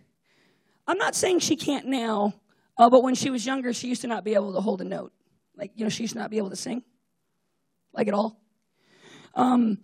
I'm 0.86 0.98
not 0.98 1.16
saying 1.16 1.40
she 1.40 1.56
can't 1.56 1.86
now, 1.86 2.34
uh, 2.80 2.88
but 2.88 3.02
when 3.02 3.14
she 3.14 3.28
was 3.28 3.44
younger, 3.44 3.74
she 3.74 3.88
used 3.88 4.00
to 4.00 4.06
not 4.06 4.24
be 4.24 4.32
able 4.32 4.54
to 4.54 4.60
hold 4.62 4.80
a 4.80 4.84
note. 4.84 5.12
Like, 5.54 5.70
you 5.74 5.84
know, 5.84 5.90
she 5.90 6.04
used 6.04 6.14
to 6.14 6.18
not 6.18 6.30
be 6.30 6.38
able 6.38 6.48
to 6.48 6.56
sing, 6.56 6.82
like 7.92 8.08
at 8.08 8.14
all. 8.14 8.40
Um, 9.34 9.76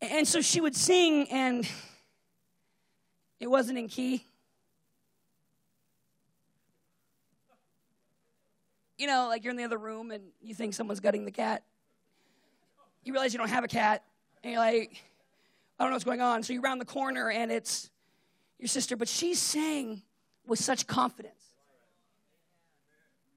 and 0.00 0.26
so 0.26 0.40
she 0.40 0.62
would 0.62 0.74
sing, 0.74 1.28
and 1.30 1.68
it 3.38 3.48
wasn't 3.48 3.76
in 3.76 3.88
key. 3.88 4.24
You 8.96 9.08
know, 9.08 9.26
like 9.28 9.44
you're 9.44 9.50
in 9.50 9.58
the 9.58 9.64
other 9.64 9.76
room 9.76 10.10
and 10.10 10.24
you 10.40 10.54
think 10.54 10.72
someone's 10.72 11.00
gutting 11.00 11.26
the 11.26 11.30
cat. 11.30 11.64
You 13.04 13.12
realize 13.12 13.34
you 13.34 13.38
don't 13.38 13.50
have 13.50 13.62
a 13.64 13.68
cat, 13.68 14.02
and 14.42 14.54
you're 14.54 14.62
like, 14.62 15.04
I 15.78 15.84
don't 15.84 15.90
know 15.90 15.96
what's 15.96 16.04
going 16.04 16.22
on. 16.22 16.42
So 16.42 16.54
you 16.54 16.62
round 16.62 16.80
the 16.80 16.86
corner, 16.86 17.30
and 17.30 17.52
it's 17.52 17.90
your 18.58 18.68
sister, 18.68 18.96
but 18.96 19.06
she 19.06 19.34
sang 19.34 20.00
with 20.46 20.58
such 20.58 20.86
confidence. 20.86 21.35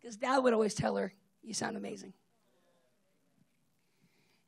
Because 0.02 0.18
dad 0.18 0.40
would 0.40 0.54
always 0.54 0.74
tell 0.74 0.96
her, 0.96 1.14
You 1.44 1.54
sound 1.54 1.78
amazing. 1.78 2.14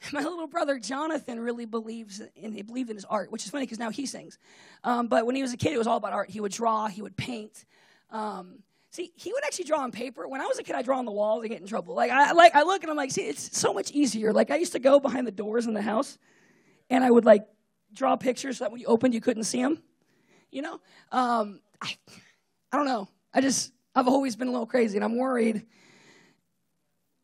My 0.12 0.22
little 0.22 0.48
brother 0.48 0.80
Jonathan 0.80 1.40
really 1.40 1.66
believes 1.66 2.22
in 2.36 2.54
believed 2.66 2.90
in 2.90 2.96
his 2.96 3.06
art, 3.06 3.32
which 3.32 3.46
is 3.46 3.52
funny 3.52 3.66
because 3.66 3.80
now 3.80 3.92
he 3.92 4.06
sings. 4.06 4.40
Um, 4.84 5.08
but 5.08 5.26
when 5.26 5.36
he 5.36 5.42
was 5.42 5.54
a 5.54 5.58
kid, 5.58 5.74
it 5.74 5.78
was 5.78 5.88
all 5.88 5.98
about 5.98 6.14
art. 6.14 6.30
He 6.30 6.40
would 6.40 6.52
draw, 6.52 6.88
he 6.88 7.02
would 7.02 7.16
paint. 7.16 7.66
Um, 8.10 8.60
see, 8.90 9.12
he 9.16 9.32
would 9.32 9.44
actually 9.46 9.66
draw 9.66 9.80
on 9.80 9.92
paper. 9.92 10.28
When 10.28 10.42
I 10.42 10.48
was 10.48 10.58
a 10.58 10.64
kid, 10.64 10.76
I 10.76 10.82
draw 10.82 10.98
on 10.98 11.06
the 11.06 11.12
walls. 11.12 11.44
and 11.44 11.52
get 11.52 11.62
in 11.62 11.68
trouble. 11.68 11.94
Like 11.94 12.12
I 12.12 12.32
like 12.32 12.56
I 12.56 12.64
look 12.64 12.82
and 12.82 12.90
I'm 12.90 12.98
like, 12.98 13.12
see, 13.12 13.28
it's 13.28 13.58
so 13.58 13.74
much 13.74 13.92
easier. 13.92 14.34
Like 14.34 14.50
I 14.50 14.56
used 14.56 14.72
to 14.74 14.80
go 14.80 15.00
behind 15.00 15.28
the 15.28 15.32
doors 15.32 15.68
in 15.68 15.74
the 15.74 15.82
house, 15.82 16.18
and 16.90 17.04
I 17.04 17.12
would 17.12 17.26
like 17.26 17.46
draw 17.94 18.16
pictures 18.16 18.58
so 18.58 18.64
that 18.64 18.72
when 18.72 18.82
you 18.82 18.88
opened, 18.88 19.14
you 19.14 19.22
couldn't 19.22 19.44
see 19.44 19.62
them. 19.62 19.82
You 20.52 20.64
know, 20.64 20.82
um, 21.12 21.62
I, 21.80 21.96
I 22.72 22.78
don't 22.78 22.86
know. 22.86 23.08
I 23.34 23.42
just 23.42 23.72
I've 23.94 24.08
always 24.08 24.36
been 24.36 24.48
a 24.48 24.52
little 24.52 24.68
crazy, 24.68 24.98
and 24.98 25.04
I'm 25.04 25.18
worried 25.18 25.66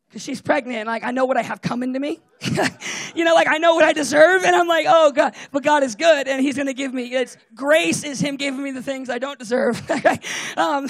because 0.08 0.22
she's 0.22 0.42
pregnant. 0.42 0.80
And 0.80 0.88
like 0.88 1.04
I 1.04 1.12
know 1.12 1.26
what 1.26 1.38
I 1.38 1.42
have 1.42 1.62
coming 1.62 1.94
to 1.94 2.00
me. 2.00 2.20
you 3.16 3.24
know, 3.24 3.34
like 3.34 3.48
I 3.48 3.58
know 3.58 3.76
what 3.76 3.84
I 3.84 3.94
deserve, 3.94 4.44
and 4.44 4.56
I'm 4.56 4.68
like, 4.68 4.86
oh 4.90 5.12
God, 5.12 5.34
but 5.52 5.64
God 5.64 5.84
is 5.84 5.96
good, 5.96 6.28
and 6.28 6.42
He's 6.42 6.56
going 6.56 6.68
to 6.68 6.74
give 6.74 6.94
me. 6.94 7.14
It's 7.14 7.38
grace 7.56 8.04
is 8.04 8.20
Him 8.20 8.36
giving 8.36 8.62
me 8.62 8.72
the 8.72 8.84
things 8.84 9.10
I 9.10 9.20
don't 9.20 9.40
deserve. 9.40 9.80
um, 10.58 10.88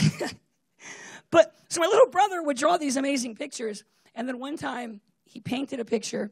but 1.31 1.53
so 1.69 1.79
my 1.79 1.87
little 1.87 2.09
brother 2.09 2.41
would 2.41 2.57
draw 2.57 2.77
these 2.77 2.97
amazing 2.97 3.35
pictures, 3.35 3.83
and 4.15 4.27
then 4.27 4.39
one 4.39 4.57
time 4.57 5.01
he 5.25 5.39
painted 5.39 5.79
a 5.79 5.85
picture, 5.85 6.31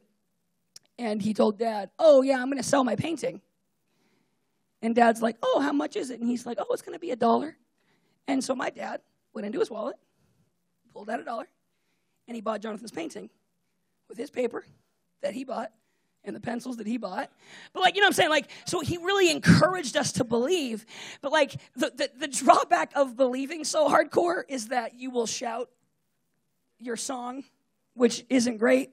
and 0.97 1.21
he 1.21 1.33
told 1.33 1.59
Dad, 1.59 1.91
"Oh 1.99 2.21
yeah, 2.23 2.41
I'm 2.41 2.49
going 2.49 2.61
to 2.61 2.67
sell 2.67 2.83
my 2.83 2.95
painting." 2.95 3.41
And 4.81 4.93
Dad's 4.93 5.21
like, 5.21 5.37
"Oh, 5.41 5.59
how 5.61 5.71
much 5.71 5.95
is 5.95 6.09
it?" 6.09 6.19
And 6.19 6.27
he's 6.27 6.45
like, 6.45 6.57
"Oh, 6.59 6.73
it's 6.73 6.81
going 6.81 6.95
to 6.95 6.99
be 6.99 7.11
a 7.11 7.15
dollar." 7.15 7.55
And 8.27 8.43
so 8.43 8.55
my 8.55 8.71
dad 8.71 9.01
went 9.35 9.45
into 9.45 9.59
his 9.59 9.69
wallet, 9.69 9.97
pulled 10.93 11.09
out 11.09 11.19
a 11.19 11.23
dollar, 11.23 11.47
and 12.27 12.35
he 12.35 12.41
bought 12.41 12.61
Jonathan's 12.61 12.91
painting 12.91 13.29
with 14.07 14.17
his 14.17 14.31
paper 14.31 14.65
that 15.21 15.33
he 15.33 15.43
bought 15.43 15.71
and 16.23 16.35
the 16.35 16.39
pencils 16.39 16.77
that 16.77 16.87
he 16.87 16.97
bought. 16.97 17.29
But 17.73 17.81
like, 17.81 17.95
you 17.95 18.01
know 18.01 18.05
what 18.05 18.13
I'm 18.13 18.13
saying? 18.13 18.29
Like, 18.29 18.49
so 18.65 18.79
he 18.79 18.97
really 18.97 19.29
encouraged 19.29 19.95
us 19.95 20.13
to 20.13 20.23
believe. 20.23 20.85
But 21.21 21.31
like 21.31 21.51
the, 21.75 21.91
the, 21.95 22.09
the 22.17 22.27
drawback 22.27 22.91
of 22.95 23.15
believing 23.15 23.63
so 23.63 23.87
hardcore 23.87 24.43
is 24.47 24.69
that 24.69 24.95
you 24.95 25.11
will 25.11 25.27
shout 25.27 25.69
your 26.79 26.95
song, 26.95 27.43
which 27.93 28.25
isn't 28.29 28.57
great. 28.57 28.89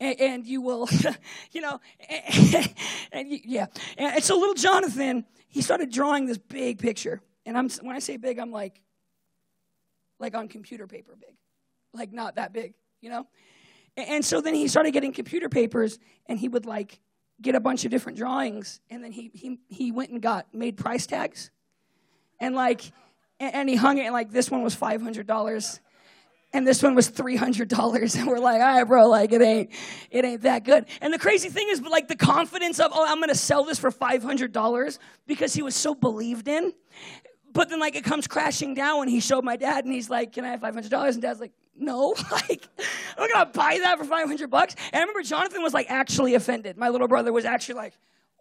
And, 0.00 0.44
you 0.44 0.60
will, 0.60 0.88
you 1.52 1.60
know, 1.60 1.80
and, 2.08 2.74
and 3.12 3.40
yeah. 3.44 3.66
And 3.96 4.22
so 4.22 4.36
little 4.36 4.54
Jonathan, 4.54 5.24
he 5.46 5.62
started 5.62 5.92
drawing 5.92 6.26
this 6.26 6.38
big 6.38 6.78
picture 6.78 7.20
And 7.46 7.56
I'm 7.56 7.70
when 7.82 7.94
I 7.94 8.00
say 8.00 8.16
big, 8.16 8.38
I'm 8.40 8.50
like 8.50 8.80
like 10.22 10.34
on 10.34 10.48
computer 10.48 10.86
paper 10.86 11.14
big. 11.20 11.36
Like 11.92 12.12
not 12.12 12.36
that 12.36 12.54
big, 12.54 12.72
you 13.02 13.10
know? 13.10 13.26
And 13.96 14.24
so 14.24 14.40
then 14.40 14.54
he 14.54 14.68
started 14.68 14.92
getting 14.92 15.12
computer 15.12 15.50
papers 15.50 15.98
and 16.26 16.38
he 16.38 16.48
would 16.48 16.64
like 16.64 17.00
get 17.42 17.54
a 17.54 17.60
bunch 17.60 17.84
of 17.84 17.90
different 17.90 18.16
drawings 18.16 18.80
and 18.88 19.04
then 19.04 19.12
he 19.12 19.30
he 19.34 19.58
he 19.68 19.92
went 19.92 20.10
and 20.10 20.22
got 20.22 20.54
made 20.54 20.78
price 20.78 21.06
tags. 21.06 21.50
And 22.40 22.54
like 22.54 22.90
and 23.38 23.68
he 23.68 23.76
hung 23.76 23.98
it 23.98 24.02
and 24.02 24.12
like 24.12 24.30
this 24.30 24.50
one 24.50 24.62
was 24.62 24.74
$500 24.74 25.80
and 26.54 26.66
this 26.66 26.82
one 26.82 26.94
was 26.94 27.10
$300 27.10 28.16
and 28.18 28.28
we're 28.28 28.38
like 28.38 28.60
all 28.60 28.78
right 28.78 28.84
bro 28.84 29.08
like 29.08 29.32
it 29.32 29.42
ain't 29.42 29.70
it 30.10 30.24
ain't 30.24 30.42
that 30.42 30.64
good 30.64 30.86
and 31.00 31.12
the 31.12 31.18
crazy 31.18 31.48
thing 31.48 31.66
is 31.68 31.80
like 31.82 32.08
the 32.08 32.16
confidence 32.16 32.78
of 32.78 32.92
oh 32.94 33.04
i'm 33.08 33.20
gonna 33.20 33.34
sell 33.34 33.64
this 33.64 33.78
for 33.78 33.90
$500 33.90 34.98
because 35.26 35.54
he 35.54 35.62
was 35.62 35.74
so 35.74 35.94
believed 35.94 36.48
in 36.48 36.72
but 37.52 37.68
then 37.68 37.80
like 37.80 37.94
it 37.94 38.04
comes 38.04 38.26
crashing 38.26 38.74
down 38.74 39.00
when 39.00 39.08
he 39.08 39.20
showed 39.20 39.44
my 39.44 39.56
dad 39.56 39.84
and 39.84 39.92
he's 39.92 40.10
like 40.10 40.32
can 40.32 40.44
i 40.44 40.48
have 40.48 40.60
$500 40.60 41.12
and 41.12 41.22
dad's 41.22 41.40
like 41.40 41.52
no 41.76 42.14
like 42.32 42.66
i'm 43.18 43.28
gonna 43.30 43.46
buy 43.46 43.78
that 43.82 43.98
for 43.98 44.04
500 44.04 44.50
bucks 44.50 44.74
and 44.92 44.96
i 44.96 45.00
remember 45.00 45.22
jonathan 45.22 45.62
was 45.62 45.74
like 45.74 45.90
actually 45.90 46.34
offended 46.34 46.76
my 46.76 46.88
little 46.88 47.08
brother 47.08 47.32
was 47.32 47.44
actually 47.44 47.76
like 47.76 47.94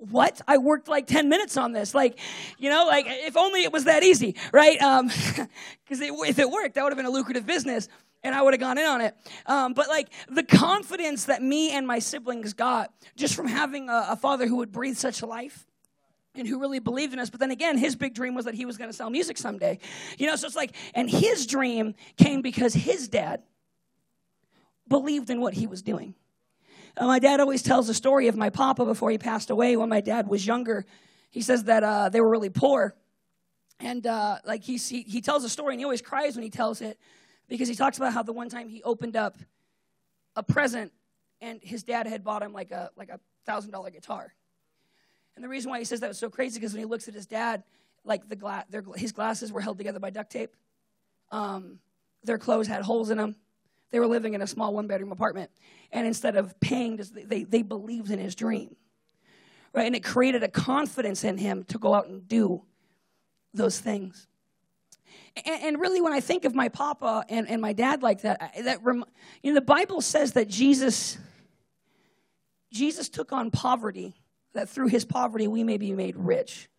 what? 0.10 0.42
I 0.48 0.58
worked 0.58 0.88
like 0.88 1.06
10 1.06 1.30
minutes 1.30 1.58
on 1.58 1.74
this. 1.74 1.94
Like, 1.94 2.18
you 2.58 2.70
know, 2.70 2.86
like 2.88 3.06
if 3.08 3.38
only 3.38 3.64
it 3.64 3.72
was 3.72 3.84
that 3.84 4.04
easy, 4.04 4.36
right? 4.52 4.82
Um, 4.82 5.10
cause 5.88 6.02
it, 6.02 6.12
if 6.28 6.40
it 6.40 6.50
worked, 6.50 6.76
that 6.76 6.84
would 6.84 6.92
have 6.92 6.98
been 6.98 7.06
a 7.06 7.12
lucrative 7.12 7.46
business 7.46 7.88
and 8.24 8.36
I 8.36 8.42
would 8.42 8.54
have 8.54 8.60
gone 8.60 8.78
in 8.78 8.86
on 8.86 9.02
it. 9.02 9.16
Um, 9.46 9.74
but 9.74 9.88
like 9.88 10.10
the 10.28 10.44
confidence 10.44 11.26
that 11.26 11.42
me 11.42 11.72
and 11.72 11.86
my 11.86 12.00
siblings 12.00 12.54
got 12.54 12.92
just 13.16 13.36
from 13.36 13.48
having 13.48 13.90
a, 13.90 14.08
a 14.10 14.16
father 14.16 14.48
who 14.48 14.58
would 14.58 14.72
breathe 14.72 14.98
such 14.98 15.22
life 15.22 15.68
and 16.36 16.48
who 16.48 16.60
really 16.60 16.80
believed 16.80 17.14
in 17.14 17.20
us. 17.20 17.30
But 17.30 17.40
then 17.40 17.52
again, 17.52 17.78
his 17.78 17.96
big 17.96 18.14
dream 18.14 18.36
was 18.36 18.46
that 18.46 18.54
he 18.54 18.66
was 18.66 18.78
going 18.78 18.90
to 18.90 18.96
sell 18.96 19.10
music 19.10 19.38
someday. 19.38 19.80
You 20.18 20.28
know, 20.28 20.36
so 20.36 20.48
it's 20.48 20.56
like, 20.56 20.76
and 20.94 21.10
his 21.10 21.46
dream 21.46 21.96
came 22.18 22.42
because 22.42 22.74
his 22.74 23.08
dad 23.08 23.44
believed 24.88 25.30
in 25.30 25.42
what 25.42 25.54
he 25.54 25.68
was 25.68 25.82
doing. 25.82 26.16
Uh, 26.98 27.08
my 27.08 27.20
dad 27.20 27.40
always 27.40 27.64
tells 27.64 27.88
the 27.88 27.94
story 27.94 28.28
of 28.28 28.36
my 28.36 28.50
papa 28.50 28.86
before 28.86 29.12
he 29.12 29.18
passed 29.18 29.50
away 29.50 29.78
when 29.78 29.90
my 29.90 30.02
dad 30.02 30.28
was 30.28 30.46
younger. 30.46 30.86
He 31.30 31.42
says 31.42 31.66
that 31.66 31.84
uh, 31.84 32.10
they 32.10 32.20
were 32.20 32.30
really 32.30 32.50
poor. 32.50 32.96
And 33.80 34.06
uh, 34.06 34.38
like 34.46 34.64
he, 34.64 34.78
he, 34.78 35.02
he 35.02 35.22
tells 35.22 35.44
a 35.44 35.50
story 35.50 35.74
and 35.74 35.80
he 35.80 35.86
always 35.86 36.02
cries 36.02 36.36
when 36.36 36.44
he 36.44 36.50
tells 36.50 36.82
it 36.82 37.00
because 37.48 37.68
he 37.68 37.76
talks 37.76 37.98
about 37.98 38.14
how 38.14 38.24
the 38.24 38.34
one 38.34 38.50
time 38.50 38.68
he 38.68 38.84
opened 38.84 39.16
up 39.16 39.38
a 40.36 40.44
present 40.44 40.92
and 41.42 41.60
his 41.64 41.84
dad 41.84 42.08
had 42.08 42.24
bought 42.24 42.44
him 42.44 42.54
like 42.54 42.72
a 42.72 42.92
like 42.96 43.10
a 43.10 43.20
thousand 43.46 43.72
dollar 43.72 43.90
guitar. 43.90 44.34
And 45.36 45.44
the 45.44 45.50
reason 45.50 45.72
why 45.72 45.80
he 45.80 45.86
says 45.86 46.02
that 46.02 46.10
was 46.10 46.18
so 46.18 46.30
crazy 46.30 46.60
because 46.60 46.74
when 46.74 46.80
he 46.80 46.86
looks 46.86 47.08
at 47.08 47.14
his 47.14 47.26
dad, 47.26 47.64
like 48.04 48.28
the 48.28 48.36
gla- 48.36 48.66
their, 48.70 48.84
his 48.96 49.12
glasses 49.12 49.52
were 49.52 49.62
held 49.62 49.78
together 49.78 50.00
by 50.00 50.10
duct 50.10 50.32
tape. 50.32 50.56
Um, 51.32 51.80
their 52.24 52.38
clothes 52.38 52.68
had 52.68 52.84
holes 52.84 53.10
in 53.10 53.18
them. 53.18 53.36
They 53.92 54.00
were 54.00 54.08
living 54.08 54.34
in 54.34 54.42
a 54.42 54.48
small 54.48 54.74
one 54.74 54.88
bedroom 54.88 55.12
apartment. 55.12 55.52
And 55.92 56.08
instead 56.08 56.36
of 56.36 56.60
paying, 56.60 57.00
they, 57.14 57.44
they 57.44 57.62
believed 57.62 58.10
in 58.10 58.20
his 58.20 58.36
dream. 58.36 58.76
Right? 59.74 59.86
And 59.86 59.96
it 59.96 60.04
created 60.04 60.44
a 60.44 60.48
confidence 60.48 61.24
in 61.24 61.38
him 61.38 61.64
to 61.66 61.78
go 61.78 61.94
out 61.94 62.08
and 62.08 62.28
do 62.28 62.64
those 63.54 63.80
things. 63.80 64.28
And, 65.46 65.64
and 65.64 65.80
really, 65.80 66.02
when 66.02 66.14
I 66.14 66.20
think 66.20 66.46
of 66.46 66.56
my 66.56 66.70
papa 66.70 67.26
and, 67.30 67.50
and 67.50 67.62
my 67.62 67.74
dad 67.74 68.04
like 68.04 68.22
that, 68.22 68.54
that 68.64 68.84
rem, 68.84 69.04
you 69.42 69.52
know, 69.52 69.56
the 69.56 69.66
Bible 69.66 70.02
says 70.02 70.34
that 70.34 70.48
Jesus, 70.48 71.18
Jesus 72.72 73.10
took 73.10 73.32
on 73.32 73.52
poverty, 73.52 74.16
that 74.54 74.70
through 74.70 74.88
his 74.88 75.06
poverty 75.06 75.48
we 75.48 75.64
may 75.64 75.78
be 75.78 75.94
made 75.94 76.16
rich. 76.16 76.70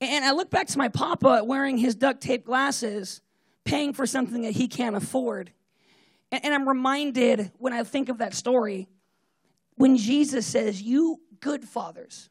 And 0.00 0.24
I 0.24 0.32
look 0.32 0.50
back 0.50 0.66
to 0.68 0.78
my 0.78 0.88
papa 0.88 1.42
wearing 1.44 1.78
his 1.78 1.94
duct 1.94 2.20
tape 2.20 2.44
glasses 2.44 3.20
paying 3.64 3.92
for 3.92 4.06
something 4.06 4.42
that 4.42 4.52
he 4.52 4.66
can't 4.66 4.96
afford. 4.96 5.52
And, 6.32 6.54
I'm 6.54 6.66
reminded 6.66 7.52
when 7.58 7.72
I 7.72 7.84
think 7.84 8.08
of 8.08 8.18
that 8.18 8.34
story 8.34 8.88
when 9.76 9.96
Jesus 9.96 10.46
says, 10.46 10.80
You 10.80 11.20
good 11.40 11.64
fathers. 11.64 12.30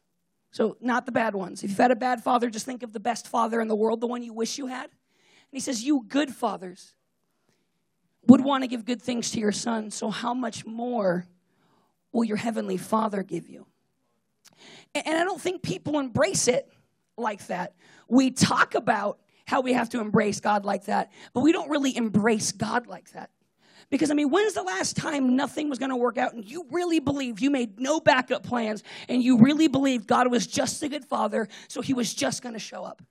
So, 0.50 0.76
not 0.80 1.06
the 1.06 1.12
bad 1.12 1.34
ones. 1.34 1.62
If 1.62 1.70
you've 1.70 1.78
had 1.78 1.92
a 1.92 1.96
bad 1.96 2.22
father, 2.22 2.50
just 2.50 2.66
think 2.66 2.82
of 2.82 2.92
the 2.92 3.00
best 3.00 3.28
father 3.28 3.60
in 3.60 3.68
the 3.68 3.76
world, 3.76 4.00
the 4.00 4.06
one 4.06 4.22
you 4.22 4.32
wish 4.32 4.58
you 4.58 4.66
had. 4.66 4.84
And 4.84 4.90
he 5.52 5.60
says, 5.60 5.84
You 5.84 6.04
good 6.08 6.34
fathers 6.34 6.94
would 8.26 8.42
want 8.42 8.64
to 8.64 8.68
give 8.68 8.84
good 8.84 9.00
things 9.00 9.30
to 9.30 9.40
your 9.40 9.52
son, 9.52 9.90
so 9.90 10.10
how 10.10 10.34
much 10.34 10.66
more 10.66 11.26
will 12.12 12.24
your 12.24 12.36
heavenly 12.36 12.76
father 12.76 13.22
give 13.22 13.48
you? 13.48 13.66
And, 14.94 15.16
I 15.16 15.24
don't 15.24 15.40
think 15.40 15.62
people 15.62 15.98
embrace 15.98 16.48
it 16.48 16.70
like 17.16 17.46
that. 17.46 17.74
We 18.08 18.30
talk 18.30 18.74
about 18.74 19.18
how 19.46 19.60
we 19.60 19.72
have 19.72 19.88
to 19.90 20.00
embrace 20.00 20.40
God 20.40 20.64
like 20.64 20.84
that. 20.84 21.10
But 21.32 21.40
we 21.40 21.52
don't 21.52 21.70
really 21.70 21.96
embrace 21.96 22.52
God 22.52 22.86
like 22.86 23.10
that. 23.12 23.30
Because, 23.90 24.10
I 24.10 24.14
mean, 24.14 24.30
when's 24.30 24.54
the 24.54 24.62
last 24.62 24.96
time 24.96 25.36
nothing 25.36 25.68
was 25.68 25.78
going 25.78 25.90
to 25.90 25.96
work 25.96 26.16
out 26.16 26.32
and 26.32 26.44
you 26.44 26.66
really 26.70 26.98
believed 26.98 27.42
you 27.42 27.50
made 27.50 27.78
no 27.78 28.00
backup 28.00 28.42
plans 28.42 28.82
and 29.08 29.22
you 29.22 29.38
really 29.38 29.68
believed 29.68 30.06
God 30.06 30.30
was 30.30 30.46
just 30.46 30.82
a 30.82 30.88
good 30.88 31.04
father, 31.04 31.48
so 31.68 31.82
he 31.82 31.92
was 31.92 32.14
just 32.14 32.42
going 32.42 32.54
to 32.54 32.58
show 32.58 32.84
up? 32.84 33.02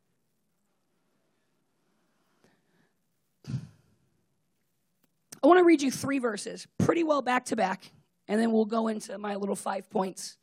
I 5.44 5.48
want 5.48 5.60
to 5.60 5.64
read 5.64 5.82
you 5.82 5.92
three 5.92 6.20
verses, 6.20 6.68
pretty 6.78 7.04
well 7.04 7.22
back 7.22 7.46
to 7.46 7.56
back, 7.56 7.92
and 8.32 8.40
then 8.40 8.54
we'll 8.54 8.64
go 8.64 8.88
into 8.88 9.18
my 9.18 9.36
little 9.36 9.58
five 9.58 9.90
points 9.90 10.38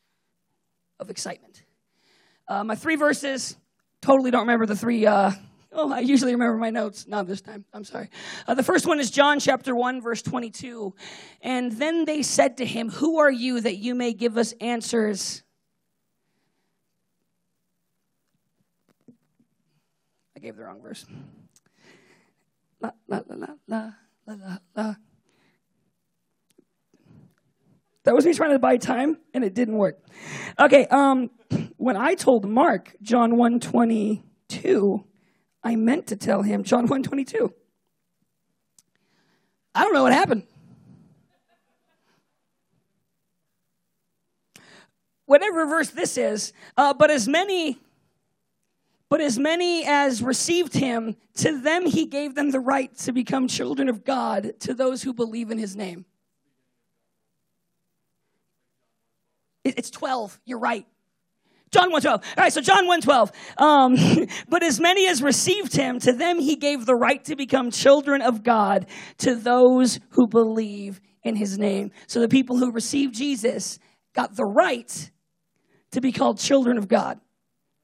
of 1.00 1.08
excitement. 1.08 1.62
Uh, 2.46 2.62
my 2.62 2.74
three 2.74 2.96
verses, 2.96 3.56
totally 4.02 4.30
don't 4.30 4.42
remember 4.42 4.66
the 4.66 4.76
three 4.76 5.06
uh, 5.06 5.30
Oh, 5.72 5.90
I 5.90 6.00
usually 6.00 6.32
remember 6.32 6.58
my 6.58 6.68
notes. 6.68 7.06
Not 7.06 7.26
this 7.26 7.40
time. 7.40 7.64
I'm 7.72 7.84
sorry. 7.84 8.10
Uh, 8.46 8.54
the 8.54 8.62
first 8.62 8.86
one 8.86 9.00
is 9.00 9.10
John 9.10 9.38
chapter 9.38 9.74
1, 9.74 10.02
verse 10.02 10.20
22. 10.20 10.94
And 11.40 11.72
then 11.72 12.04
they 12.04 12.22
said 12.22 12.58
to 12.58 12.66
him, 12.66 12.90
Who 12.90 13.18
are 13.18 13.30
you 13.30 13.60
that 13.60 13.76
you 13.76 13.94
may 13.94 14.12
give 14.12 14.36
us 14.36 14.52
answers? 14.60 15.42
I 20.36 20.40
gave 20.40 20.56
the 20.56 20.64
wrong 20.64 20.80
verse. 20.82 21.06
La, 22.80 22.90
la, 23.08 23.20
la, 23.28 23.36
la, 23.36 23.46
la, 23.66 23.90
la, 24.26 24.34
la, 24.34 24.58
la. 24.74 24.94
That 28.08 28.14
was 28.14 28.24
me 28.24 28.32
trying 28.32 28.52
to 28.52 28.58
buy 28.58 28.78
time, 28.78 29.18
and 29.34 29.44
it 29.44 29.52
didn't 29.52 29.76
work. 29.76 29.98
Okay, 30.58 30.86
um, 30.86 31.28
when 31.76 31.94
I 31.94 32.14
told 32.14 32.48
Mark 32.48 32.96
John 33.02 33.36
122, 33.36 35.04
I 35.62 35.76
meant 35.76 36.06
to 36.06 36.16
tell 36.16 36.40
him 36.40 36.64
John 36.64 36.86
122. 36.86 37.52
I 39.74 39.82
don't 39.82 39.92
know 39.92 40.04
what 40.04 40.14
happened. 40.14 40.44
Whatever 45.26 45.66
verse 45.66 45.90
this 45.90 46.16
is, 46.16 46.54
uh, 46.78 46.94
but 46.94 47.10
as 47.10 47.28
many 47.28 47.78
but 49.10 49.20
as 49.20 49.38
many 49.38 49.84
as 49.86 50.22
received 50.22 50.72
him, 50.72 51.16
to 51.34 51.60
them 51.60 51.84
he 51.84 52.06
gave 52.06 52.34
them 52.34 52.52
the 52.52 52.60
right 52.60 52.96
to 53.00 53.12
become 53.12 53.48
children 53.48 53.90
of 53.90 54.02
God, 54.02 54.58
to 54.60 54.72
those 54.72 55.02
who 55.02 55.12
believe 55.12 55.50
in 55.50 55.58
his 55.58 55.76
name. 55.76 56.06
It's 59.64 59.90
12. 59.90 60.40
You're 60.44 60.58
right. 60.58 60.86
John 61.70 61.92
1.12. 61.92 62.06
All 62.06 62.20
right, 62.38 62.52
so 62.52 62.60
John 62.60 62.86
1.12. 62.86 63.60
Um, 63.60 64.28
but 64.48 64.62
as 64.62 64.80
many 64.80 65.06
as 65.08 65.22
received 65.22 65.76
him, 65.76 65.98
to 66.00 66.12
them 66.12 66.38
he 66.38 66.56
gave 66.56 66.86
the 66.86 66.94
right 66.94 67.22
to 67.24 67.36
become 67.36 67.70
children 67.70 68.22
of 68.22 68.42
God, 68.42 68.86
to 69.18 69.34
those 69.34 70.00
who 70.10 70.26
believe 70.26 71.00
in 71.22 71.36
his 71.36 71.58
name. 71.58 71.90
So 72.06 72.20
the 72.20 72.28
people 72.28 72.56
who 72.56 72.70
received 72.70 73.14
Jesus 73.14 73.78
got 74.14 74.34
the 74.34 74.44
right 74.44 75.10
to 75.90 76.00
be 76.00 76.12
called 76.12 76.38
children 76.38 76.78
of 76.78 76.88
God, 76.88 77.20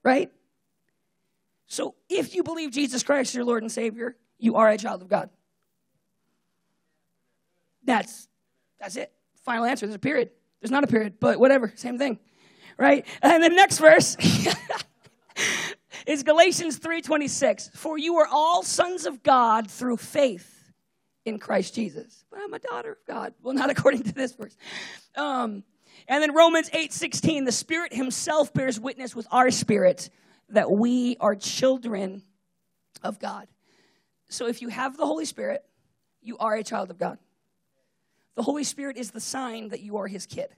right? 0.03 0.31
So 1.67 1.95
if 2.09 2.35
you 2.35 2.43
believe 2.43 2.71
Jesus 2.71 3.03
Christ 3.03 3.31
is 3.31 3.35
your 3.35 3.45
Lord 3.45 3.63
and 3.63 3.73
Savior, 3.73 4.17
you 4.39 4.57
are 4.57 4.69
a 4.69 4.79
child 4.79 5.03
of 5.03 5.09
God. 5.09 5.31
That's 7.85 8.29
that's 8.81 8.97
it. 8.97 9.13
Final 9.45 9.65
answer. 9.65 9.87
There's 9.87 9.97
a 9.97 9.99
period. 9.99 10.31
There's 10.65 10.73
not 10.73 10.83
a 10.83 10.87
period, 10.89 11.21
but 11.21 11.39
whatever, 11.39 11.73
same 11.77 11.99
thing 11.99 12.19
right? 12.77 13.07
And 13.23 13.43
the 13.43 13.49
next 13.49 13.79
verse 13.79 14.17
is 16.07 16.23
Galatians 16.23 16.79
3:26. 16.79 17.75
For 17.75 17.99
you 17.99 18.17
are 18.17 18.29
all 18.31 18.63
sons 18.63 19.07
of 19.07 19.23
God 19.23 19.71
through 19.71 19.97
faith 19.97 20.73
in 21.25 21.39
Christ 21.39 21.75
Jesus. 21.75 22.25
But 22.31 22.41
I'm 22.43 22.55
a 22.55 22.59
daughter 22.59 22.93
of 22.93 22.99
God. 23.07 23.35
Well, 23.43 23.55
not 23.55 23.71
according 23.77 24.05
to 24.05 24.13
this 24.13 24.35
verse. 24.35 24.57
Um, 25.17 25.65
and 26.09 26.23
then 26.23 26.35
Romans 26.35 26.71
8:16, 26.71 27.45
the 27.47 27.53
Spirit 27.53 27.95
Himself 27.95 28.53
bears 28.53 28.79
witness 28.79 29.15
with 29.15 29.27
our 29.31 29.51
spirit 29.51 30.11
that 30.51 30.71
we 30.71 31.17
are 31.21 31.35
children 31.35 32.23
of 33.03 33.19
God. 33.19 33.49
So 34.29 34.47
if 34.47 34.63
you 34.63 34.69
have 34.69 34.97
the 34.97 35.07
Holy 35.07 35.25
Spirit, 35.25 35.65
you 36.21 36.39
are 36.39 36.55
a 36.55 36.65
child 36.65 36.91
of 36.91 36.99
God. 36.99 37.19
The 38.37 38.43
Holy 38.43 38.65
Spirit 38.65 38.97
is 38.97 39.11
the 39.11 39.21
sign 39.21 39.69
that 39.69 39.81
you 39.81 39.97
are 39.97 40.07
His 40.07 40.27
kid. 40.27 40.49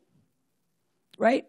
Right? 1.19 1.47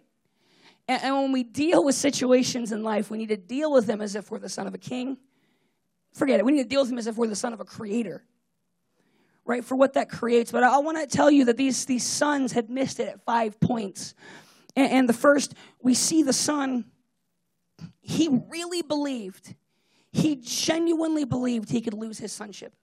And, 0.88 1.04
and 1.04 1.16
when 1.16 1.32
we 1.32 1.44
deal 1.44 1.84
with 1.84 1.96
situations 1.96 2.72
in 2.72 2.84
life, 2.84 3.10
we 3.10 3.18
need 3.18 3.30
to 3.30 3.38
deal 3.38 3.72
with 3.72 3.86
them 3.86 4.02
as 4.02 4.16
if 4.16 4.32
we're 4.32 4.40
the 4.40 4.50
son 4.50 4.68
of 4.68 4.74
a 4.74 4.78
king. 4.78 5.18
Forget 6.14 6.40
it. 6.40 6.46
We 6.46 6.54
need 6.54 6.64
to 6.64 6.70
deal 6.70 6.82
with 6.82 6.90
them 6.90 6.98
as 6.98 7.08
if 7.08 7.18
we're 7.18 7.28
the 7.28 7.36
son 7.36 7.54
of 7.54 7.60
a 7.60 7.66
creator 7.66 8.24
right, 9.48 9.64
for 9.64 9.76
what 9.76 9.94
that 9.94 10.10
creates. 10.10 10.52
But 10.52 10.64
I 10.64 10.78
want 10.80 10.98
to 10.98 11.08
tell 11.08 11.32
you 11.32 11.46
that 11.46 11.58
these, 11.58 11.86
these 11.86 12.06
sons 12.06 12.52
had 12.52 12.70
missed 12.70 13.00
it 13.00 13.08
at 13.08 13.24
five 13.24 13.60
points. 13.60 14.14
And, 14.76 14.92
and 14.92 15.10
the 15.10 15.14
first, 15.14 15.56
we 15.82 15.94
see 15.94 16.22
the 16.22 16.34
son, 16.34 16.86
he 18.02 18.30
really 18.50 18.82
believed, 18.82 19.56
he 20.12 20.36
genuinely 20.36 21.24
believed 21.24 21.70
he 21.70 21.82
could 21.82 21.94
lose 21.94 22.20
his 22.20 22.32
sonship. 22.32 22.74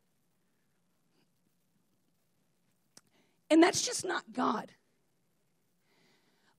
And 3.51 3.63
that's 3.63 3.85
just 3.85 4.05
not 4.05 4.25
God. 4.33 4.73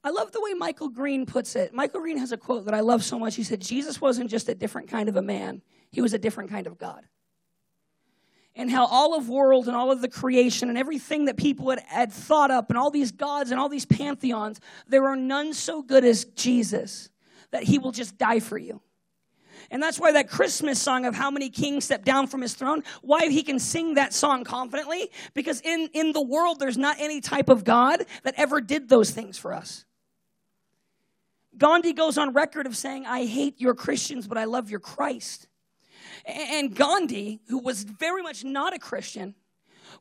I 0.03 0.11
love 0.11 0.31
the 0.31 0.41
way 0.41 0.53
Michael 0.53 0.89
Green 0.89 1.25
puts 1.25 1.55
it. 1.55 1.73
Michael 1.73 2.01
Green 2.01 2.17
has 2.17 2.31
a 2.31 2.37
quote 2.37 2.65
that 2.65 2.75
I 2.75 2.81
love 2.81 3.03
so 3.03 3.17
much. 3.17 3.35
He 3.35 3.43
said, 3.43 3.59
Jesus 3.59 3.99
wasn't 3.99 4.29
just 4.29 4.47
a 4.49 4.55
different 4.55 4.87
kind 4.87 5.09
of 5.09 5.15
a 5.15 5.21
man, 5.21 5.61
he 5.91 6.01
was 6.01 6.13
a 6.13 6.19
different 6.19 6.49
kind 6.49 6.67
of 6.67 6.77
God 6.77 7.07
and 8.55 8.71
how 8.71 8.85
all 8.85 9.15
of 9.15 9.27
world 9.27 9.67
and 9.67 9.75
all 9.75 9.91
of 9.91 10.01
the 10.01 10.07
creation 10.07 10.69
and 10.69 10.77
everything 10.77 11.25
that 11.25 11.37
people 11.37 11.69
had, 11.69 11.79
had 11.87 12.13
thought 12.13 12.51
up 12.51 12.69
and 12.69 12.77
all 12.77 12.89
these 12.89 13.11
gods 13.11 13.51
and 13.51 13.59
all 13.59 13.69
these 13.69 13.85
pantheons, 13.85 14.59
there 14.87 15.05
are 15.07 15.15
none 15.15 15.53
so 15.53 15.81
good 15.81 16.05
as 16.05 16.25
Jesus 16.25 17.09
that 17.51 17.63
he 17.63 17.77
will 17.77 17.91
just 17.91 18.17
die 18.17 18.39
for 18.39 18.57
you. 18.57 18.81
And 19.71 19.81
that's 19.81 19.99
why 19.99 20.11
that 20.13 20.29
Christmas 20.29 20.81
song 20.81 21.05
of 21.05 21.15
how 21.15 21.31
many 21.31 21.49
kings 21.49 21.85
stepped 21.85 22.05
down 22.05 22.27
from 22.27 22.41
his 22.41 22.53
throne, 22.53 22.83
why 23.01 23.27
he 23.29 23.43
can 23.43 23.59
sing 23.59 23.95
that 23.95 24.13
song 24.13 24.43
confidently, 24.43 25.09
because 25.33 25.61
in, 25.61 25.89
in 25.93 26.11
the 26.11 26.21
world 26.21 26.59
there's 26.59 26.77
not 26.77 26.97
any 26.99 27.21
type 27.21 27.49
of 27.49 27.63
God 27.63 28.05
that 28.23 28.35
ever 28.37 28.61
did 28.61 28.89
those 28.89 29.11
things 29.11 29.37
for 29.37 29.53
us. 29.53 29.85
Gandhi 31.57 31.93
goes 31.93 32.17
on 32.17 32.33
record 32.33 32.65
of 32.65 32.75
saying, 32.75 33.05
I 33.05 33.25
hate 33.25 33.61
your 33.61 33.75
Christians, 33.75 34.27
but 34.27 34.37
I 34.37 34.43
love 34.43 34.69
your 34.69 34.79
Christ. 34.79 35.47
And 36.25 36.75
Gandhi, 36.75 37.41
who 37.47 37.59
was 37.59 37.83
very 37.83 38.21
much 38.21 38.43
not 38.43 38.73
a 38.73 38.79
Christian, 38.79 39.35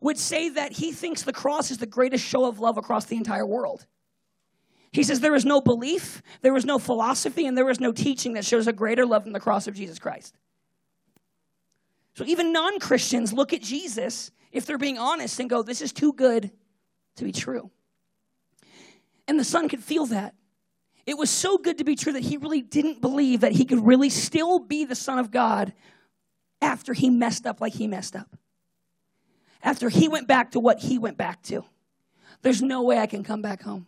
would 0.00 0.18
say 0.18 0.48
that 0.50 0.72
he 0.72 0.92
thinks 0.92 1.22
the 1.22 1.32
cross 1.32 1.70
is 1.70 1.78
the 1.78 1.86
greatest 1.86 2.24
show 2.24 2.46
of 2.46 2.58
love 2.58 2.76
across 2.76 3.04
the 3.04 3.16
entire 3.16 3.46
world. 3.46 3.86
He 4.94 5.02
says 5.02 5.18
there 5.18 5.34
is 5.34 5.44
no 5.44 5.60
belief, 5.60 6.22
there 6.42 6.56
is 6.56 6.64
no 6.64 6.78
philosophy, 6.78 7.46
and 7.46 7.58
there 7.58 7.68
is 7.68 7.80
no 7.80 7.90
teaching 7.90 8.34
that 8.34 8.44
shows 8.44 8.68
a 8.68 8.72
greater 8.72 9.04
love 9.04 9.24
than 9.24 9.32
the 9.32 9.40
cross 9.40 9.66
of 9.66 9.74
Jesus 9.74 9.98
Christ. 9.98 10.36
So 12.14 12.24
even 12.24 12.52
non 12.52 12.78
Christians 12.78 13.32
look 13.32 13.52
at 13.52 13.60
Jesus, 13.60 14.30
if 14.52 14.66
they're 14.66 14.78
being 14.78 14.96
honest, 14.96 15.40
and 15.40 15.50
go, 15.50 15.64
This 15.64 15.82
is 15.82 15.92
too 15.92 16.12
good 16.12 16.52
to 17.16 17.24
be 17.24 17.32
true. 17.32 17.72
And 19.26 19.38
the 19.38 19.44
son 19.44 19.68
could 19.68 19.82
feel 19.82 20.06
that. 20.06 20.36
It 21.06 21.18
was 21.18 21.28
so 21.28 21.58
good 21.58 21.78
to 21.78 21.84
be 21.84 21.96
true 21.96 22.12
that 22.12 22.22
he 22.22 22.36
really 22.36 22.62
didn't 22.62 23.00
believe 23.00 23.40
that 23.40 23.52
he 23.52 23.64
could 23.64 23.84
really 23.84 24.10
still 24.10 24.60
be 24.60 24.84
the 24.84 24.94
Son 24.94 25.18
of 25.18 25.30
God 25.30 25.74
after 26.62 26.94
he 26.94 27.10
messed 27.10 27.46
up 27.46 27.60
like 27.60 27.74
he 27.74 27.86
messed 27.86 28.16
up. 28.16 28.36
After 29.62 29.88
he 29.88 30.08
went 30.08 30.28
back 30.28 30.52
to 30.52 30.60
what 30.60 30.78
he 30.78 30.98
went 30.98 31.18
back 31.18 31.42
to. 31.42 31.64
There's 32.42 32.62
no 32.62 32.84
way 32.84 32.98
I 32.98 33.06
can 33.06 33.22
come 33.22 33.42
back 33.42 33.62
home. 33.62 33.86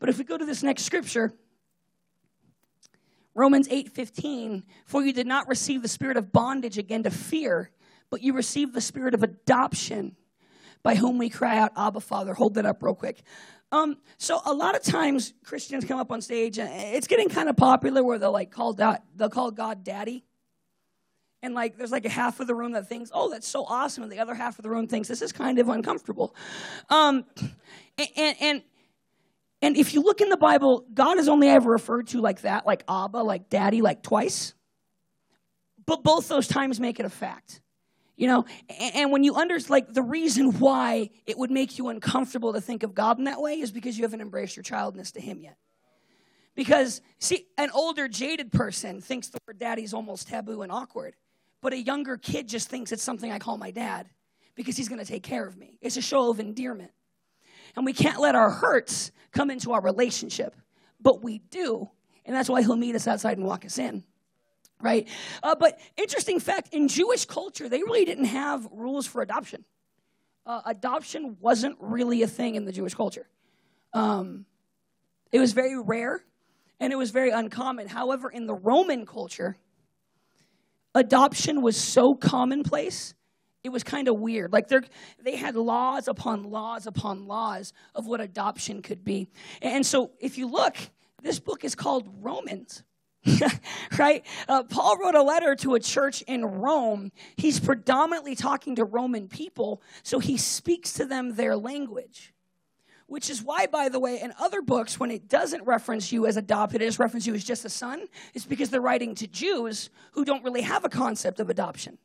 But 0.00 0.08
if 0.08 0.18
we 0.18 0.24
go 0.24 0.36
to 0.36 0.44
this 0.44 0.62
next 0.62 0.82
scripture, 0.82 1.32
Romans 3.34 3.68
8:15, 3.68 4.64
for 4.86 5.04
you 5.04 5.12
did 5.12 5.26
not 5.26 5.46
receive 5.46 5.82
the 5.82 5.88
spirit 5.88 6.16
of 6.16 6.32
bondage 6.32 6.78
again 6.78 7.04
to 7.04 7.10
fear, 7.10 7.70
but 8.10 8.22
you 8.22 8.32
received 8.32 8.74
the 8.74 8.80
spirit 8.80 9.14
of 9.14 9.22
adoption 9.22 10.16
by 10.82 10.94
whom 10.94 11.18
we 11.18 11.28
cry 11.28 11.58
out, 11.58 11.72
Abba, 11.76 12.00
Father. 12.00 12.34
Hold 12.34 12.54
that 12.54 12.66
up 12.66 12.82
real 12.82 12.94
quick. 12.94 13.22
Um, 13.72 13.98
so 14.16 14.40
a 14.44 14.52
lot 14.52 14.74
of 14.74 14.82
times 14.82 15.32
Christians 15.44 15.84
come 15.84 16.00
up 16.00 16.10
on 16.10 16.20
stage 16.20 16.58
and 16.58 16.68
it's 16.94 17.06
getting 17.06 17.28
kind 17.28 17.48
of 17.48 17.56
popular 17.56 18.02
where 18.02 18.18
they'll 18.18 18.32
like 18.32 18.50
call 18.50 18.72
God, 18.72 18.98
they'll 19.14 19.28
call 19.28 19.52
God 19.52 19.84
daddy. 19.84 20.24
And 21.42 21.54
like 21.54 21.78
there's 21.78 21.92
like 21.92 22.04
a 22.04 22.10
half 22.10 22.40
of 22.40 22.46
the 22.46 22.54
room 22.54 22.72
that 22.72 22.88
thinks, 22.88 23.10
oh, 23.14 23.30
that's 23.30 23.46
so 23.48 23.64
awesome, 23.64 24.02
and 24.02 24.12
the 24.12 24.18
other 24.18 24.34
half 24.34 24.58
of 24.58 24.62
the 24.62 24.68
room 24.68 24.86
thinks 24.86 25.08
this 25.08 25.22
is 25.22 25.32
kind 25.32 25.58
of 25.58 25.68
uncomfortable. 25.68 26.34
Um, 26.90 27.24
and 27.96 28.08
and 28.16 28.36
and 28.40 28.62
if 29.62 29.94
you 29.94 30.02
look 30.02 30.20
in 30.20 30.28
the 30.28 30.36
Bible, 30.36 30.86
God 30.92 31.18
is 31.18 31.28
only 31.28 31.48
ever 31.48 31.70
referred 31.70 32.08
to 32.08 32.20
like 32.20 32.42
that, 32.42 32.66
like 32.66 32.84
Abba, 32.88 33.18
like 33.18 33.48
daddy, 33.48 33.82
like 33.82 34.02
twice. 34.02 34.54
But 35.86 36.02
both 36.02 36.28
those 36.28 36.46
times 36.46 36.80
make 36.80 37.00
it 37.00 37.06
a 37.06 37.10
fact. 37.10 37.60
You 38.16 38.26
know, 38.26 38.44
and 38.94 39.10
when 39.10 39.24
you 39.24 39.34
understand, 39.34 39.70
like, 39.70 39.94
the 39.94 40.02
reason 40.02 40.58
why 40.58 41.08
it 41.26 41.38
would 41.38 41.50
make 41.50 41.78
you 41.78 41.88
uncomfortable 41.88 42.52
to 42.52 42.60
think 42.60 42.82
of 42.82 42.94
God 42.94 43.18
in 43.18 43.24
that 43.24 43.40
way 43.40 43.60
is 43.60 43.72
because 43.72 43.96
you 43.96 44.04
haven't 44.04 44.20
embraced 44.20 44.56
your 44.56 44.62
childness 44.62 45.12
to 45.12 45.22
Him 45.22 45.40
yet. 45.40 45.56
Because, 46.54 47.00
see, 47.18 47.46
an 47.56 47.70
older, 47.72 48.08
jaded 48.08 48.52
person 48.52 49.00
thinks 49.00 49.28
the 49.28 49.38
word 49.48 49.58
daddy 49.58 49.84
is 49.84 49.94
almost 49.94 50.28
taboo 50.28 50.60
and 50.60 50.70
awkward. 50.70 51.14
But 51.62 51.72
a 51.72 51.78
younger 51.78 52.18
kid 52.18 52.46
just 52.46 52.68
thinks 52.68 52.92
it's 52.92 53.02
something 53.02 53.32
I 53.32 53.38
call 53.38 53.56
my 53.56 53.70
dad 53.70 54.06
because 54.54 54.76
he's 54.76 54.88
going 54.88 54.98
to 54.98 55.10
take 55.10 55.22
care 55.22 55.46
of 55.46 55.56
me. 55.56 55.78
It's 55.80 55.96
a 55.96 56.02
show 56.02 56.28
of 56.28 56.40
endearment. 56.40 56.90
And 57.76 57.86
we 57.86 57.92
can't 57.92 58.20
let 58.20 58.34
our 58.34 58.50
hurts 58.50 59.12
come 59.32 59.50
into 59.50 59.72
our 59.72 59.82
relationship, 59.82 60.54
but 61.00 61.22
we 61.22 61.38
do. 61.50 61.88
And 62.24 62.34
that's 62.34 62.48
why 62.48 62.62
he'll 62.62 62.76
meet 62.76 62.94
us 62.94 63.06
outside 63.06 63.38
and 63.38 63.46
walk 63.46 63.64
us 63.64 63.78
in 63.78 64.04
right? 64.82 65.08
Uh, 65.42 65.54
but 65.54 65.78
interesting 65.96 66.40
fact 66.40 66.72
in 66.72 66.88
Jewish 66.88 67.24
culture, 67.24 67.68
they 67.68 67.82
really 67.82 68.04
didn't 68.04 68.26
have 68.26 68.66
rules 68.72 69.06
for 69.06 69.22
adoption. 69.22 69.64
Uh, 70.46 70.62
adoption 70.66 71.36
wasn't 71.40 71.76
really 71.80 72.22
a 72.22 72.26
thing 72.26 72.54
in 72.54 72.64
the 72.64 72.72
Jewish 72.72 72.94
culture. 72.94 73.28
Um, 73.92 74.46
it 75.32 75.38
was 75.38 75.52
very 75.52 75.76
rare 75.80 76.24
and 76.78 76.92
it 76.92 76.96
was 76.96 77.10
very 77.10 77.30
uncommon. 77.30 77.88
However, 77.88 78.30
in 78.30 78.46
the 78.46 78.54
Roman 78.54 79.04
culture, 79.04 79.56
adoption 80.94 81.62
was 81.62 81.76
so 81.76 82.14
commonplace 82.14 83.14
it 83.62 83.70
was 83.70 83.82
kind 83.82 84.08
of 84.08 84.16
weird. 84.16 84.52
Like 84.52 84.68
they 84.68 85.36
had 85.36 85.54
laws 85.54 86.08
upon 86.08 86.44
laws 86.44 86.86
upon 86.86 87.26
laws 87.26 87.72
of 87.94 88.06
what 88.06 88.20
adoption 88.20 88.82
could 88.82 89.04
be. 89.04 89.28
And 89.60 89.84
so 89.84 90.12
if 90.18 90.38
you 90.38 90.46
look, 90.46 90.76
this 91.22 91.38
book 91.38 91.64
is 91.64 91.74
called 91.74 92.08
Romans. 92.20 92.82
right? 93.98 94.24
Uh, 94.48 94.62
Paul 94.62 94.96
wrote 94.96 95.14
a 95.14 95.22
letter 95.22 95.54
to 95.56 95.74
a 95.74 95.80
church 95.80 96.22
in 96.22 96.44
Rome. 96.44 97.12
He's 97.36 97.60
predominantly 97.60 98.34
talking 98.34 98.76
to 98.76 98.84
Roman 98.84 99.28
people, 99.28 99.82
so 100.02 100.18
he 100.18 100.38
speaks 100.38 100.94
to 100.94 101.04
them 101.04 101.34
their 101.34 101.56
language. 101.56 102.32
Which 103.06 103.28
is 103.28 103.42
why, 103.42 103.66
by 103.66 103.88
the 103.88 103.98
way, 103.98 104.20
in 104.20 104.32
other 104.38 104.62
books, 104.62 104.98
when 105.00 105.10
it 105.10 105.28
doesn't 105.28 105.64
reference 105.64 106.12
you 106.12 106.26
as 106.26 106.36
adopted, 106.36 106.80
it 106.80 106.86
just 106.86 107.00
references 107.00 107.26
you 107.26 107.34
as 107.34 107.44
just 107.44 107.64
a 107.64 107.68
son, 107.68 108.06
it's 108.34 108.44
because 108.44 108.70
they're 108.70 108.80
writing 108.80 109.16
to 109.16 109.26
Jews 109.26 109.90
who 110.12 110.24
don't 110.24 110.44
really 110.44 110.62
have 110.62 110.84
a 110.84 110.88
concept 110.88 111.40
of 111.40 111.50
adoption. 111.50 111.98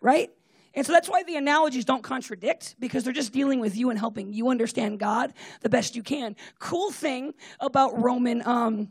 Right? 0.00 0.30
And 0.74 0.86
so 0.86 0.92
that's 0.92 1.08
why 1.08 1.22
the 1.22 1.36
analogies 1.36 1.84
don't 1.84 2.02
contradict 2.02 2.76
because 2.78 3.04
they're 3.04 3.12
just 3.12 3.32
dealing 3.32 3.60
with 3.60 3.76
you 3.76 3.90
and 3.90 3.98
helping 3.98 4.32
you 4.32 4.48
understand 4.48 4.98
God 4.98 5.32
the 5.60 5.68
best 5.68 5.94
you 5.94 6.02
can. 6.02 6.34
Cool 6.58 6.90
thing 6.90 7.34
about 7.60 8.00
Roman 8.00 8.46
um, 8.46 8.88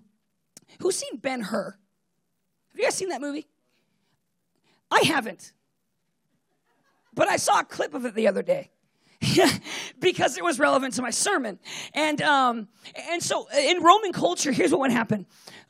Who's 0.79 0.95
seen 0.95 1.17
Ben 1.17 1.41
Hur? 1.41 1.75
Have 2.69 2.79
you 2.79 2.84
guys 2.84 2.95
seen 2.95 3.09
that 3.09 3.21
movie? 3.21 3.47
I 4.89 5.01
haven't. 5.05 5.53
But 7.13 7.27
I 7.27 7.38
saw 7.38 7.59
a 7.59 7.63
clip 7.63 7.93
of 7.93 8.05
it 8.05 8.15
the 8.15 8.27
other 8.27 8.41
day. 8.41 8.71
because 9.99 10.38
it 10.38 10.43
was 10.43 10.57
relevant 10.57 10.95
to 10.95 11.01
my 11.01 11.11
sermon. 11.11 11.59
And 11.93 12.21
um, 12.23 12.67
and 13.11 13.21
so 13.21 13.47
in 13.55 13.84
Roman 13.84 14.13
culture, 14.13 14.51
here's 14.51 14.71
what 14.71 14.79
would 14.79 14.91
happen. 14.91 15.27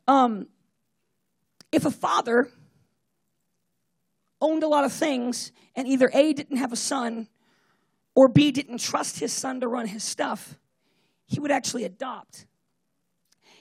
Um, 0.08 0.48
if 1.72 1.86
a 1.86 1.92
father 1.92 2.50
owned 4.42 4.64
a 4.64 4.68
lot 4.68 4.84
of 4.84 4.92
things 4.92 5.52
and 5.76 5.88
either 5.88 6.10
A 6.14 6.34
didn't 6.34 6.58
have 6.58 6.74
a 6.74 6.78
son 6.78 7.28
or 8.16 8.28
B 8.28 8.52
didn't 8.52 8.80
trust 8.80 9.20
his 9.20 9.32
son 9.32 9.62
to 9.62 9.68
run 9.68 9.88
his 9.88 10.04
stuff, 10.04 10.58
he 11.26 11.40
would 11.40 11.52
actually 11.52 11.86
adopt. 11.86 12.46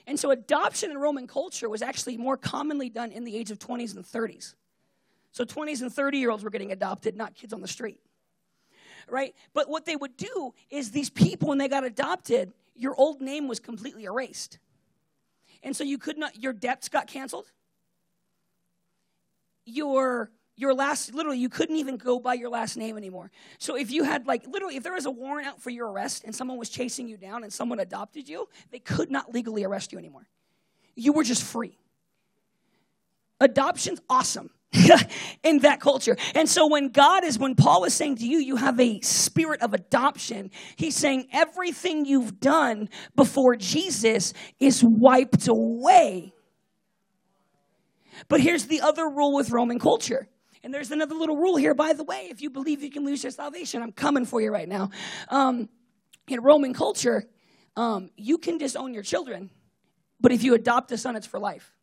And 0.07 0.19
so 0.19 0.31
adoption 0.31 0.91
in 0.91 0.97
Roman 0.97 1.27
culture 1.27 1.69
was 1.69 1.81
actually 1.81 2.17
more 2.17 2.35
commonly 2.35 2.89
done 2.89 3.11
in 3.11 3.23
the 3.23 3.35
age 3.35 3.51
of 3.51 3.59
20s 3.59 3.95
and 3.95 4.03
30s. 4.03 4.55
So 5.31 5.45
20s 5.45 5.81
and 5.81 5.93
30 5.93 6.17
year 6.17 6.31
olds 6.31 6.43
were 6.43 6.49
getting 6.49 6.71
adopted, 6.71 7.15
not 7.15 7.35
kids 7.35 7.53
on 7.53 7.61
the 7.61 7.67
street. 7.67 7.99
Right? 9.07 9.33
But 9.53 9.69
what 9.69 9.85
they 9.85 9.95
would 9.95 10.17
do 10.17 10.53
is 10.69 10.91
these 10.91 11.09
people, 11.09 11.49
when 11.49 11.57
they 11.57 11.67
got 11.67 11.83
adopted, 11.83 12.51
your 12.75 12.95
old 12.95 13.21
name 13.21 13.47
was 13.47 13.59
completely 13.59 14.05
erased. 14.05 14.59
And 15.63 15.75
so 15.75 15.83
you 15.83 15.97
could 15.97 16.17
not, 16.17 16.41
your 16.41 16.53
debts 16.53 16.89
got 16.89 17.07
canceled. 17.07 17.51
Your 19.65 20.31
your 20.55 20.73
last 20.73 21.13
literally 21.13 21.39
you 21.39 21.49
couldn't 21.49 21.77
even 21.77 21.97
go 21.97 22.19
by 22.19 22.33
your 22.33 22.49
last 22.49 22.77
name 22.77 22.97
anymore 22.97 23.31
so 23.57 23.75
if 23.75 23.91
you 23.91 24.03
had 24.03 24.27
like 24.27 24.45
literally 24.47 24.75
if 24.75 24.83
there 24.83 24.93
was 24.93 25.05
a 25.05 25.11
warrant 25.11 25.47
out 25.47 25.61
for 25.61 25.69
your 25.69 25.89
arrest 25.89 26.23
and 26.23 26.35
someone 26.35 26.57
was 26.57 26.69
chasing 26.69 27.07
you 27.07 27.17
down 27.17 27.43
and 27.43 27.51
someone 27.51 27.79
adopted 27.79 28.27
you 28.27 28.47
they 28.71 28.79
could 28.79 29.09
not 29.09 29.33
legally 29.33 29.63
arrest 29.63 29.91
you 29.91 29.97
anymore 29.97 30.27
you 30.95 31.13
were 31.13 31.23
just 31.23 31.43
free 31.43 31.77
adoption's 33.39 34.01
awesome 34.09 34.49
in 35.43 35.59
that 35.59 35.81
culture. 35.81 36.15
And 36.33 36.47
so 36.47 36.67
when 36.67 36.89
God 36.89 37.23
is, 37.25 37.37
when 37.37 37.55
Paul 37.55 37.83
is 37.83 37.93
saying 37.93 38.17
to 38.17 38.25
you, 38.25 38.37
you 38.37 38.55
have 38.55 38.79
a 38.79 39.01
spirit 39.01 39.61
of 39.61 39.73
adoption, 39.73 40.51
he's 40.75 40.95
saying 40.95 41.27
everything 41.33 42.05
you've 42.05 42.39
done 42.39 42.89
before 43.15 43.55
Jesus 43.55 44.33
is 44.59 44.83
wiped 44.83 45.47
away. 45.47 46.33
But 48.27 48.39
here's 48.39 48.65
the 48.65 48.81
other 48.81 49.09
rule 49.09 49.33
with 49.33 49.51
Roman 49.51 49.79
culture. 49.79 50.27
And 50.63 50.73
there's 50.73 50.91
another 50.91 51.15
little 51.15 51.37
rule 51.37 51.55
here, 51.55 51.73
by 51.73 51.93
the 51.93 52.03
way. 52.03 52.27
If 52.29 52.41
you 52.41 52.49
believe 52.49 52.83
you 52.83 52.91
can 52.91 53.03
lose 53.05 53.23
your 53.23 53.31
salvation, 53.31 53.81
I'm 53.81 53.91
coming 53.91 54.25
for 54.25 54.41
you 54.41 54.51
right 54.51 54.69
now. 54.69 54.91
Um, 55.29 55.69
in 56.27 56.41
Roman 56.41 56.73
culture, 56.73 57.25
um, 57.75 58.11
you 58.15 58.37
can 58.37 58.57
disown 58.57 58.93
your 58.93 59.03
children, 59.03 59.49
but 60.19 60.31
if 60.31 60.43
you 60.43 60.53
adopt 60.53 60.91
a 60.91 60.97
son, 60.97 61.15
it's 61.15 61.25
for 61.25 61.39
life. 61.39 61.73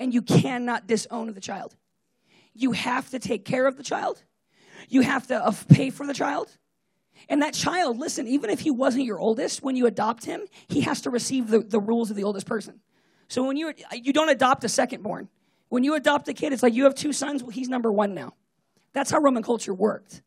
And 0.00 0.12
you 0.12 0.22
cannot 0.22 0.88
disown 0.88 1.32
the 1.32 1.40
child. 1.40 1.76
You 2.52 2.72
have 2.72 3.10
to 3.10 3.18
take 3.18 3.44
care 3.44 3.66
of 3.66 3.76
the 3.76 3.84
child. 3.84 4.22
You 4.88 5.02
have 5.02 5.28
to 5.28 5.36
uh, 5.36 5.52
pay 5.68 5.90
for 5.90 6.06
the 6.06 6.14
child. 6.14 6.56
And 7.28 7.42
that 7.42 7.54
child, 7.54 7.98
listen, 7.98 8.26
even 8.26 8.50
if 8.50 8.60
he 8.60 8.70
wasn't 8.70 9.04
your 9.04 9.20
oldest, 9.20 9.62
when 9.62 9.76
you 9.76 9.86
adopt 9.86 10.24
him, 10.24 10.42
he 10.68 10.80
has 10.80 11.02
to 11.02 11.10
receive 11.10 11.48
the, 11.48 11.60
the 11.60 11.80
rules 11.80 12.10
of 12.10 12.16
the 12.16 12.24
oldest 12.24 12.46
person. 12.46 12.80
So 13.28 13.44
when 13.44 13.56
you 13.56 13.72
you 13.92 14.12
don't 14.12 14.28
adopt 14.28 14.64
a 14.64 14.68
second 14.68 15.02
born. 15.02 15.28
When 15.68 15.84
you 15.84 15.94
adopt 15.94 16.28
a 16.28 16.34
kid, 16.34 16.52
it's 16.52 16.62
like 16.62 16.74
you 16.74 16.84
have 16.84 16.94
two 16.94 17.12
sons, 17.12 17.42
well, 17.42 17.50
he's 17.50 17.68
number 17.68 17.90
one 17.92 18.14
now. 18.14 18.34
That's 18.92 19.10
how 19.10 19.18
Roman 19.18 19.42
culture 19.42 19.74
worked. 19.74 20.22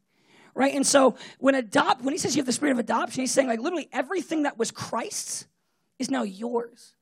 Right? 0.53 0.73
And 0.73 0.85
so 0.85 1.15
when 1.39 1.55
adopt, 1.55 2.01
when 2.01 2.13
he 2.13 2.17
says 2.17 2.35
you 2.35 2.41
have 2.41 2.47
the 2.47 2.53
spirit 2.53 2.71
of 2.71 2.79
adoption, 2.79 3.21
he's 3.21 3.31
saying 3.31 3.47
like 3.47 3.59
literally 3.59 3.87
everything 3.93 4.43
that 4.43 4.57
was 4.57 4.71
Christ's 4.71 5.47
is 5.99 6.09
now 6.09 6.23
yours. 6.23 6.95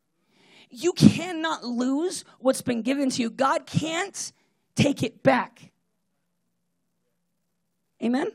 You 0.70 0.94
cannot 0.94 1.64
lose 1.64 2.26
what's 2.40 2.62
been 2.62 2.82
given 2.82 3.10
to 3.12 3.22
you. 3.22 3.30
God 3.30 3.66
can't 3.66 4.32
take 4.76 5.04
it 5.04 5.24
back. 5.24 5.72
Amen? 8.04 8.28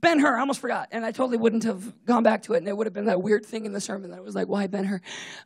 Ben 0.00 0.18
Hur, 0.18 0.36
I 0.36 0.40
almost 0.40 0.60
forgot, 0.60 0.88
and 0.92 1.04
I 1.04 1.10
totally 1.10 1.38
wouldn't 1.38 1.64
have 1.64 2.04
gone 2.04 2.22
back 2.22 2.42
to 2.44 2.54
it, 2.54 2.58
and 2.58 2.68
it 2.68 2.76
would 2.76 2.86
have 2.86 2.94
been 2.94 3.06
that 3.06 3.22
weird 3.22 3.44
thing 3.44 3.64
in 3.64 3.72
the 3.72 3.80
sermon 3.80 4.10
that 4.10 4.18
I 4.18 4.20
was 4.20 4.34
like, 4.34 4.48
why 4.48 4.66
Ben 4.66 4.84
Hur? 4.84 5.00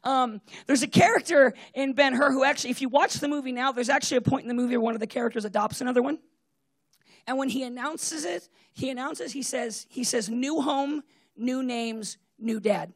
Um, 0.05 0.41
there's 0.67 0.83
a 0.83 0.89
character 0.89 1.55
in 1.75 1.93
Ben 1.93 2.15
Hur 2.15 2.31
who 2.33 2.45
actually, 2.45 2.71
if 2.71 2.81
you 2.83 2.89
watch 2.89 3.15
the 3.15 3.29
movie 3.29 3.53
now, 3.53 3.73
there's 3.73 3.89
actually 3.89 4.19
a 4.19 4.23
point 4.23 4.43
in 4.43 4.49
the 4.49 4.55
movie 4.55 4.77
where 4.77 4.85
one 4.85 4.95
of 4.95 5.01
the 5.01 5.07
characters 5.07 5.45
adopts 5.45 5.81
another 5.81 6.03
one. 6.03 6.19
And 7.27 7.39
when 7.39 7.49
he 7.49 7.63
announces 7.63 8.25
it, 8.25 8.49
he 8.73 8.91
announces, 8.91 9.33
he 9.33 9.43
says, 9.43 9.87
he 9.89 10.05
says, 10.05 10.29
new 10.29 10.61
home, 10.61 11.03
new 11.37 11.63
names, 11.63 12.19
new 12.39 12.61
dad. 12.61 12.93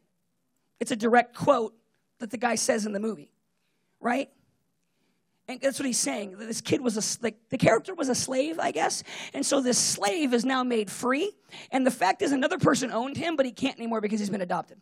It's 0.81 0.91
a 0.91 0.97
direct 0.97 1.35
quote 1.35 1.75
that 2.19 2.31
the 2.31 2.37
guy 2.37 2.57
says 2.57 2.87
in 2.87 2.93
the 2.93 3.01
movie, 3.01 3.33
right? 4.01 4.31
And 5.49 5.61
that's 5.61 5.79
what 5.79 5.87
he's 5.87 5.99
saying. 5.99 6.37
This 6.39 6.61
kid 6.61 6.81
was 6.81 6.97
a, 6.97 7.23
like, 7.23 7.37
the 7.51 7.59
character 7.59 7.95
was 7.95 8.09
a 8.09 8.15
slave, 8.15 8.59
I 8.59 8.73
guess. 8.73 9.05
And 9.33 9.47
so 9.47 9.61
this 9.61 9.79
slave 9.79 10.35
is 10.35 10.45
now 10.45 10.65
made 10.65 10.91
free. 10.91 11.33
And 11.71 11.87
the 11.87 11.91
fact 11.91 12.23
is, 12.23 12.33
another 12.33 12.59
person 12.59 12.91
owned 12.91 13.17
him, 13.17 13.37
but 13.37 13.47
he 13.47 13.53
can't 13.53 13.77
anymore 13.77 14.01
because 14.01 14.19
he's 14.19 14.31
been 14.31 14.41
adopted. 14.41 14.81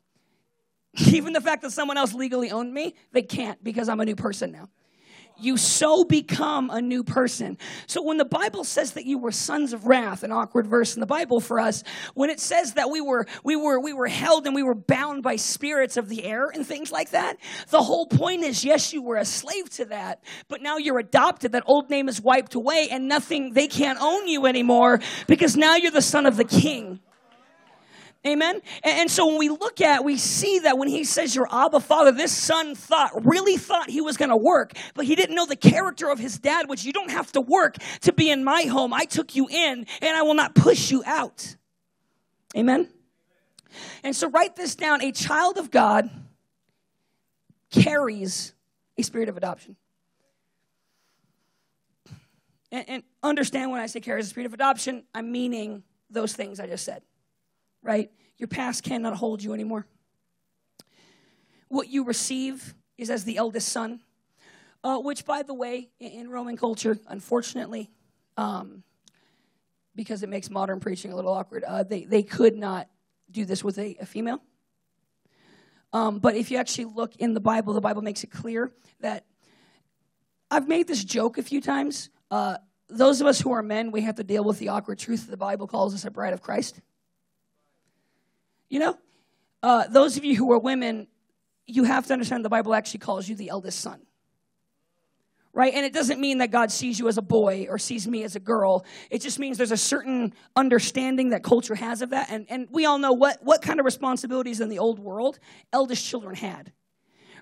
Even 1.09 1.35
the 1.35 1.41
fact 1.41 1.63
that 1.63 1.73
someone 1.73 1.99
else 1.99 2.15
legally 2.15 2.51
owned 2.51 2.73
me, 2.73 2.95
they 3.13 3.23
can't 3.23 3.63
because 3.63 3.89
I'm 3.89 4.01
a 4.01 4.05
new 4.05 4.17
person 4.17 4.53
now 4.53 4.69
you 5.39 5.57
so 5.57 6.05
become 6.05 6.71
a 6.71 6.81
new 6.81 7.03
person. 7.03 7.59
So 7.87 8.03
when 8.03 8.19
the 8.19 8.25
Bible 8.25 8.65
says 8.65 8.93
that 8.93 9.05
you 9.07 9.19
were 9.19 9.33
sons 9.33 9.73
of 9.73 9.87
wrath, 9.87 10.23
an 10.23 10.33
awkward 10.33 10.67
verse 10.67 10.95
in 10.95 11.01
the 11.01 11.07
Bible 11.07 11.41
for 11.41 11.61
us, 11.61 11.83
when 12.15 12.31
it 12.31 12.41
says 12.41 12.75
that 12.75 12.91
we 12.91 13.01
were 13.01 13.27
we 13.43 13.57
were 13.57 13.81
we 13.81 13.93
were 13.93 14.07
held 14.07 14.47
and 14.47 14.55
we 14.55 14.63
were 14.63 14.75
bound 14.75 15.23
by 15.23 15.37
spirits 15.37 15.97
of 15.97 16.09
the 16.09 16.25
air 16.25 16.49
and 16.53 16.67
things 16.67 16.91
like 16.93 17.11
that, 17.11 17.37
the 17.71 17.83
whole 17.83 18.07
point 18.07 18.43
is 18.43 18.65
yes, 18.65 18.93
you 18.93 19.03
were 19.03 19.17
a 19.17 19.25
slave 19.25 19.71
to 19.71 19.87
that, 19.87 20.23
but 20.49 20.63
now 20.63 20.77
you're 20.77 20.99
adopted. 20.99 21.53
That 21.53 21.65
old 21.67 21.91
name 21.91 22.09
is 22.09 22.21
wiped 22.21 22.55
away 22.55 22.89
and 22.91 23.09
nothing 23.09 23.53
they 23.53 23.69
can't 23.69 23.99
own 24.01 24.29
you 24.29 24.47
anymore 24.47 25.01
because 25.27 25.57
now 25.57 25.77
you're 25.77 25.91
the 25.91 26.03
son 26.03 26.27
of 26.27 26.37
the 26.37 26.45
king. 26.45 27.01
Amen. 28.27 28.63
And 28.83 29.11
so 29.11 29.27
when 29.27 29.39
we 29.39 29.51
look 29.51 29.83
at, 29.83 30.03
we 30.03 30.17
see 30.17 30.61
that 30.61 30.79
when 30.79 30.89
he 30.89 31.05
says 31.05 31.35
your 31.35 31.47
Abba 31.53 31.81
Father, 31.81 32.11
this 32.11 32.33
son 32.33 32.75
thought, 32.75 33.27
really 33.27 33.59
thought 33.59 33.91
he 33.91 34.01
was 34.01 34.17
going 34.17 34.31
to 34.31 34.37
work, 34.37 34.73
but 34.95 35.05
he 35.05 35.15
didn't 35.15 35.35
know 35.35 35.45
the 35.45 35.57
character 35.57 36.09
of 36.09 36.19
his 36.19 36.39
dad, 36.39 36.67
which 36.67 36.85
you 36.85 36.93
don't 36.93 37.11
have 37.11 37.31
to 37.33 37.43
work 37.43 37.77
to 38.01 38.15
be 38.15 38.31
in 38.31 38.43
my 38.43 38.63
home. 38.63 38.95
I 38.95 39.05
took 39.05 39.35
you 39.35 39.47
in 39.49 39.87
and 40.01 40.17
I 40.17 40.23
will 40.23 40.35
not 40.35 40.55
push 40.55 40.91
you 40.91 41.03
out. 41.05 41.57
Amen. 42.57 42.89
And 44.03 44.17
so 44.17 44.31
write 44.31 44.57
this 44.57 44.75
down. 44.75 45.03
A 45.03 45.13
child 45.13 45.59
of 45.59 45.71
God 45.71 46.09
carries 47.71 48.55
a 48.97 49.03
spirit 49.03 49.29
of 49.29 49.37
adoption. 49.37 49.77
And, 52.73 52.89
and 52.89 53.03
understand 53.23 53.71
when 53.71 53.83
I 53.83 53.87
say 53.87 54.01
carries 54.01 54.27
a 54.27 54.31
spirit 54.31 54.47
of 54.47 54.55
adoption, 54.55 55.05
I'm 55.15 55.31
meaning 55.31 55.83
those 56.09 56.33
things 56.33 56.59
I 56.59 56.67
just 56.67 56.85
said 56.85 57.03
right? 57.85 58.11
Your 58.39 58.49
past 58.49 58.83
cannot 58.83 59.15
hold 59.15 59.43
you 59.43 59.53
anymore. 59.53 59.87
What 61.69 61.89
you 61.89 62.05
receive 62.05 62.75
is 62.99 63.11
as 63.11 63.25
the 63.25 63.37
eldest 63.37 63.69
son, 63.69 64.01
uh, 64.83 64.99
which, 64.99 65.25
by 65.25 65.43
the 65.43 65.55
way, 65.55 65.91
in 66.01 66.29
Roman 66.29 66.57
culture, 66.57 66.99
unfortunately, 67.09 67.91
um, 68.37 68.83
because 69.95 70.23
it 70.23 70.29
makes 70.29 70.51
modern 70.51 70.81
preaching 70.81 71.13
a 71.13 71.17
little 71.17 71.33
awkward, 71.33 71.63
uh, 71.65 71.85
they, 71.85 72.05
they 72.05 72.23
could 72.23 72.57
not 72.57 72.89
do 73.31 73.45
this 73.45 73.63
with 73.63 73.79
a, 73.79 73.97
a 74.01 74.07
female. 74.07 74.43
Um, 75.93 76.19
but 76.19 76.35
if 76.35 76.51
you 76.51 76.59
actually 76.59 76.87
look 76.87 77.15
in 77.17 77.35
the 77.35 77.41
Bible, 77.41 77.73
the 77.73 77.81
Bible 77.81 78.03
makes 78.03 78.25
it 78.25 78.31
clear 78.31 78.73
that 79.01 79.25
I've 80.51 80.67
made 80.69 80.89
this 80.89 81.05
joke 81.05 81.39
a 81.39 81.43
few 81.43 81.61
times. 81.61 82.11
Uh, 82.31 82.57
those 82.89 83.21
of 83.21 83.27
us 83.27 83.41
who 83.41 83.53
are 83.53 83.63
men, 83.63 83.93
we 83.93 84.03
have 84.03 84.17
to 84.17 84.25
deal 84.25 84.45
with 84.45 84.59
the 84.59 84.69
awkward 84.69 84.99
truth 84.99 85.27
that 85.27 85.31
the 85.31 85.37
Bible 85.37 85.67
calls 85.67 85.95
us 85.95 86.05
a 86.05 86.11
bride 86.11 86.33
of 86.33 86.43
Christ. 86.43 86.81
You 88.75 88.81
know, 88.81 88.99
uh, 89.63 89.87
those 89.87 90.17
of 90.17 90.25
you 90.25 90.35
who 90.35 90.51
are 90.51 90.59
women, 90.59 91.07
you 91.65 91.85
have 91.85 92.09
to 92.09 92.13
understand 92.13 92.45
the 92.45 92.49
Bible 92.49 92.75
actually 92.75 92.99
calls 92.99 93.29
you 93.29 93.37
the 93.37 93.51
eldest 93.51 93.79
son. 93.79 94.01
Right? 95.53 95.73
And 95.73 95.87
it 95.87 95.93
doesn't 95.93 96.21
mean 96.21 96.39
that 96.39 96.51
God 96.51 96.73
sees 96.73 96.99
you 96.99 97.07
as 97.07 97.17
a 97.17 97.23
boy 97.23 97.69
or 97.71 97.79
sees 97.79 98.09
me 98.09 98.25
as 98.25 98.35
a 98.35 98.41
girl. 98.41 98.85
It 99.13 99.21
just 99.21 99.39
means 99.39 99.59
there's 99.59 99.71
a 99.71 99.77
certain 99.77 100.35
understanding 100.57 101.29
that 101.29 101.45
culture 101.45 101.77
has 101.77 102.03
of 102.03 102.11
that. 102.11 102.33
And, 102.33 102.47
and 102.49 102.67
we 102.69 102.85
all 102.85 102.99
know 102.99 103.13
what, 103.13 103.45
what 103.45 103.63
kind 103.63 103.79
of 103.79 103.87
responsibilities 103.87 104.61
in 104.61 104.69
the 104.69 104.81
old 104.81 104.99
world 104.99 105.39
eldest 105.73 106.05
children 106.05 106.35
had. 106.35 106.73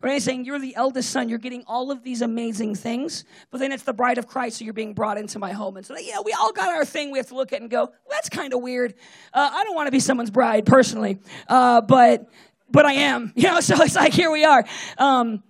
Right? 0.03 0.21
Saying 0.21 0.45
you're 0.45 0.59
the 0.59 0.75
eldest 0.75 1.11
son, 1.11 1.29
you're 1.29 1.39
getting 1.39 1.63
all 1.67 1.91
of 1.93 2.03
these 2.03 2.23
amazing 2.23 2.75
things, 2.75 3.25
but 3.51 3.59
then 3.59 3.71
it's 3.71 3.85
the 3.85 3.93
bride 3.93 4.19
of 4.19 4.27
Christ, 4.27 4.59
so 4.59 4.65
you're 4.65 4.75
being 4.75 4.95
brought 4.95 5.17
into 5.17 5.39
my 5.39 5.53
home. 5.53 5.77
And 5.77 5.87
so, 5.87 5.97
yeah, 5.97 6.19
we 6.25 6.33
all 6.33 6.53
got 6.53 6.69
our 6.71 6.85
thing 6.85 7.13
we 7.13 7.19
have 7.19 7.29
to 7.29 7.37
look 7.37 7.53
at 7.53 7.61
and 7.61 7.71
go, 7.71 7.85
well, 7.85 7.95
that's 8.11 8.29
kind 8.29 8.53
of 8.53 8.61
weird. 8.61 8.95
Uh, 9.33 9.51
I 9.53 9.65
don't 9.65 9.77
want 9.77 9.87
to 9.87 9.93
be 9.93 10.01
someone's 10.01 10.31
bride 10.31 10.67
personally, 10.67 11.21
uh, 11.49 11.81
but 11.83 12.29
but 12.71 12.87
I 12.87 12.95
am. 12.95 13.33
You 13.43 13.49
know, 13.49 13.61
so 13.61 13.81
it's 13.83 13.97
like 13.97 14.13
here 14.13 14.31
we 14.31 14.45
are. 14.45 14.65
Um, 14.99 15.43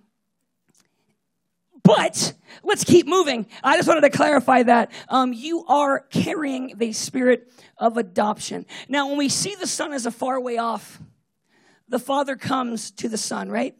but 1.83 2.33
let's 2.63 2.83
keep 2.83 3.07
moving. 3.07 3.45
I 3.63 3.75
just 3.75 3.87
wanted 3.87 4.01
to 4.01 4.09
clarify 4.09 4.63
that. 4.63 4.91
Um, 5.09 5.33
you 5.33 5.65
are 5.65 5.99
carrying 5.99 6.73
the 6.77 6.93
spirit 6.93 7.51
of 7.77 7.97
adoption. 7.97 8.65
Now, 8.87 9.09
when 9.09 9.17
we 9.17 9.29
see 9.29 9.55
the 9.55 9.67
son 9.67 9.93
as 9.93 10.05
a 10.05 10.11
far 10.11 10.39
way 10.39 10.57
off, 10.57 10.99
the 11.89 11.99
father 11.99 12.35
comes 12.35 12.91
to 12.91 13.09
the 13.09 13.17
son, 13.17 13.49
right? 13.49 13.75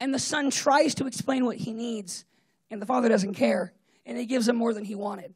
And 0.00 0.12
the 0.12 0.18
son 0.18 0.50
tries 0.50 0.94
to 0.96 1.06
explain 1.06 1.44
what 1.44 1.56
he 1.56 1.72
needs, 1.72 2.24
and 2.70 2.80
the 2.80 2.86
father 2.86 3.08
doesn't 3.08 3.34
care, 3.34 3.72
and 4.04 4.18
he 4.18 4.26
gives 4.26 4.48
him 4.48 4.56
more 4.56 4.74
than 4.74 4.84
he 4.84 4.94
wanted. 4.94 5.34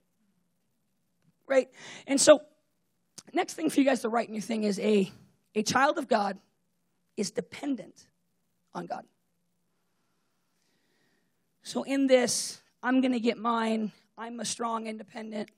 Right? 1.47 1.69
And 2.07 2.21
so, 2.21 2.43
next 3.33 3.55
thing 3.55 3.71
for 3.71 3.81
you 3.81 3.87
guys 3.87 4.03
to 4.03 4.09
write 4.09 4.29
in 4.29 4.35
your 4.35 4.43
thing 4.43 4.65
is 4.65 4.79
a, 4.81 5.11
a 5.55 5.63
child 5.63 5.99
of 5.99 6.09
God 6.09 6.39
is 7.17 7.31
dependent 7.31 8.07
on 8.75 8.87
God. 8.87 9.05
So, 11.63 11.83
in 11.83 12.07
this, 12.07 12.61
I'm 12.83 13.01
going 13.01 13.13
to 13.13 13.21
get 13.21 13.39
mine. 13.39 13.93
I'm 14.17 14.41
a 14.41 14.45
strong, 14.45 14.87
independent 14.87 15.51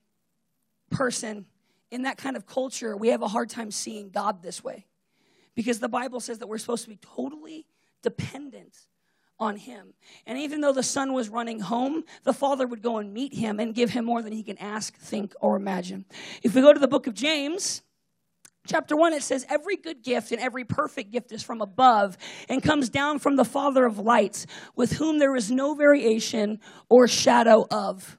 person. 0.90 1.46
In 1.90 2.02
that 2.02 2.18
kind 2.18 2.36
of 2.36 2.46
culture, 2.46 2.96
we 2.96 3.08
have 3.08 3.22
a 3.22 3.28
hard 3.28 3.50
time 3.50 3.70
seeing 3.70 4.10
God 4.10 4.42
this 4.42 4.62
way 4.62 4.86
because 5.54 5.80
the 5.80 5.88
Bible 5.88 6.20
says 6.20 6.38
that 6.38 6.46
we're 6.46 6.58
supposed 6.58 6.84
to 6.84 6.90
be 6.90 6.98
totally 7.16 7.66
dependent 8.02 8.76
on 9.38 9.56
him. 9.56 9.94
And 10.26 10.38
even 10.38 10.60
though 10.60 10.72
the 10.72 10.82
son 10.82 11.14
was 11.14 11.28
running 11.28 11.60
home, 11.60 12.04
the 12.24 12.32
father 12.32 12.66
would 12.66 12.82
go 12.82 12.98
and 12.98 13.12
meet 13.12 13.34
him 13.34 13.58
and 13.58 13.74
give 13.74 13.90
him 13.90 14.04
more 14.04 14.22
than 14.22 14.32
he 14.32 14.42
can 14.42 14.58
ask, 14.58 14.96
think, 14.96 15.34
or 15.40 15.56
imagine. 15.56 16.04
If 16.42 16.54
we 16.54 16.60
go 16.60 16.72
to 16.72 16.78
the 16.78 16.88
book 16.88 17.06
of 17.06 17.14
James, 17.14 17.82
chapter 18.66 18.94
1, 18.94 19.14
it 19.14 19.22
says, 19.22 19.46
Every 19.48 19.76
good 19.76 20.02
gift 20.02 20.30
and 20.30 20.40
every 20.40 20.64
perfect 20.64 21.10
gift 21.10 21.32
is 21.32 21.42
from 21.42 21.62
above 21.62 22.18
and 22.48 22.62
comes 22.62 22.90
down 22.90 23.18
from 23.18 23.36
the 23.36 23.44
Father 23.44 23.86
of 23.86 23.98
lights, 23.98 24.46
with 24.76 24.92
whom 24.92 25.18
there 25.18 25.34
is 25.34 25.50
no 25.50 25.74
variation 25.74 26.60
or 26.88 27.08
shadow 27.08 27.66
of. 27.70 28.18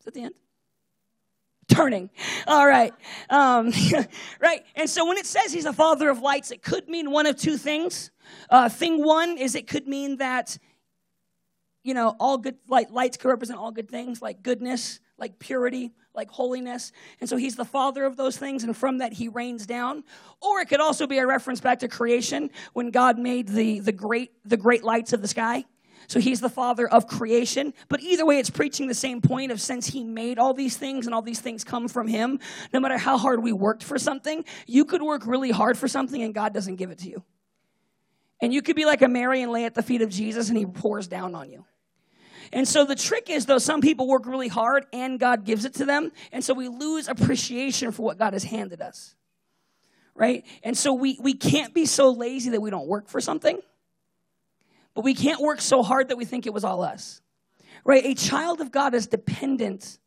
Is 0.00 0.04
that 0.06 0.14
the 0.14 0.22
end? 0.24 0.34
Turning. 1.74 2.10
All 2.46 2.66
right. 2.66 2.92
Um, 3.30 3.72
right. 4.40 4.64
And 4.76 4.88
so 4.88 5.06
when 5.06 5.16
it 5.16 5.26
says 5.26 5.52
he's 5.52 5.66
a 5.66 5.72
father 5.72 6.08
of 6.08 6.20
lights, 6.20 6.50
it 6.50 6.62
could 6.62 6.88
mean 6.88 7.10
one 7.10 7.26
of 7.26 7.36
two 7.36 7.56
things. 7.56 8.10
Uh, 8.48 8.68
thing 8.68 9.04
one 9.04 9.38
is 9.38 9.54
it 9.54 9.66
could 9.66 9.86
mean 9.86 10.18
that 10.18 10.58
you 11.84 11.92
know, 11.92 12.16
all 12.18 12.38
good, 12.38 12.56
lights 12.66 13.18
could 13.18 13.28
represent 13.28 13.58
all 13.58 13.70
good 13.70 13.90
things, 13.90 14.22
like 14.22 14.42
goodness, 14.42 15.00
like 15.18 15.38
purity, 15.38 15.92
like 16.14 16.30
holiness. 16.30 16.92
And 17.20 17.28
so 17.28 17.36
he's 17.36 17.56
the 17.56 17.64
father 17.64 18.04
of 18.04 18.16
those 18.16 18.38
things, 18.38 18.64
and 18.64 18.74
from 18.74 18.98
that 18.98 19.12
he 19.12 19.28
rains 19.28 19.66
down. 19.66 20.02
Or 20.40 20.60
it 20.60 20.68
could 20.68 20.80
also 20.80 21.06
be 21.06 21.18
a 21.18 21.26
reference 21.26 21.60
back 21.60 21.80
to 21.80 21.88
creation 21.88 22.50
when 22.72 22.90
God 22.90 23.18
made 23.18 23.48
the, 23.48 23.80
the 23.80 23.92
great 23.92 24.32
the 24.46 24.56
great 24.56 24.82
lights 24.82 25.12
of 25.12 25.20
the 25.20 25.28
sky. 25.28 25.66
So 26.06 26.20
he's 26.20 26.40
the 26.40 26.48
father 26.48 26.88
of 26.88 27.06
creation. 27.06 27.74
But 27.88 28.00
either 28.00 28.26
way, 28.26 28.38
it's 28.38 28.50
preaching 28.50 28.86
the 28.86 28.94
same 28.94 29.20
point 29.20 29.52
of 29.52 29.60
since 29.60 29.86
he 29.86 30.04
made 30.04 30.38
all 30.38 30.54
these 30.54 30.76
things 30.76 31.06
and 31.06 31.14
all 31.14 31.22
these 31.22 31.40
things 31.40 31.64
come 31.64 31.88
from 31.88 32.08
him, 32.08 32.40
no 32.72 32.80
matter 32.80 32.98
how 32.98 33.18
hard 33.18 33.42
we 33.42 33.52
worked 33.52 33.82
for 33.82 33.98
something, 33.98 34.44
you 34.66 34.84
could 34.84 35.02
work 35.02 35.26
really 35.26 35.50
hard 35.50 35.78
for 35.78 35.88
something 35.88 36.22
and 36.22 36.34
God 36.34 36.52
doesn't 36.52 36.76
give 36.76 36.90
it 36.90 36.98
to 36.98 37.10
you. 37.10 37.22
And 38.40 38.52
you 38.52 38.62
could 38.62 38.76
be 38.76 38.84
like 38.84 39.02
a 39.02 39.08
Mary 39.08 39.42
and 39.42 39.52
lay 39.52 39.64
at 39.64 39.74
the 39.74 39.82
feet 39.82 40.02
of 40.02 40.10
Jesus 40.10 40.48
and 40.48 40.58
he 40.58 40.66
pours 40.66 41.08
down 41.08 41.34
on 41.34 41.50
you. 41.50 41.64
And 42.52 42.68
so 42.68 42.84
the 42.84 42.94
trick 42.94 43.30
is, 43.30 43.46
though, 43.46 43.58
some 43.58 43.80
people 43.80 44.06
work 44.06 44.26
really 44.26 44.48
hard 44.48 44.86
and 44.92 45.18
God 45.18 45.44
gives 45.44 45.64
it 45.64 45.74
to 45.74 45.84
them. 45.84 46.12
And 46.30 46.44
so 46.44 46.54
we 46.54 46.68
lose 46.68 47.08
appreciation 47.08 47.90
for 47.90 48.02
what 48.02 48.18
God 48.18 48.32
has 48.32 48.44
handed 48.44 48.80
us. 48.80 49.14
Right? 50.14 50.44
And 50.62 50.76
so 50.76 50.92
we, 50.92 51.18
we 51.20 51.34
can't 51.34 51.74
be 51.74 51.86
so 51.86 52.12
lazy 52.12 52.50
that 52.50 52.60
we 52.60 52.70
don't 52.70 52.86
work 52.86 53.08
for 53.08 53.20
something, 53.20 53.58
but 54.94 55.04
we 55.04 55.14
can't 55.14 55.40
work 55.40 55.60
so 55.60 55.82
hard 55.82 56.08
that 56.08 56.16
we 56.16 56.24
think 56.24 56.46
it 56.46 56.52
was 56.52 56.64
all 56.64 56.82
us. 56.82 57.20
Right? 57.84 58.04
A 58.04 58.14
child 58.14 58.60
of 58.60 58.70
God 58.70 58.94
is 58.94 59.06
dependent 59.06 59.98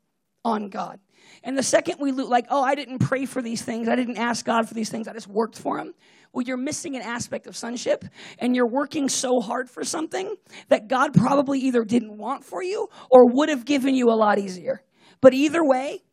on 0.43 0.69
God. 0.69 0.99
And 1.43 1.57
the 1.57 1.63
second 1.63 1.97
we 1.99 2.11
look 2.11 2.29
like, 2.29 2.47
oh, 2.49 2.63
I 2.63 2.75
didn't 2.75 2.99
pray 2.99 3.25
for 3.25 3.41
these 3.41 3.61
things, 3.61 3.87
I 3.87 3.95
didn't 3.95 4.17
ask 4.17 4.45
God 4.45 4.67
for 4.67 4.73
these 4.73 4.89
things, 4.89 5.07
I 5.07 5.13
just 5.13 5.27
worked 5.27 5.57
for 5.57 5.77
them. 5.77 5.93
Well, 6.33 6.43
you're 6.43 6.57
missing 6.57 6.95
an 6.95 7.01
aspect 7.01 7.47
of 7.47 7.55
sonship, 7.55 8.05
and 8.39 8.55
you're 8.55 8.69
working 8.69 9.09
so 9.09 9.39
hard 9.39 9.69
for 9.69 9.83
something 9.83 10.35
that 10.67 10.87
God 10.87 11.13
probably 11.13 11.59
either 11.61 11.83
didn't 11.83 12.17
want 12.17 12.43
for 12.43 12.61
you 12.61 12.89
or 13.09 13.31
would 13.31 13.49
have 13.49 13.65
given 13.65 13.95
you 13.95 14.09
a 14.09 14.15
lot 14.15 14.37
easier. 14.37 14.83
But 15.21 15.33
either 15.33 15.63
way, 15.63 16.03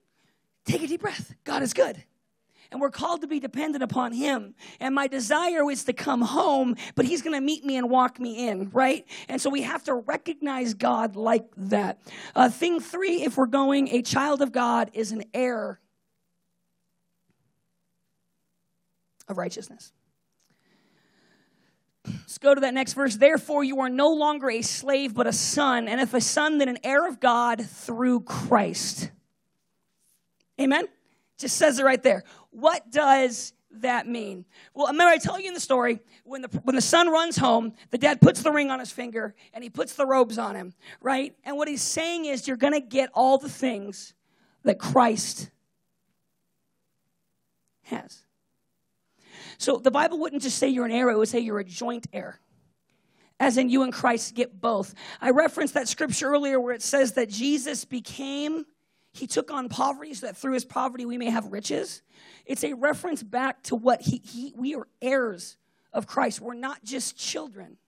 take 0.65 0.83
a 0.83 0.87
deep 0.87 1.03
breath. 1.03 1.35
God 1.45 1.63
is 1.63 1.75
good. 1.75 2.03
And 2.75 2.81
we're 2.81 2.91
called 2.91 3.21
to 3.21 3.29
be 3.29 3.39
dependent 3.39 3.85
upon 3.85 4.13
Him. 4.13 4.57
And 4.81 4.97
my 4.97 5.07
desire 5.07 5.71
is 5.71 5.85
to 5.85 5.93
come 5.93 6.21
home, 6.21 6.75
but 6.97 7.05
He's 7.05 7.23
going 7.23 7.37
to 7.37 7.41
meet 7.41 7.65
me 7.65 7.77
and 7.77 7.89
walk 7.89 8.19
me 8.19 8.49
in, 8.49 8.69
right? 8.71 9.07
And 9.29 9.41
so 9.41 9.49
we 9.49 9.63
have 9.63 9.85
to 9.85 9.95
recognize 9.95 10.75
God 10.75 11.15
like 11.15 11.47
that. 11.57 12.01
Uh, 12.35 12.49
thing 12.49 12.81
three, 12.81 13.23
if 13.23 13.37
we're 13.37 13.47
going, 13.47 13.91
a 13.91 14.03
child 14.03 14.43
of 14.43 14.51
God 14.51 14.91
is 14.93 15.13
an 15.13 15.23
heir 15.33 15.79
of 19.29 19.39
righteousness. 19.39 19.93
Let's 22.05 22.39
go 22.39 22.57
to 22.57 22.61
that 22.63 22.75
next 22.75 22.95
verse. 22.95 23.15
Therefore, 23.15 23.63
you 23.63 23.83
are 23.83 23.89
no 23.89 24.09
longer 24.15 24.51
a 24.51 24.63
slave, 24.63 25.15
but 25.15 25.29
a 25.29 25.33
son. 25.33 25.87
And 25.87 26.01
if 26.01 26.13
a 26.13 26.21
son, 26.21 26.59
then 26.59 26.69
an 26.69 26.79
heir 26.83 27.07
of 27.07 27.21
God 27.21 27.65
through 27.65 28.23
Christ. 28.23 29.13
Amen? 30.61 30.89
Just 31.39 31.57
says 31.57 31.79
it 31.79 31.85
right 31.85 32.03
there. 32.03 32.25
What 32.51 32.91
does 32.91 33.53
that 33.81 34.07
mean? 34.07 34.45
Well, 34.73 34.87
remember 34.87 35.11
I 35.11 35.19
tell 35.19 35.41
you 35.41 35.49
in 35.49 35.55
the 35.55 35.61
story 35.61 36.01
when 36.25 36.43
the 36.43 36.49
when 36.63 36.77
the 36.77 36.83
son 36.83 37.09
runs 37.09 37.37
home, 37.37 37.73
the 37.91 37.99
dad 37.99 38.21
puts 38.21 38.43
the 38.43 38.53
ring 38.53 38.71
on 38.71 38.79
his 38.79 38.91
finger 38.91 39.35
and 39.53 39.65
he 39.65 39.71
puts 39.71 39.95
the 39.95 40.07
robes 40.07 40.39
on 40.39 40.55
him, 40.55 40.75
right? 41.01 41.35
And 41.45 41.57
what 41.57 41.69
he's 41.69 41.83
saying 41.83 42.27
is 42.27 42.47
you're 42.47 42.57
going 42.57 42.73
to 42.75 42.81
get 42.81 43.11
all 43.15 43.39
the 43.39 43.49
things 43.49 44.15
that 44.63 44.79
Christ 44.79 45.51
has. 47.83 48.25
So 49.59 49.77
the 49.77 49.91
Bible 49.91 50.19
wouldn't 50.19 50.43
just 50.43 50.59
say 50.59 50.69
you're 50.69 50.87
an 50.87 50.93
heir, 50.93 51.11
it 51.11 51.19
would 51.19 51.29
say 51.29 51.41
you're 51.41 51.59
a 51.59 51.65
joint 51.65 52.07
heir. 52.13 52.41
As 53.41 53.59
in, 53.59 53.69
you 53.69 53.83
and 53.83 53.93
Christ 53.93 54.35
get 54.35 54.61
both. 54.61 54.95
I 55.21 55.31
referenced 55.31 55.75
that 55.75 55.89
scripture 55.89 56.29
earlier 56.29 56.61
where 56.61 56.73
it 56.73 56.83
says 56.83 57.15
that 57.15 57.29
Jesus 57.29 57.85
became, 57.85 58.65
he 59.15 59.27
took 59.27 59.51
on 59.51 59.69
poverty 59.69 60.13
so 60.13 60.27
that 60.27 60.37
through 60.37 60.55
his 60.55 60.65
poverty 60.65 61.07
we 61.07 61.17
may 61.17 61.31
have 61.31 61.47
riches. 61.47 62.03
It's 62.45 62.65
a 62.65 62.75
reference 62.75 63.23
back 63.23 63.63
to 63.65 63.77
what 63.77 64.03
he, 64.03 64.21
he 64.25 64.53
we 64.57 64.75
are 64.75 64.87
heirs 65.01 65.57
of 65.93 66.07
Christ. 66.07 66.41
We're 66.41 66.55
not 66.55 66.85
just 66.85 67.17
children, 67.17 67.79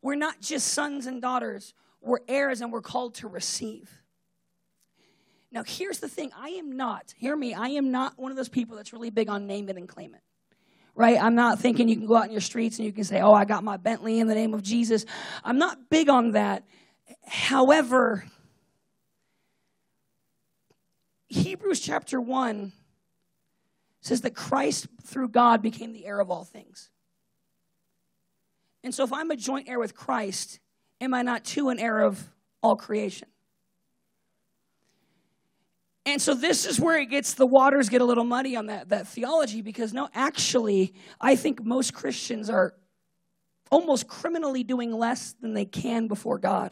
we're 0.00 0.14
not 0.14 0.40
just 0.40 0.68
sons 0.68 1.06
and 1.06 1.20
daughters. 1.20 1.74
We're 2.04 2.18
heirs 2.26 2.62
and 2.62 2.72
we're 2.72 2.82
called 2.82 3.14
to 3.16 3.28
receive. 3.28 3.88
Now, 5.52 5.62
here's 5.64 6.00
the 6.00 6.08
thing 6.08 6.32
I 6.36 6.48
am 6.48 6.76
not, 6.76 7.14
hear 7.16 7.36
me, 7.36 7.54
I 7.54 7.68
am 7.68 7.92
not 7.92 8.18
one 8.18 8.32
of 8.32 8.36
those 8.36 8.48
people 8.48 8.74
that's 8.74 8.92
really 8.92 9.10
big 9.10 9.28
on 9.28 9.46
name 9.46 9.68
it 9.68 9.76
and 9.76 9.88
claim 9.88 10.14
it 10.14 10.20
right? 10.94 11.22
I'm 11.22 11.34
not 11.34 11.58
thinking 11.58 11.88
you 11.88 11.96
can 11.96 12.06
go 12.06 12.16
out 12.16 12.26
in 12.26 12.32
your 12.32 12.40
streets 12.40 12.78
and 12.78 12.84
you 12.86 12.92
can 12.92 13.04
say, 13.04 13.20
oh, 13.20 13.32
I 13.32 13.44
got 13.44 13.64
my 13.64 13.76
Bentley 13.76 14.20
in 14.20 14.26
the 14.26 14.34
name 14.34 14.52
of 14.54 14.62
Jesus. 14.62 15.06
I'm 15.42 15.58
not 15.58 15.88
big 15.88 16.08
on 16.08 16.32
that. 16.32 16.64
However, 17.26 18.24
Hebrews 21.32 21.80
chapter 21.80 22.20
1 22.20 22.72
says 24.00 24.20
that 24.22 24.34
Christ, 24.34 24.86
through 25.02 25.28
God, 25.28 25.62
became 25.62 25.92
the 25.92 26.04
heir 26.04 26.20
of 26.20 26.30
all 26.30 26.44
things. 26.44 26.90
And 28.84 28.94
so, 28.94 29.04
if 29.04 29.12
I'm 29.12 29.30
a 29.30 29.36
joint 29.36 29.68
heir 29.68 29.78
with 29.78 29.94
Christ, 29.94 30.58
am 31.00 31.14
I 31.14 31.22
not 31.22 31.44
too 31.44 31.68
an 31.68 31.78
heir 31.78 32.00
of 32.00 32.28
all 32.62 32.76
creation? 32.76 33.28
And 36.04 36.20
so 36.20 36.34
this 36.34 36.66
is 36.66 36.80
where 36.80 36.98
it 36.98 37.06
gets 37.06 37.34
the 37.34 37.46
waters 37.46 37.88
get 37.88 38.00
a 38.00 38.04
little 38.04 38.24
muddy 38.24 38.56
on 38.56 38.66
that, 38.66 38.88
that 38.88 39.06
theology 39.06 39.62
because 39.62 39.92
no, 39.92 40.08
actually, 40.14 40.94
I 41.20 41.36
think 41.36 41.64
most 41.64 41.94
Christians 41.94 42.50
are 42.50 42.74
almost 43.72 44.06
criminally 44.06 44.62
doing 44.62 44.92
less 44.92 45.34
than 45.40 45.54
they 45.54 45.64
can 45.64 46.06
before 46.06 46.38
God. 46.38 46.70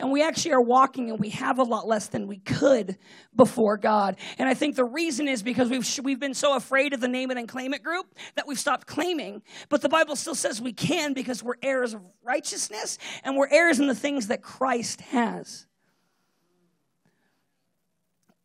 And 0.00 0.10
we 0.10 0.20
actually 0.20 0.52
are 0.52 0.60
walking 0.60 1.08
and 1.08 1.20
we 1.20 1.28
have 1.30 1.60
a 1.60 1.62
lot 1.62 1.86
less 1.86 2.08
than 2.08 2.26
we 2.26 2.38
could 2.38 2.98
before 3.36 3.76
God. 3.76 4.16
And 4.36 4.48
I 4.48 4.54
think 4.54 4.74
the 4.74 4.84
reason 4.84 5.28
is 5.28 5.44
because 5.44 5.70
we've, 5.70 5.88
we've 6.02 6.18
been 6.18 6.34
so 6.34 6.56
afraid 6.56 6.92
of 6.92 7.00
the 7.00 7.06
name 7.06 7.30
it 7.30 7.38
and 7.38 7.48
claim 7.48 7.72
it 7.72 7.84
group 7.84 8.16
that 8.34 8.48
we've 8.48 8.58
stopped 8.58 8.88
claiming. 8.88 9.42
But 9.68 9.80
the 9.80 9.88
Bible 9.88 10.16
still 10.16 10.34
says 10.34 10.60
we 10.60 10.72
can 10.72 11.12
because 11.12 11.40
we're 11.40 11.54
heirs 11.62 11.94
of 11.94 12.02
righteousness 12.24 12.98
and 13.22 13.36
we're 13.36 13.48
heirs 13.48 13.78
in 13.78 13.86
the 13.86 13.94
things 13.94 14.26
that 14.26 14.42
Christ 14.42 15.02
has. 15.02 15.66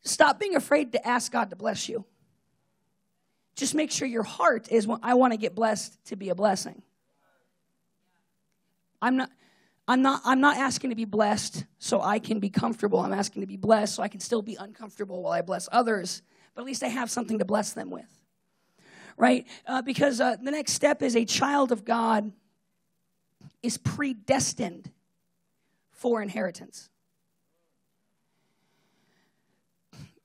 Stop 0.03 0.39
being 0.39 0.55
afraid 0.55 0.91
to 0.91 1.07
ask 1.07 1.31
God 1.31 1.49
to 1.49 1.55
bless 1.55 1.89
you. 1.89 2.05
Just 3.55 3.73
make 3.73 3.89
sure 3.89 4.07
your 4.07 4.21
heart 4.21 4.71
is, 4.71 4.87
I 5.01 5.15
want 5.15 5.33
to 5.33 5.37
get 5.37 5.55
blessed 5.55 5.97
to 6.05 6.15
be 6.15 6.29
a 6.29 6.35
blessing. 6.35 6.83
I'm 9.05 9.17
not. 9.17 9.29
I'm 9.87 10.01
not, 10.01 10.21
I'm 10.25 10.41
not 10.41 10.57
asking 10.57 10.89
to 10.89 10.95
be 10.95 11.05
blessed 11.05 11.63
so 11.77 12.01
I 12.01 12.17
can 12.17 12.39
be 12.39 12.49
comfortable. 12.49 12.97
I'm 12.97 13.13
asking 13.13 13.43
to 13.43 13.47
be 13.47 13.55
blessed 13.55 13.93
so 13.93 14.01
I 14.01 14.07
can 14.07 14.19
still 14.19 14.41
be 14.41 14.55
uncomfortable 14.55 15.21
while 15.21 15.31
I 15.31 15.43
bless 15.43 15.69
others, 15.71 16.23
but 16.55 16.61
at 16.61 16.65
least 16.65 16.81
I 16.81 16.87
have 16.87 17.11
something 17.11 17.37
to 17.37 17.45
bless 17.45 17.73
them 17.73 17.91
with. 17.91 18.09
Right? 19.15 19.45
Uh, 19.67 19.83
because 19.83 20.19
uh, 20.19 20.37
the 20.41 20.49
next 20.49 20.73
step 20.73 21.03
is 21.03 21.15
a 21.15 21.23
child 21.23 21.71
of 21.71 21.85
God 21.85 22.31
is 23.61 23.77
predestined 23.77 24.89
for 25.91 26.19
inheritance. 26.19 26.89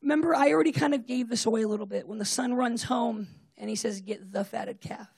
Remember, 0.00 0.34
I 0.34 0.52
already 0.52 0.72
kind 0.72 0.94
of 0.94 1.06
gave 1.06 1.28
this 1.28 1.44
away 1.44 1.62
a 1.62 1.68
little 1.68 1.84
bit 1.84 2.08
when 2.08 2.18
the 2.18 2.24
son 2.24 2.54
runs 2.54 2.84
home 2.84 3.28
and 3.58 3.68
he 3.68 3.76
says, 3.76 4.00
Get 4.00 4.32
the 4.32 4.42
fatted 4.42 4.80
calf. 4.80 5.08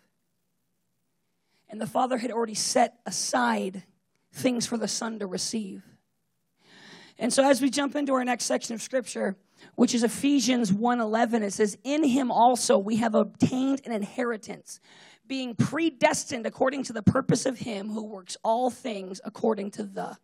And 1.72 1.80
the 1.80 1.86
father 1.86 2.18
had 2.18 2.30
already 2.30 2.54
set 2.54 3.00
aside 3.06 3.84
things 4.30 4.66
for 4.66 4.76
the 4.76 4.86
son 4.86 5.18
to 5.20 5.26
receive. 5.26 5.82
And 7.18 7.32
so 7.32 7.42
as 7.42 7.62
we 7.62 7.70
jump 7.70 7.96
into 7.96 8.12
our 8.12 8.24
next 8.24 8.44
section 8.44 8.74
of 8.74 8.82
scripture, 8.82 9.36
which 9.74 9.94
is 9.94 10.04
Ephesians 10.04 10.70
1:11, 10.70 11.42
it 11.42 11.52
says, 11.52 11.78
"In 11.82 12.04
him 12.04 12.30
also 12.30 12.76
we 12.76 12.96
have 12.96 13.14
obtained 13.14 13.80
an 13.86 13.92
inheritance, 13.92 14.80
being 15.26 15.54
predestined 15.54 16.44
according 16.44 16.82
to 16.84 16.92
the 16.92 17.02
purpose 17.02 17.46
of 17.46 17.60
him 17.60 17.88
who 17.88 18.04
works 18.04 18.36
all 18.44 18.68
things 18.68 19.22
according 19.24 19.70
to 19.72 19.84
the 19.84 20.18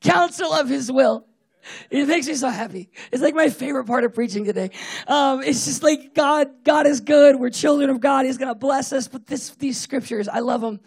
counsel 0.00 0.52
of 0.52 0.68
his 0.68 0.92
will." 0.92 1.26
It 1.90 2.08
makes 2.08 2.26
me 2.26 2.34
so 2.34 2.48
happy. 2.48 2.90
It's 3.12 3.22
like 3.22 3.34
my 3.34 3.48
favorite 3.48 3.84
part 3.84 4.04
of 4.04 4.14
preaching 4.14 4.44
today. 4.44 4.70
Um, 5.06 5.42
it's 5.42 5.64
just 5.64 5.82
like 5.82 6.14
God, 6.14 6.48
God 6.64 6.86
is 6.86 7.00
good. 7.00 7.36
We're 7.36 7.50
children 7.50 7.90
of 7.90 8.00
God. 8.00 8.26
He's 8.26 8.38
going 8.38 8.52
to 8.52 8.58
bless 8.58 8.92
us. 8.92 9.08
But 9.08 9.26
this, 9.26 9.50
these 9.56 9.80
scriptures, 9.80 10.28
I 10.28 10.40
love 10.40 10.60
them. 10.60 10.80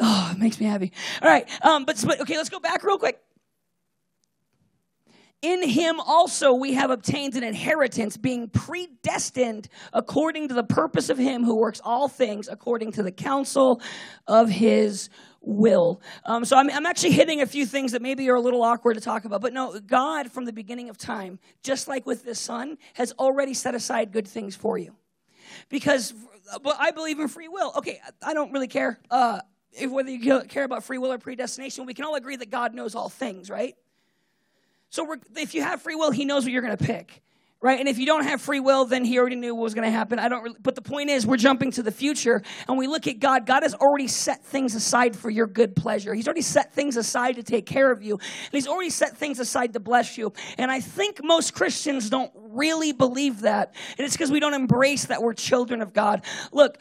Oh, 0.00 0.30
it 0.32 0.38
makes 0.38 0.60
me 0.60 0.66
happy. 0.66 0.92
All 1.22 1.28
right. 1.28 1.48
Um, 1.64 1.84
but, 1.84 2.02
but 2.06 2.20
okay, 2.20 2.36
let's 2.36 2.50
go 2.50 2.60
back 2.60 2.84
real 2.84 2.98
quick. 2.98 3.20
In 5.40 5.62
him 5.68 6.00
also 6.00 6.52
we 6.52 6.74
have 6.74 6.90
obtained 6.90 7.36
an 7.36 7.44
inheritance, 7.44 8.16
being 8.16 8.48
predestined 8.48 9.68
according 9.92 10.48
to 10.48 10.54
the 10.54 10.64
purpose 10.64 11.10
of 11.10 11.18
him 11.18 11.44
who 11.44 11.54
works 11.54 11.80
all 11.84 12.08
things 12.08 12.48
according 12.48 12.92
to 12.92 13.04
the 13.04 13.12
counsel 13.12 13.80
of 14.26 14.48
his 14.48 15.10
will. 15.48 16.00
Um, 16.24 16.44
so 16.44 16.56
I'm, 16.56 16.70
I'm 16.70 16.86
actually 16.86 17.12
hitting 17.12 17.40
a 17.40 17.46
few 17.46 17.64
things 17.64 17.92
that 17.92 18.02
maybe 18.02 18.28
are 18.28 18.34
a 18.36 18.40
little 18.40 18.62
awkward 18.62 18.94
to 18.94 19.00
talk 19.00 19.24
about. 19.24 19.40
But 19.40 19.52
no, 19.52 19.80
God, 19.80 20.30
from 20.30 20.44
the 20.44 20.52
beginning 20.52 20.90
of 20.90 20.98
time, 20.98 21.38
just 21.62 21.88
like 21.88 22.06
with 22.06 22.24
the 22.24 22.34
son, 22.34 22.76
has 22.94 23.12
already 23.12 23.54
set 23.54 23.74
aside 23.74 24.12
good 24.12 24.28
things 24.28 24.54
for 24.54 24.76
you. 24.76 24.94
Because 25.70 26.12
well, 26.62 26.76
I 26.78 26.90
believe 26.90 27.18
in 27.18 27.28
free 27.28 27.48
will. 27.48 27.72
Okay, 27.76 28.00
I 28.22 28.34
don't 28.34 28.52
really 28.52 28.68
care. 28.68 28.98
Uh, 29.10 29.40
if 29.72 29.90
whether 29.90 30.10
you 30.10 30.42
care 30.42 30.64
about 30.64 30.84
free 30.84 30.98
will 30.98 31.12
or 31.12 31.18
predestination, 31.18 31.86
we 31.86 31.94
can 31.94 32.04
all 32.04 32.14
agree 32.14 32.36
that 32.36 32.50
God 32.50 32.74
knows 32.74 32.94
all 32.94 33.08
things, 33.08 33.48
right? 33.50 33.74
So 34.90 35.16
if 35.36 35.54
you 35.54 35.62
have 35.62 35.82
free 35.82 35.94
will, 35.94 36.10
He 36.10 36.24
knows 36.24 36.44
what 36.44 36.52
you're 36.52 36.62
going 36.62 36.76
to 36.76 36.84
pick 36.84 37.22
right? 37.60 37.80
And 37.80 37.88
if 37.88 37.98
you 37.98 38.06
don't 38.06 38.24
have 38.24 38.40
free 38.40 38.60
will, 38.60 38.84
then 38.84 39.04
he 39.04 39.18
already 39.18 39.36
knew 39.36 39.54
what 39.54 39.62
was 39.62 39.74
going 39.74 39.84
to 39.84 39.90
happen. 39.90 40.18
I 40.18 40.28
don't. 40.28 40.42
Really, 40.42 40.56
but 40.60 40.74
the 40.74 40.82
point 40.82 41.10
is, 41.10 41.26
we're 41.26 41.36
jumping 41.36 41.72
to 41.72 41.82
the 41.82 41.90
future, 41.90 42.42
and 42.68 42.78
we 42.78 42.86
look 42.86 43.06
at 43.06 43.18
God. 43.18 43.46
God 43.46 43.62
has 43.62 43.74
already 43.74 44.06
set 44.06 44.44
things 44.44 44.74
aside 44.74 45.16
for 45.16 45.30
your 45.30 45.46
good 45.46 45.74
pleasure. 45.74 46.14
He's 46.14 46.28
already 46.28 46.42
set 46.42 46.72
things 46.72 46.96
aside 46.96 47.36
to 47.36 47.42
take 47.42 47.66
care 47.66 47.90
of 47.90 48.02
you, 48.02 48.14
and 48.14 48.52
He's 48.52 48.68
already 48.68 48.90
set 48.90 49.16
things 49.16 49.40
aside 49.40 49.72
to 49.72 49.80
bless 49.80 50.16
you. 50.16 50.32
And 50.56 50.70
I 50.70 50.80
think 50.80 51.20
most 51.22 51.54
Christians 51.54 52.10
don't 52.10 52.30
really 52.34 52.92
believe 52.92 53.40
that, 53.40 53.74
and 53.96 54.04
it's 54.04 54.14
because 54.14 54.30
we 54.30 54.40
don't 54.40 54.54
embrace 54.54 55.06
that 55.06 55.22
we're 55.22 55.34
children 55.34 55.82
of 55.82 55.92
God. 55.92 56.24
Look, 56.52 56.78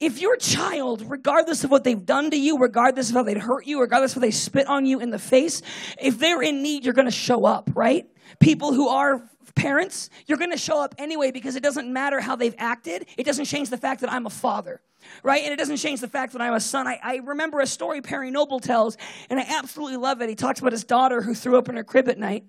if 0.00 0.20
your 0.20 0.36
child, 0.36 1.04
regardless 1.08 1.64
of 1.64 1.70
what 1.70 1.82
they've 1.82 2.06
done 2.06 2.30
to 2.30 2.36
you, 2.36 2.58
regardless 2.58 3.10
of 3.10 3.16
how 3.16 3.24
they'd 3.24 3.36
hurt 3.36 3.66
you, 3.66 3.80
regardless 3.80 4.12
of 4.12 4.22
how 4.22 4.26
they 4.26 4.30
spit 4.30 4.68
on 4.68 4.86
you 4.86 5.00
in 5.00 5.10
the 5.10 5.18
face, 5.18 5.60
if 6.00 6.18
they're 6.18 6.40
in 6.40 6.62
need, 6.62 6.84
you're 6.84 6.94
going 6.94 7.08
to 7.08 7.10
show 7.10 7.44
up, 7.44 7.68
right? 7.74 8.06
People 8.38 8.72
who 8.72 8.88
are 8.88 9.28
parents, 9.54 10.10
you're 10.26 10.38
going 10.38 10.50
to 10.50 10.58
show 10.58 10.82
up 10.82 10.94
anyway 10.98 11.30
because 11.30 11.56
it 11.56 11.62
doesn't 11.62 11.92
matter 11.92 12.20
how 12.20 12.36
they've 12.36 12.54
acted. 12.58 13.06
It 13.16 13.24
doesn't 13.24 13.46
change 13.46 13.70
the 13.70 13.76
fact 13.76 14.00
that 14.02 14.12
I'm 14.12 14.26
a 14.26 14.30
father, 14.30 14.80
right? 15.22 15.42
And 15.42 15.52
it 15.52 15.56
doesn't 15.56 15.76
change 15.78 16.00
the 16.00 16.08
fact 16.08 16.32
that 16.32 16.42
I'm 16.42 16.54
a 16.54 16.60
son. 16.60 16.86
I, 16.86 16.98
I 17.02 17.16
remember 17.16 17.60
a 17.60 17.66
story 17.66 18.00
Perry 18.00 18.30
Noble 18.30 18.60
tells, 18.60 18.96
and 19.30 19.38
I 19.38 19.44
absolutely 19.48 19.96
love 19.96 20.20
it. 20.22 20.28
He 20.28 20.34
talks 20.34 20.60
about 20.60 20.72
his 20.72 20.84
daughter 20.84 21.22
who 21.22 21.34
threw 21.34 21.58
up 21.58 21.68
in 21.68 21.76
her 21.76 21.84
crib 21.84 22.08
at 22.08 22.18
night. 22.18 22.44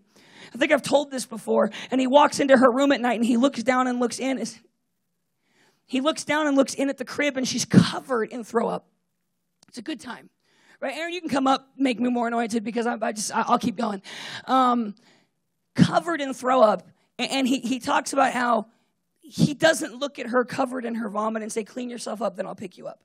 I 0.53 0.57
think 0.57 0.71
I've 0.71 0.81
told 0.81 1.11
this 1.11 1.25
before. 1.25 1.71
And 1.91 2.01
he 2.01 2.07
walks 2.07 2.39
into 2.39 2.57
her 2.57 2.71
room 2.71 2.91
at 2.91 3.01
night 3.01 3.19
and 3.19 3.25
he 3.25 3.37
looks 3.37 3.61
down 3.63 3.87
and 3.87 3.99
looks 3.99 4.19
in. 4.19 4.43
He 5.85 6.01
looks 6.01 6.23
down 6.23 6.47
and 6.47 6.55
looks 6.55 6.73
in 6.73 6.89
at 6.89 6.97
the 6.97 7.05
crib 7.05 7.37
and 7.37 7.47
she's 7.47 7.65
covered 7.65 8.31
in 8.31 8.43
throw 8.43 8.67
up. 8.67 8.87
It's 9.67 9.77
a 9.77 9.81
good 9.81 9.99
time. 9.99 10.29
Right, 10.81 10.95
Aaron, 10.95 11.13
you 11.13 11.19
can 11.19 11.29
come 11.29 11.45
up, 11.45 11.67
make 11.77 11.99
me 11.99 12.09
more 12.09 12.27
anointed 12.27 12.63
because 12.63 12.87
I, 12.87 12.97
I 13.01 13.11
just, 13.11 13.35
I'll 13.35 13.59
keep 13.59 13.75
going. 13.75 14.01
Um, 14.45 14.95
covered 15.75 16.21
in 16.21 16.33
throw 16.33 16.61
up. 16.61 16.87
And 17.17 17.47
he, 17.47 17.59
he 17.59 17.79
talks 17.79 18.13
about 18.13 18.33
how 18.33 18.67
he 19.21 19.53
doesn't 19.53 19.93
look 19.93 20.19
at 20.19 20.27
her 20.27 20.45
covered 20.45 20.85
in 20.85 20.95
her 20.95 21.09
vomit 21.09 21.43
and 21.43 21.51
say, 21.51 21.63
Clean 21.63 21.89
yourself 21.89 22.21
up, 22.21 22.37
then 22.37 22.47
I'll 22.47 22.55
pick 22.55 22.77
you 22.77 22.87
up 22.87 23.01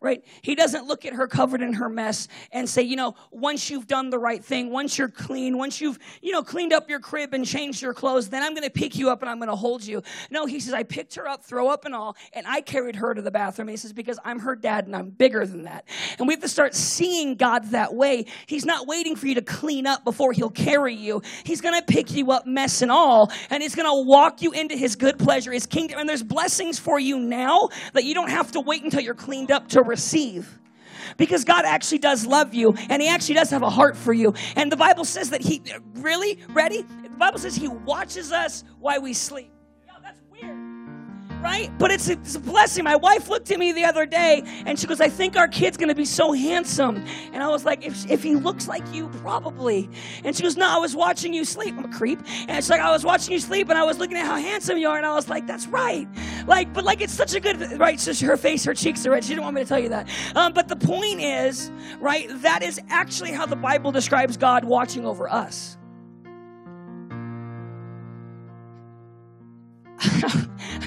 right? 0.00 0.24
He 0.42 0.54
doesn't 0.54 0.86
look 0.86 1.04
at 1.04 1.12
her 1.14 1.26
covered 1.26 1.60
in 1.60 1.72
her 1.72 1.88
mess 1.88 2.28
and 2.52 2.68
say, 2.68 2.82
you 2.82 2.94
know, 2.94 3.16
once 3.32 3.68
you've 3.68 3.88
done 3.88 4.10
the 4.10 4.18
right 4.18 4.44
thing, 4.44 4.70
once 4.70 4.96
you're 4.96 5.08
clean, 5.08 5.58
once 5.58 5.80
you've, 5.80 5.98
you 6.22 6.30
know, 6.30 6.42
cleaned 6.42 6.72
up 6.72 6.88
your 6.88 7.00
crib 7.00 7.34
and 7.34 7.44
changed 7.44 7.82
your 7.82 7.92
clothes, 7.92 8.28
then 8.28 8.42
I'm 8.42 8.54
going 8.54 8.64
to 8.64 8.70
pick 8.70 8.96
you 8.96 9.10
up 9.10 9.22
and 9.22 9.30
I'm 9.30 9.38
going 9.38 9.48
to 9.48 9.56
hold 9.56 9.84
you. 9.84 10.02
No, 10.30 10.46
he 10.46 10.60
says, 10.60 10.72
I 10.72 10.84
picked 10.84 11.16
her 11.16 11.26
up, 11.26 11.42
throw 11.42 11.68
up 11.68 11.84
and 11.84 11.94
all, 11.94 12.16
and 12.32 12.46
I 12.46 12.60
carried 12.60 12.94
her 12.96 13.12
to 13.12 13.20
the 13.20 13.32
bathroom. 13.32 13.66
He 13.66 13.76
says, 13.76 13.92
because 13.92 14.20
I'm 14.24 14.38
her 14.40 14.54
dad 14.54 14.86
and 14.86 14.94
I'm 14.94 15.10
bigger 15.10 15.44
than 15.44 15.64
that. 15.64 15.84
And 16.18 16.28
we 16.28 16.34
have 16.34 16.42
to 16.42 16.48
start 16.48 16.76
seeing 16.76 17.34
God 17.34 17.64
that 17.70 17.92
way. 17.92 18.26
He's 18.46 18.64
not 18.64 18.86
waiting 18.86 19.16
for 19.16 19.26
you 19.26 19.34
to 19.34 19.42
clean 19.42 19.86
up 19.86 20.04
before 20.04 20.32
he'll 20.32 20.48
carry 20.48 20.94
you. 20.94 21.22
He's 21.42 21.60
going 21.60 21.78
to 21.78 21.84
pick 21.84 22.12
you 22.12 22.30
up, 22.30 22.46
mess 22.46 22.82
and 22.82 22.92
all, 22.92 23.32
and 23.50 23.62
he's 23.64 23.74
going 23.74 23.88
to 23.88 24.08
walk 24.08 24.42
you 24.42 24.52
into 24.52 24.76
his 24.76 24.94
good 24.94 25.18
pleasure, 25.18 25.50
his 25.50 25.66
kingdom. 25.66 25.98
And 25.98 26.08
there's 26.08 26.22
blessings 26.22 26.78
for 26.78 27.00
you 27.00 27.18
now 27.18 27.70
that 27.94 28.04
you 28.04 28.14
don't 28.14 28.30
have 28.30 28.52
to 28.52 28.60
wait 28.60 28.84
until 28.84 29.00
you're 29.00 29.14
cleaned 29.14 29.50
up 29.50 29.68
to 29.70 29.87
receive 29.88 30.58
because 31.16 31.44
God 31.44 31.64
actually 31.64 31.98
does 31.98 32.26
love 32.26 32.54
you 32.54 32.74
and 32.88 33.02
He 33.02 33.08
actually 33.08 33.34
does 33.34 33.50
have 33.50 33.62
a 33.62 33.70
heart 33.70 33.96
for 33.96 34.12
you. 34.12 34.34
And 34.56 34.70
the 34.70 34.76
Bible 34.76 35.04
says 35.04 35.30
that 35.30 35.40
He, 35.40 35.62
really, 35.94 36.38
ready? 36.50 36.82
The 36.82 37.08
Bible 37.10 37.38
says 37.38 37.56
He 37.56 37.68
watches 37.68 38.30
us 38.32 38.64
while 38.78 39.02
we 39.02 39.12
sleep 39.12 39.50
right? 41.40 41.70
But 41.78 41.90
it's 41.90 42.08
a, 42.08 42.12
it's 42.12 42.34
a, 42.34 42.40
blessing. 42.40 42.84
My 42.84 42.96
wife 42.96 43.28
looked 43.28 43.50
at 43.50 43.58
me 43.58 43.72
the 43.72 43.84
other 43.84 44.06
day 44.06 44.42
and 44.66 44.78
she 44.78 44.86
goes, 44.86 45.00
I 45.00 45.08
think 45.08 45.36
our 45.36 45.48
kid's 45.48 45.76
going 45.76 45.88
to 45.88 45.94
be 45.94 46.04
so 46.04 46.32
handsome. 46.32 47.04
And 47.32 47.42
I 47.42 47.48
was 47.48 47.64
like, 47.64 47.84
if, 47.84 48.10
if 48.10 48.22
he 48.22 48.34
looks 48.34 48.68
like 48.68 48.82
you, 48.92 49.08
probably. 49.20 49.88
And 50.24 50.34
she 50.34 50.42
goes, 50.42 50.56
No, 50.56 50.68
I 50.68 50.78
was 50.78 50.96
watching 50.96 51.32
you 51.32 51.44
sleep. 51.44 51.74
I'm 51.76 51.84
a 51.84 51.96
creep. 51.96 52.20
And 52.48 52.56
she's 52.56 52.70
like, 52.70 52.80
I 52.80 52.90
was 52.90 53.04
watching 53.04 53.32
you 53.32 53.38
sleep 53.38 53.68
and 53.68 53.78
I 53.78 53.84
was 53.84 53.98
looking 53.98 54.16
at 54.16 54.26
how 54.26 54.36
handsome 54.36 54.78
you 54.78 54.88
are. 54.88 54.96
And 54.96 55.06
I 55.06 55.14
was 55.14 55.28
like, 55.28 55.46
That's 55.46 55.66
right. 55.66 56.08
Like, 56.46 56.72
but 56.72 56.84
like, 56.84 57.00
it's 57.00 57.14
such 57.14 57.34
a 57.34 57.40
good, 57.40 57.78
right? 57.78 57.98
So 58.00 58.12
her 58.26 58.36
face, 58.36 58.64
her 58.64 58.74
cheeks 58.74 59.06
are 59.06 59.10
red. 59.12 59.24
She 59.24 59.30
didn't 59.30 59.44
want 59.44 59.54
me 59.54 59.62
to 59.62 59.68
tell 59.68 59.78
you 59.78 59.88
that. 59.90 60.08
Um, 60.34 60.52
but 60.52 60.68
the 60.68 60.76
point 60.76 61.20
is, 61.20 61.70
right, 62.00 62.28
that 62.42 62.62
is 62.62 62.80
actually 62.88 63.32
how 63.32 63.46
the 63.46 63.56
Bible 63.56 63.92
describes 63.92 64.36
God 64.36 64.64
watching 64.64 65.06
over 65.06 65.28
us. 65.28 65.77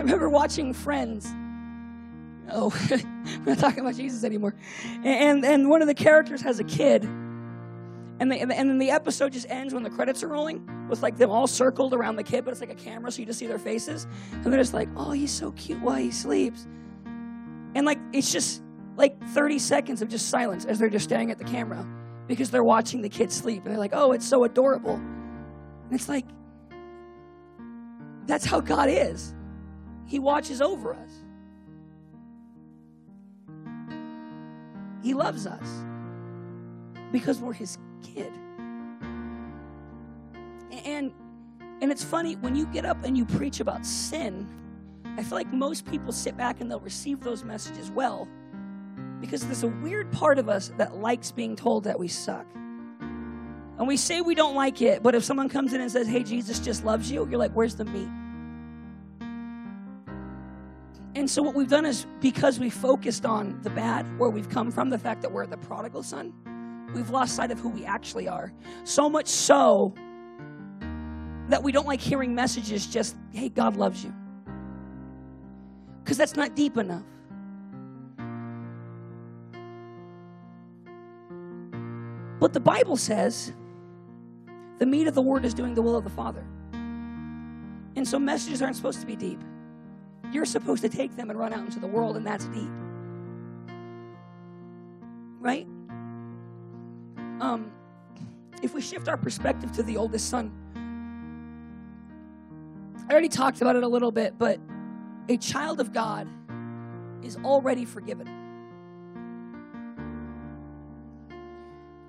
Remember 0.02 0.30
watching 0.30 0.74
Friends. 0.74 1.28
Oh, 2.52 2.74
we're 2.89 3.45
not 3.45 3.60
talking 3.60 3.80
about 3.80 3.95
Jesus 3.95 4.24
anymore. 4.24 4.56
And, 5.04 5.45
and 5.45 5.70
one 5.70 5.82
of 5.82 5.88
the 5.88 5.93
characters 5.93 6.41
has 6.41 6.60
a 6.60 6.64
kid. 6.64 7.04
And, 7.04 8.32
the, 8.32 8.36
and 8.36 8.52
then 8.52 8.78
the 8.78 8.91
episode 8.91 9.34
just 9.34 9.49
ends 9.49 9.74
when 9.74 9.84
the 9.84 9.89
credits 9.89 10.22
are 10.22 10.28
rolling 10.28 10.88
with 10.89 11.02
like 11.02 11.18
them 11.18 11.32
all 11.32 11.47
circled 11.47 11.93
around 11.93 12.18
the 12.18 12.24
kid, 12.24 12.45
but 12.45 12.52
it's 12.52 12.62
like 12.62 12.72
a 12.72 12.76
camera, 12.76 13.12
so 13.12 13.20
you 13.20 13.26
just 13.26 13.39
see 13.39 13.47
their 13.47 13.58
faces. 13.58 14.06
And 14.32 14.45
they're 14.45 14.60
just 14.60 14.74
like, 14.74 14.89
oh, 14.95 15.12
he's 15.12 15.32
so 15.32 15.52
cute 15.54 15.82
while 15.82 15.95
he 15.95 16.12
sleeps. 16.12 16.68
And 17.74 17.86
like, 17.86 17.99
it's 18.14 18.32
just 18.32 18.62
like 18.97 19.22
30 19.30 19.58
seconds 19.60 20.02
of 20.02 20.10
just 20.10 20.30
silence 20.30 20.66
as 20.66 20.78
they're 20.78 20.89
just 20.89 21.06
staring 21.06 21.32
at 21.32 21.38
the 21.38 21.45
camera 21.45 21.88
because 22.28 22.52
they're 22.52 22.64
watching 22.64 23.02
the 23.02 23.10
kid 23.10 23.32
sleep. 23.32 23.64
And 23.64 23.72
they're 23.72 23.80
like, 23.80 23.93
oh, 23.93 24.12
it's 24.12 24.28
so 24.28 24.43
adorable. 24.43 24.95
And 24.95 25.93
it's 25.93 26.10
like, 26.10 26.26
that's 28.28 28.45
how 28.45 28.60
God 28.60 28.89
is. 28.89 29.34
He 30.12 30.20
watches 30.20 30.62
over 30.62 30.93
us. 30.93 31.09
He 35.01 35.14
loves 35.14 35.47
us 35.47 35.86
because 37.14 37.39
we're 37.39 37.53
his 37.53 37.78
kid. 38.03 38.30
And 40.84 41.14
and 41.82 41.91
it's 41.93 42.03
funny 42.03 42.36
when 42.36 42.57
you 42.57 42.66
get 42.66 42.84
up 42.84 43.01
and 43.05 43.18
you 43.18 43.24
preach 43.24 43.62
about 43.62 43.86
sin, 43.86 44.45
I 45.18 45.24
feel 45.24 45.38
like 45.38 45.53
most 45.53 45.86
people 45.86 46.12
sit 46.12 46.36
back 46.36 46.59
and 46.59 46.70
they'll 46.70 46.82
receive 46.82 47.22
those 47.22 47.45
messages 47.45 47.89
well 47.89 48.28
because 49.22 49.45
there's 49.45 49.64
a 49.64 49.70
weird 49.70 50.12
part 50.12 50.38
of 50.38 50.49
us 50.49 50.74
that 50.78 50.97
likes 50.97 51.32
being 51.32 51.55
told 51.55 51.86
that 51.86 51.97
we 51.97 52.09
suck. 52.09 52.45
And 53.78 53.88
we 53.88 53.95
say 53.95 54.20
we 54.20 54.36
don't 54.36 54.55
like 54.55 54.82
it, 54.82 55.03
but 55.03 55.16
if 55.16 55.24
someone 55.24 55.47
comes 55.47 55.72
in 55.72 55.80
and 55.80 55.89
says, 55.89 56.05
"Hey, 56.05 56.22
Jesus 56.22 56.59
just 56.59 56.84
loves 56.84 57.09
you," 57.09 57.26
you're 57.30 57.39
like, 57.39 57.53
"Where's 57.53 57.76
the 57.76 57.86
meat?" 57.86 58.09
And 61.14 61.30
so, 61.30 61.41
what 61.41 61.55
we've 61.55 61.70
done 61.70 61.86
is 61.86 62.05
because 62.22 62.59
we 62.59 62.70
focused 62.70 63.26
on 63.26 63.59
the 63.64 63.70
bad, 63.70 64.18
where 64.18 64.30
we've 64.30 64.49
come 64.49 64.72
from, 64.72 64.89
the 64.89 64.97
fact 64.97 65.22
that 65.24 65.32
we're 65.32 65.45
the 65.45 65.57
prodigal 65.57 66.03
son, 66.03 66.34
we've 66.95 67.09
lost 67.09 67.36
sight 67.36 67.51
of 67.51 67.59
who 67.59 67.70
we 67.70 67.84
actually 67.84 68.28
are. 68.28 68.53
So 68.86 69.09
much 69.09 69.28
so 69.28 69.93
that 71.49 71.62
we 71.62 71.74
don't 71.74 71.86
like 71.86 71.99
hearing 71.99 72.34
messages 72.34 72.88
just, 72.88 73.18
hey, 73.32 73.49
God 73.49 73.76
loves 73.76 74.05
you. 74.05 74.14
Because 76.03 76.18
that's 76.18 76.38
not 76.38 76.55
deep 76.55 76.78
enough. 76.78 77.03
But 82.39 82.53
the 82.53 82.59
Bible 82.59 82.95
says 82.97 83.53
the 84.80 84.86
meat 84.86 85.07
of 85.07 85.14
the 85.14 85.22
word 85.22 85.45
is 85.45 85.53
doing 85.53 85.76
the 85.76 85.82
will 85.82 85.95
of 85.95 86.03
the 86.03 86.09
Father. 86.09 86.43
And 87.95 88.07
so 88.07 88.18
messages 88.18 88.62
aren't 88.62 88.78
supposed 88.78 89.01
to 89.01 89.05
be 89.05 89.16
deep. 89.16 89.39
You're 90.32 90.46
supposed 90.46 90.82
to 90.84 90.90
take 90.90 91.16
them 91.16 91.30
and 91.30 91.38
run 91.38 91.54
out 91.54 91.60
into 91.60 91.80
the 91.80 91.88
world, 91.88 92.16
and 92.16 92.26
that's 92.26 92.46
deep. 92.46 92.70
Right? 95.40 95.68
Um, 97.42 97.72
if 98.62 98.74
we 98.74 98.82
shift 98.82 99.08
our 99.08 99.18
perspective 99.18 99.72
to 99.74 99.84
the 99.84 99.98
oldest 99.98 100.30
son, 100.30 100.52
I 103.10 103.12
already 103.12 103.30
talked 103.30 103.62
about 103.62 103.76
it 103.76 103.84
a 103.84 103.88
little 103.88 104.12
bit, 104.12 104.38
but 104.38 104.60
a 105.28 105.38
child 105.38 105.82
of 105.82 105.92
God 105.92 106.28
is 107.24 107.38
already 107.44 107.84
forgiven. 107.84 108.28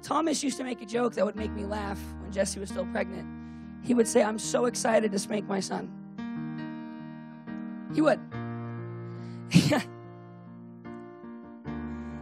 Thomas 0.03 0.43
used 0.43 0.59
to 0.59 0.64
make 0.64 0.83
a 0.83 0.87
joke 0.87 1.14
that 1.14 1.25
would 1.25 1.37
make 1.37 1.53
me 1.53 1.64
laugh 1.64 1.99
when 2.20 2.31
Jesse 2.31 2.61
was 2.61 2.68
still 2.68 2.87
pregnant. 2.87 3.27
He 3.83 3.95
would 3.95 4.07
say, 4.07 4.23
I'm 4.23 4.39
so 4.39 4.66
excited 4.66 5.11
to 5.12 5.18
spank 5.18 5.49
my 5.49 5.61
son. 5.61 5.91
He 7.95 8.01
would. 8.01 8.20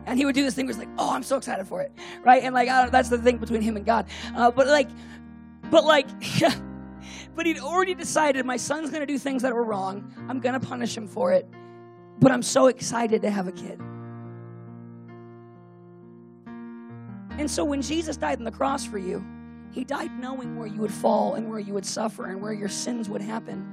and 0.06 0.18
he 0.18 0.24
would 0.24 0.34
do 0.34 0.42
this 0.42 0.54
thing 0.54 0.66
where 0.66 0.70
it's 0.70 0.78
like, 0.78 0.88
oh, 0.98 1.12
I'm 1.12 1.22
so 1.22 1.36
excited 1.36 1.66
for 1.66 1.80
it, 1.82 1.92
right? 2.24 2.42
And 2.42 2.54
like, 2.54 2.68
that's 2.90 3.08
the 3.08 3.18
thing 3.18 3.38
between 3.38 3.62
him 3.62 3.76
and 3.76 3.86
God. 3.86 4.06
Uh, 4.34 4.50
but 4.50 4.66
like, 4.66 4.88
but 5.70 5.84
like, 5.84 6.08
but 7.36 7.46
he'd 7.46 7.60
already 7.60 7.94
decided 7.94 8.44
my 8.44 8.56
son's 8.56 8.90
to 9.00 9.06
do 9.06 9.18
things 9.18 9.42
that 9.42 9.54
were 9.54 9.64
wrong. 9.64 10.12
I'm 10.28 10.40
to 10.60 10.66
punish 10.66 10.96
him 10.96 11.06
for 11.06 11.32
it. 11.32 11.48
But 12.18 12.32
I'm 12.32 12.42
so 12.42 12.66
excited 12.66 13.22
to 13.22 13.30
have 13.30 13.48
a 13.48 13.52
kid. 13.52 13.80
And 17.38 17.50
so 17.50 17.64
when 17.64 17.80
Jesus 17.80 18.18
died 18.18 18.38
on 18.38 18.44
the 18.44 18.50
cross 18.50 18.84
for 18.84 18.98
you, 18.98 19.24
he 19.72 19.84
died 19.84 20.10
knowing 20.18 20.58
where 20.58 20.66
you 20.66 20.80
would 20.80 20.92
fall 20.92 21.34
and 21.34 21.48
where 21.48 21.60
you 21.60 21.72
would 21.72 21.86
suffer 21.86 22.26
and 22.26 22.42
where 22.42 22.52
your 22.52 22.68
sins 22.68 23.08
would 23.08 23.22
happen. 23.22 23.66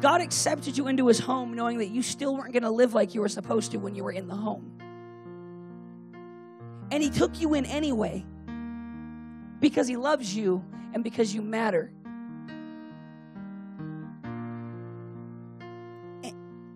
God 0.00 0.20
accepted 0.20 0.76
you 0.76 0.88
into 0.88 1.08
his 1.08 1.18
home 1.18 1.54
knowing 1.54 1.78
that 1.78 1.88
you 1.88 2.02
still 2.02 2.36
weren't 2.36 2.52
going 2.52 2.62
to 2.62 2.70
live 2.70 2.94
like 2.94 3.14
you 3.14 3.20
were 3.20 3.28
supposed 3.28 3.72
to 3.72 3.78
when 3.78 3.94
you 3.94 4.04
were 4.04 4.12
in 4.12 4.28
the 4.28 4.36
home. 4.36 4.78
And 6.90 7.02
He 7.02 7.10
took 7.10 7.40
you 7.40 7.54
in 7.54 7.64
anyway 7.66 8.24
because 9.60 9.88
He 9.88 9.96
loves 9.96 10.34
you 10.34 10.64
and 10.94 11.04
because 11.04 11.34
you 11.34 11.42
matter. 11.42 11.92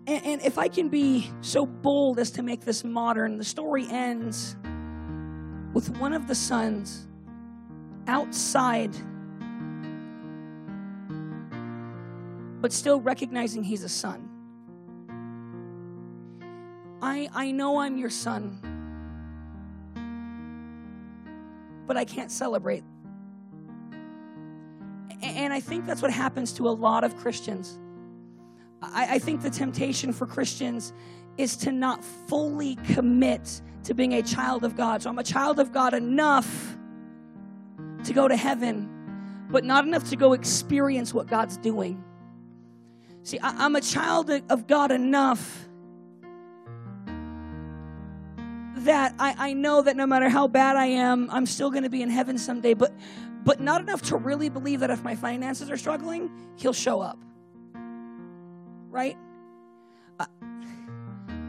And, 0.05 0.25
and, 0.25 0.41
if 0.41 0.57
I 0.57 0.67
can 0.67 0.89
be 0.89 1.31
so 1.39 1.65
bold 1.65 2.19
as 2.19 2.29
to 2.31 2.43
make 2.43 2.61
this 2.61 2.83
modern, 2.83 3.37
the 3.37 3.43
story 3.43 3.87
ends 3.89 4.57
with 5.73 5.97
one 5.97 6.11
of 6.11 6.27
the 6.27 6.35
sons 6.35 7.07
outside, 8.07 8.93
but 12.63 12.71
still 12.71 13.01
recognizing 13.01 13.61
he's 13.61 13.83
a 13.83 13.89
son. 13.89 14.29
I, 17.01 17.27
I 17.33 17.51
know 17.51 17.79
I'm 17.79 17.97
your 17.97 18.09
son, 18.09 18.57
but 21.85 21.97
I 21.97 22.05
can't 22.05 22.31
celebrate. 22.31 22.85
And 25.21 25.51
I 25.51 25.59
think 25.59 25.85
that's 25.85 26.01
what 26.01 26.11
happens 26.11 26.53
to 26.53 26.69
a 26.69 26.71
lot 26.71 27.03
of 27.03 27.17
Christians 27.17 27.79
I, 28.81 29.15
I 29.15 29.19
think 29.19 29.41
the 29.41 29.49
temptation 29.49 30.11
for 30.11 30.25
Christians 30.25 30.93
is 31.37 31.55
to 31.57 31.71
not 31.71 32.03
fully 32.03 32.75
commit 32.93 33.61
to 33.83 33.93
being 33.93 34.13
a 34.13 34.21
child 34.21 34.63
of 34.63 34.75
God. 34.75 35.01
So 35.01 35.09
I'm 35.09 35.19
a 35.19 35.23
child 35.23 35.59
of 35.59 35.71
God 35.71 35.93
enough 35.93 36.77
to 38.05 38.13
go 38.13 38.27
to 38.27 38.35
heaven, 38.35 39.47
but 39.49 39.63
not 39.63 39.85
enough 39.85 40.09
to 40.09 40.15
go 40.15 40.33
experience 40.33 41.13
what 41.13 41.27
God's 41.27 41.57
doing. 41.57 42.03
See, 43.23 43.39
I, 43.39 43.65
am 43.65 43.75
a 43.75 43.81
child 43.81 44.29
of 44.49 44.67
God 44.67 44.91
enough 44.91 45.67
that 48.77 49.15
I, 49.17 49.35
I 49.37 49.53
know 49.53 49.81
that 49.81 49.95
no 49.95 50.05
matter 50.05 50.29
how 50.29 50.47
bad 50.47 50.75
I 50.75 50.87
am, 50.87 51.29
I'm 51.31 51.45
still 51.45 51.71
going 51.71 51.83
to 51.83 51.89
be 51.89 52.01
in 52.01 52.09
heaven 52.09 52.37
someday, 52.37 52.73
but, 52.73 52.93
but 53.43 53.61
not 53.61 53.81
enough 53.81 54.01
to 54.03 54.17
really 54.17 54.49
believe 54.49 54.81
that 54.81 54.89
if 54.89 55.03
my 55.03 55.15
finances 55.15 55.71
are 55.71 55.77
struggling, 55.77 56.29
He'll 56.57 56.73
show 56.73 57.01
up 57.01 57.17
right? 58.93 59.17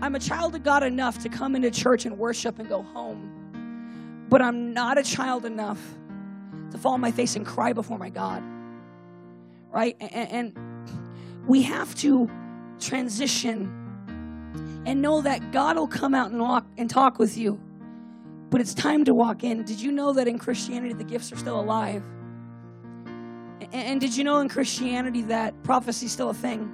I'm 0.01 0.15
a 0.15 0.19
child 0.19 0.55
of 0.55 0.65
God 0.65 0.83
enough 0.83 1.23
to 1.23 1.29
come 1.29 1.55
into 1.55 1.71
church 1.71 2.07
and 2.07 2.19
worship 2.19 2.59
and 2.59 2.69
go 2.69 2.83
home, 2.83 4.27
but 4.29 4.43
I'm 4.43 4.73
not 4.73 4.99
a 4.99 5.03
child 5.03 5.45
enough 5.45 5.81
to 6.73 6.79
fall 6.79 6.95
on 6.95 7.01
my 7.01 7.11
face 7.11 7.37
and 7.37 7.47
cry 7.47 7.73
before 7.73 7.99
my 7.99 8.09
God, 8.09 8.43
right? 9.71 9.97
And, 10.01 10.57
and 10.57 10.74
we 11.47 11.63
have 11.63 11.95
to 11.97 12.29
transition 12.81 13.81
and 14.87 15.01
know 15.01 15.21
that 15.23 15.53
God 15.53 15.77
will 15.77 15.87
come 15.87 16.15
out 16.15 16.31
and 16.31 16.41
walk 16.41 16.67
and 16.77 16.89
talk 16.89 17.19
with 17.19 17.37
you. 17.37 17.61
But 18.51 18.61
it's 18.61 18.75
time 18.75 19.05
to 19.05 19.15
walk 19.15 19.43
in. 19.43 19.65
Did 19.65 19.81
you 19.81 19.91
know 19.91 20.13
that 20.13 20.29
in 20.29 20.39
Christianity 20.39 20.95
the 20.95 21.05
gifts 21.05 21.33
are 21.33 21.37
still 21.37 21.59
alive? 21.59 22.03
And, 23.73 24.01
did 24.01 24.17
you 24.17 24.25
know 24.25 24.39
in 24.39 24.49
Christianity 24.49 25.23
that 25.23 25.61
prophecy 25.65 26.07
is 26.07 26.13
still 26.13 26.31
a 26.31 26.35
thing? 26.35 26.71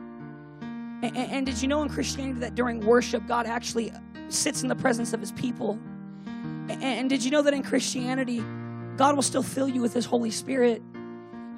And, 1.02 1.16
and 1.16 1.46
did 1.46 1.62
you 1.62 1.68
know 1.68 1.82
in 1.82 1.88
Christianity 1.88 2.40
that 2.40 2.54
during 2.54 2.80
worship, 2.80 3.26
God 3.26 3.46
actually 3.46 3.92
sits 4.28 4.62
in 4.62 4.68
the 4.68 4.74
presence 4.74 5.12
of 5.12 5.20
his 5.20 5.32
people? 5.32 5.78
And, 6.26 6.82
and 6.82 7.08
did 7.08 7.24
you 7.24 7.30
know 7.30 7.42
that 7.42 7.54
in 7.54 7.62
Christianity, 7.62 8.42
God 8.96 9.14
will 9.14 9.22
still 9.22 9.42
fill 9.42 9.68
you 9.68 9.80
with 9.80 9.94
his 9.94 10.04
Holy 10.04 10.30
Spirit? 10.30 10.82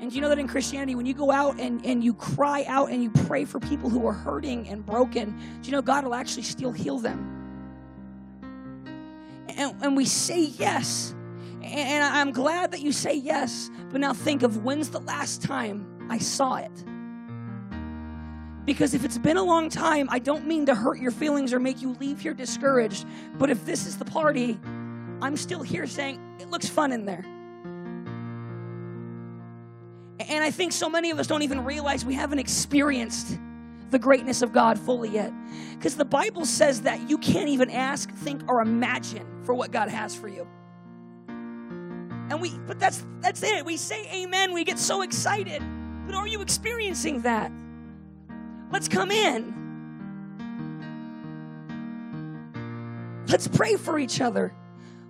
And 0.02 0.10
do 0.10 0.16
you 0.16 0.20
know 0.20 0.28
that 0.30 0.40
in 0.40 0.48
Christianity, 0.48 0.96
when 0.96 1.06
you 1.06 1.14
go 1.14 1.30
out 1.30 1.60
and, 1.60 1.86
and 1.86 2.02
you 2.02 2.12
cry 2.12 2.64
out 2.66 2.90
and 2.90 3.04
you 3.04 3.10
pray 3.10 3.44
for 3.44 3.60
people 3.60 3.88
who 3.88 4.04
are 4.04 4.12
hurting 4.12 4.68
and 4.68 4.84
broken, 4.84 5.30
do 5.62 5.70
you 5.70 5.70
know 5.70 5.80
God 5.80 6.02
will 6.02 6.16
actually 6.16 6.42
still 6.42 6.72
heal 6.72 6.98
them? 6.98 8.42
And, 9.56 9.80
and 9.80 9.96
we 9.96 10.04
say 10.04 10.40
yes. 10.40 11.14
And 11.62 12.02
I'm 12.02 12.32
glad 12.32 12.72
that 12.72 12.80
you 12.80 12.90
say 12.90 13.14
yes. 13.14 13.70
But 13.92 14.00
now 14.00 14.12
think 14.12 14.42
of 14.42 14.64
when's 14.64 14.90
the 14.90 14.98
last 14.98 15.40
time 15.40 15.86
I 16.10 16.18
saw 16.18 16.56
it? 16.56 16.84
Because 18.64 18.94
if 18.94 19.04
it's 19.04 19.18
been 19.18 19.36
a 19.36 19.44
long 19.44 19.68
time, 19.68 20.08
I 20.10 20.18
don't 20.18 20.48
mean 20.48 20.66
to 20.66 20.74
hurt 20.74 20.98
your 20.98 21.12
feelings 21.12 21.52
or 21.52 21.60
make 21.60 21.80
you 21.80 21.92
leave 22.00 22.20
here 22.20 22.34
discouraged. 22.34 23.06
But 23.38 23.50
if 23.50 23.64
this 23.64 23.86
is 23.86 23.98
the 23.98 24.04
party, 24.04 24.58
I'm 25.20 25.36
still 25.36 25.62
here 25.62 25.86
saying, 25.86 26.20
it 26.40 26.50
looks 26.50 26.68
fun 26.68 26.90
in 26.90 27.04
there. 27.04 27.24
And 30.28 30.44
I 30.44 30.50
think 30.50 30.72
so 30.72 30.88
many 30.88 31.10
of 31.10 31.18
us 31.18 31.26
don't 31.26 31.42
even 31.42 31.64
realize 31.64 32.04
we 32.04 32.14
haven't 32.14 32.38
experienced 32.38 33.38
the 33.90 33.98
greatness 33.98 34.42
of 34.42 34.52
God 34.52 34.78
fully 34.78 35.10
yet. 35.10 35.32
Because 35.74 35.96
the 35.96 36.04
Bible 36.04 36.44
says 36.44 36.82
that 36.82 37.08
you 37.08 37.18
can't 37.18 37.48
even 37.48 37.70
ask, 37.70 38.10
think, 38.10 38.42
or 38.48 38.60
imagine 38.60 39.26
for 39.44 39.54
what 39.54 39.70
God 39.70 39.88
has 39.88 40.14
for 40.14 40.28
you. 40.28 40.46
And 41.28 42.40
we, 42.40 42.58
but 42.66 42.80
that's 42.80 43.04
that's 43.20 43.42
it. 43.42 43.64
We 43.64 43.76
say 43.76 44.08
amen, 44.10 44.52
we 44.52 44.64
get 44.64 44.78
so 44.78 45.02
excited. 45.02 45.62
But 46.06 46.14
are 46.14 46.26
you 46.26 46.40
experiencing 46.40 47.20
that? 47.22 47.52
Let's 48.70 48.88
come 48.88 49.10
in. 49.10 49.60
Let's 53.28 53.48
pray 53.48 53.76
for 53.76 53.98
each 53.98 54.20
other. 54.20 54.54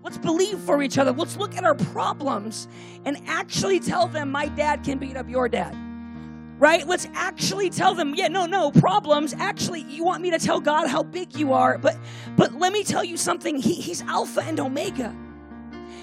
Let's 0.03 0.19
believe 0.19 0.59
for 0.59 0.83
each 0.83 0.99
other. 0.99 1.13
Let's 1.13 1.37
look 1.37 1.57
at 1.57 1.65
our 1.65 1.75
problems 1.75 2.69
and 3.05 3.19
actually 3.27 3.79
tell 3.79 4.09
them, 4.09 4.31
my 4.31 4.49
dad 4.49 4.83
can 4.83 4.99
beat 4.99 5.17
up 5.17 5.29
your 5.29 5.49
dad. 5.49 5.77
Right? 6.59 6.87
Let's 6.87 7.09
actually 7.15 7.71
tell 7.71 7.95
them, 7.95 8.15
yeah, 8.15 8.29
no, 8.29 8.47
no, 8.47 8.71
problems. 8.71 9.35
Actually, 9.35 9.83
you 9.83 10.05
want 10.05 10.23
me 10.23 10.31
to 10.31 10.39
tell 10.39 10.61
God 10.61 10.87
how 10.87 11.03
big 11.03 11.37
you 11.37 11.53
are, 11.53 11.77
but 11.77 11.97
but 12.37 12.55
let 12.55 12.73
me 12.73 12.85
tell 12.85 13.03
you 13.03 13.17
something. 13.17 13.57
He, 13.57 13.75
he's 13.75 14.03
Alpha 14.03 14.43
and 14.43 14.61
Omega. 14.61 15.17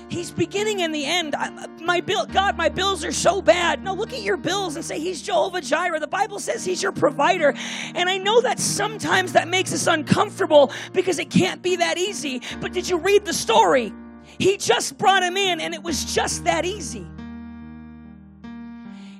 He's 0.09 0.31
beginning 0.31 0.81
and 0.81 0.93
the 0.93 1.05
end. 1.05 1.35
My 1.81 2.01
bill, 2.01 2.25
God, 2.25 2.57
my 2.57 2.67
bills 2.67 3.05
are 3.05 3.11
so 3.11 3.41
bad. 3.41 3.83
No, 3.83 3.93
look 3.93 4.11
at 4.11 4.21
your 4.21 4.37
bills 4.37 4.75
and 4.75 4.83
say 4.83 4.99
He's 4.99 5.21
Jehovah 5.21 5.61
Jireh. 5.61 5.99
The 5.99 6.07
Bible 6.07 6.39
says 6.39 6.65
He's 6.65 6.81
your 6.81 6.91
provider, 6.91 7.53
and 7.95 8.09
I 8.09 8.17
know 8.17 8.41
that 8.41 8.59
sometimes 8.59 9.33
that 9.33 9.47
makes 9.47 9.71
us 9.71 9.87
uncomfortable 9.87 10.71
because 10.93 11.19
it 11.19 11.29
can't 11.29 11.61
be 11.61 11.75
that 11.75 11.97
easy. 11.97 12.41
But 12.59 12.73
did 12.73 12.89
you 12.89 12.97
read 12.97 13.23
the 13.25 13.33
story? 13.33 13.93
He 14.39 14.57
just 14.57 14.97
brought 14.97 15.21
him 15.21 15.37
in, 15.37 15.59
and 15.59 15.73
it 15.73 15.83
was 15.83 16.13
just 16.13 16.43
that 16.45 16.65
easy. 16.65 17.05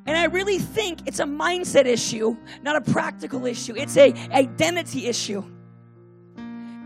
And 0.09 0.17
I 0.17 0.25
really 0.25 0.57
think 0.57 1.07
it's 1.07 1.19
a 1.19 1.25
mindset 1.25 1.85
issue, 1.85 2.35
not 2.63 2.75
a 2.75 2.81
practical 2.81 3.45
issue. 3.45 3.75
It's 3.75 3.95
a 3.95 4.11
identity 4.31 5.05
issue. 5.05 5.43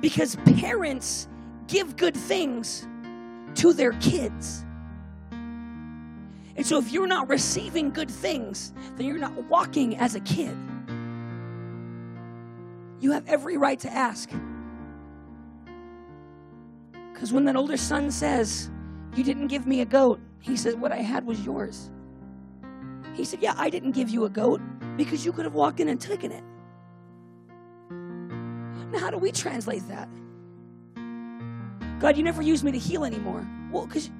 Because 0.01 0.35
parents 0.35 1.29
give 1.67 1.95
good 1.95 2.17
things 2.17 2.85
to 3.55 3.73
their 3.73 3.93
kids. 3.93 4.65
And 6.55 6.65
so, 6.65 6.77
if 6.77 6.91
you're 6.91 7.07
not 7.07 7.29
receiving 7.29 7.89
good 7.89 8.11
things, 8.11 8.73
then 8.95 9.07
you're 9.07 9.17
not 9.17 9.33
walking 9.45 9.97
as 9.97 10.15
a 10.15 10.19
kid. 10.19 10.55
You 12.99 13.11
have 13.11 13.27
every 13.27 13.57
right 13.57 13.79
to 13.79 13.91
ask. 13.91 14.29
Because 17.11 17.33
when 17.33 17.45
that 17.45 17.55
older 17.55 17.77
son 17.77 18.11
says, 18.11 18.69
You 19.15 19.23
didn't 19.23 19.47
give 19.47 19.65
me 19.65 19.81
a 19.81 19.85
goat, 19.85 20.19
he 20.41 20.55
said, 20.55 20.79
What 20.79 20.91
I 20.91 20.97
had 20.97 21.25
was 21.25 21.43
yours. 21.45 21.89
He 23.13 23.25
said, 23.25 23.41
Yeah, 23.41 23.55
I 23.57 23.69
didn't 23.69 23.91
give 23.91 24.09
you 24.09 24.25
a 24.25 24.29
goat 24.29 24.61
because 24.95 25.25
you 25.25 25.31
could 25.31 25.45
have 25.45 25.53
walked 25.53 25.79
in 25.79 25.89
and 25.89 25.99
taken 25.99 26.31
it. 26.31 26.43
Now, 28.91 28.99
how 28.99 29.09
do 29.09 29.17
we 29.17 29.31
translate 29.31 29.87
that? 29.87 30.07
God, 32.03 32.17
you 32.17 32.23
never 32.23 32.41
use 32.41 32.65
me 32.65 32.71
to 32.73 32.77
heal 32.77 33.05
anymore. 33.05 33.47
Well, 33.71 33.85
because 33.85 34.11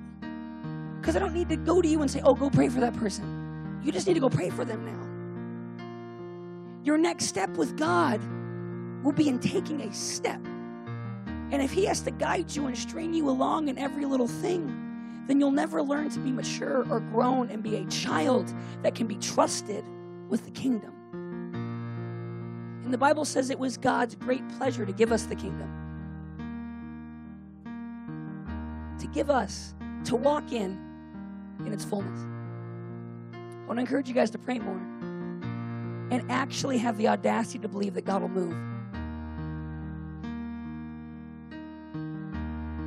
because 1.02 1.18
I 1.18 1.20
don't 1.20 1.34
need 1.34 1.50
to 1.50 1.58
go 1.58 1.82
to 1.82 1.88
you 1.88 2.02
and 2.02 2.10
say, 2.10 2.22
oh, 2.24 2.34
go 2.34 2.50
pray 2.50 2.70
for 2.70 2.80
that 2.80 2.96
person. 2.96 3.82
You 3.84 3.92
just 3.92 4.08
need 4.08 4.14
to 4.14 4.22
go 4.22 4.30
pray 4.30 4.50
for 4.50 4.64
them 4.64 4.86
now. 4.86 5.04
Your 6.86 6.98
next 6.98 7.26
step 7.26 7.50
with 7.58 7.76
God 7.76 8.22
will 9.04 9.12
be 9.12 9.28
in 9.28 9.38
taking 9.38 9.82
a 9.82 9.92
step. 9.94 10.40
And 11.52 11.62
if 11.62 11.74
He 11.74 11.84
has 11.84 12.00
to 12.04 12.12
guide 12.12 12.56
you 12.56 12.68
and 12.68 12.78
string 12.78 13.14
you 13.14 13.28
along 13.30 13.68
in 13.68 13.78
every 13.78 14.06
little 14.06 14.30
thing, 14.30 14.66
then 15.28 15.42
you'll 15.42 15.52
never 15.52 15.84
learn 15.84 16.10
to 16.12 16.20
be 16.20 16.32
mature 16.32 16.90
or 16.90 17.02
grown 17.02 17.50
and 17.50 17.62
be 17.62 17.76
a 17.76 17.86
child 17.88 18.54
that 18.82 18.96
can 18.96 19.08
be 19.08 19.18
trusted 19.18 19.84
with 20.30 20.46
the 20.46 20.52
kingdom. 20.52 20.94
And 22.86 22.94
the 22.94 22.98
Bible 22.98 23.26
says 23.26 23.50
it 23.50 23.60
was 23.60 23.76
God's 23.76 24.16
great 24.16 24.48
pleasure 24.58 24.86
to 24.86 24.94
give 24.94 25.12
us 25.12 25.24
the 25.24 25.36
kingdom. 25.36 25.83
To 29.04 29.10
give 29.10 29.30
us 29.30 29.74
to 30.06 30.16
walk 30.16 30.54
in 30.54 30.80
in 31.66 31.74
its 31.74 31.84
fullness. 31.84 32.20
I 33.34 33.68
want 33.68 33.78
to 33.78 33.82
encourage 33.82 34.08
you 34.08 34.14
guys 34.14 34.32
to 34.32 34.38
pray 34.38 34.60
more 34.60 34.80
and 36.10 36.24
actually 36.32 36.78
have 36.78 36.98
the 36.98 37.10
audacity 37.10 37.60
to 37.60 37.68
believe 37.68 37.96
that 37.96 38.06
God 38.06 38.22
will 38.22 38.30
move. 38.30 38.54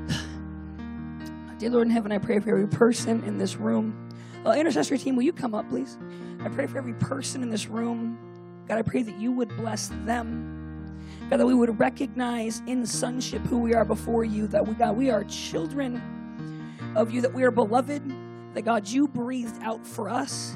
Dear 1.59 1.69
Lord 1.69 1.87
in 1.87 1.93
heaven, 1.93 2.13
I 2.13 2.19
pray 2.19 2.39
for 2.39 2.49
every 2.49 2.69
person 2.69 3.23
in 3.25 3.37
this 3.37 3.57
room. 3.57 4.09
Uh, 4.47 4.53
intercessory 4.53 4.97
team, 4.97 5.17
will 5.17 5.23
you 5.23 5.35
come 5.35 5.55
up, 5.55 5.69
please? 5.69 5.99
I 6.41 6.49
pray 6.49 6.67
for 6.67 6.79
every 6.79 6.95
person 6.95 7.43
in 7.43 7.51
this 7.51 7.67
room. 7.67 8.19
God, 8.67 8.79
I 8.79 8.83
pray 8.83 9.03
that 9.03 9.21
you 9.21 9.33
would 9.33 9.55
bless 9.59 9.89
them 10.07 10.56
God, 11.29 11.39
that 11.39 11.47
we 11.47 11.55
would 11.55 11.79
recognize 11.79 12.63
in 12.67 12.87
sonship 12.87 13.43
who 13.43 13.59
we 13.59 13.75
are 13.75 13.85
before 13.85 14.25
you, 14.25 14.47
that 14.49 14.67
we, 14.67 14.75
God, 14.75 14.97
we 14.97 15.11
are 15.11 15.25
children 15.25 16.01
of 16.95 17.11
you, 17.11 17.21
that 17.21 17.35
we 17.35 17.43
are 17.43 17.51
beloved, 17.51 18.03
that 18.55 18.63
God, 18.63 18.89
you 18.89 19.09
breathed 19.09 19.61
out 19.63 19.85
for 19.85 20.09
us, 20.09 20.55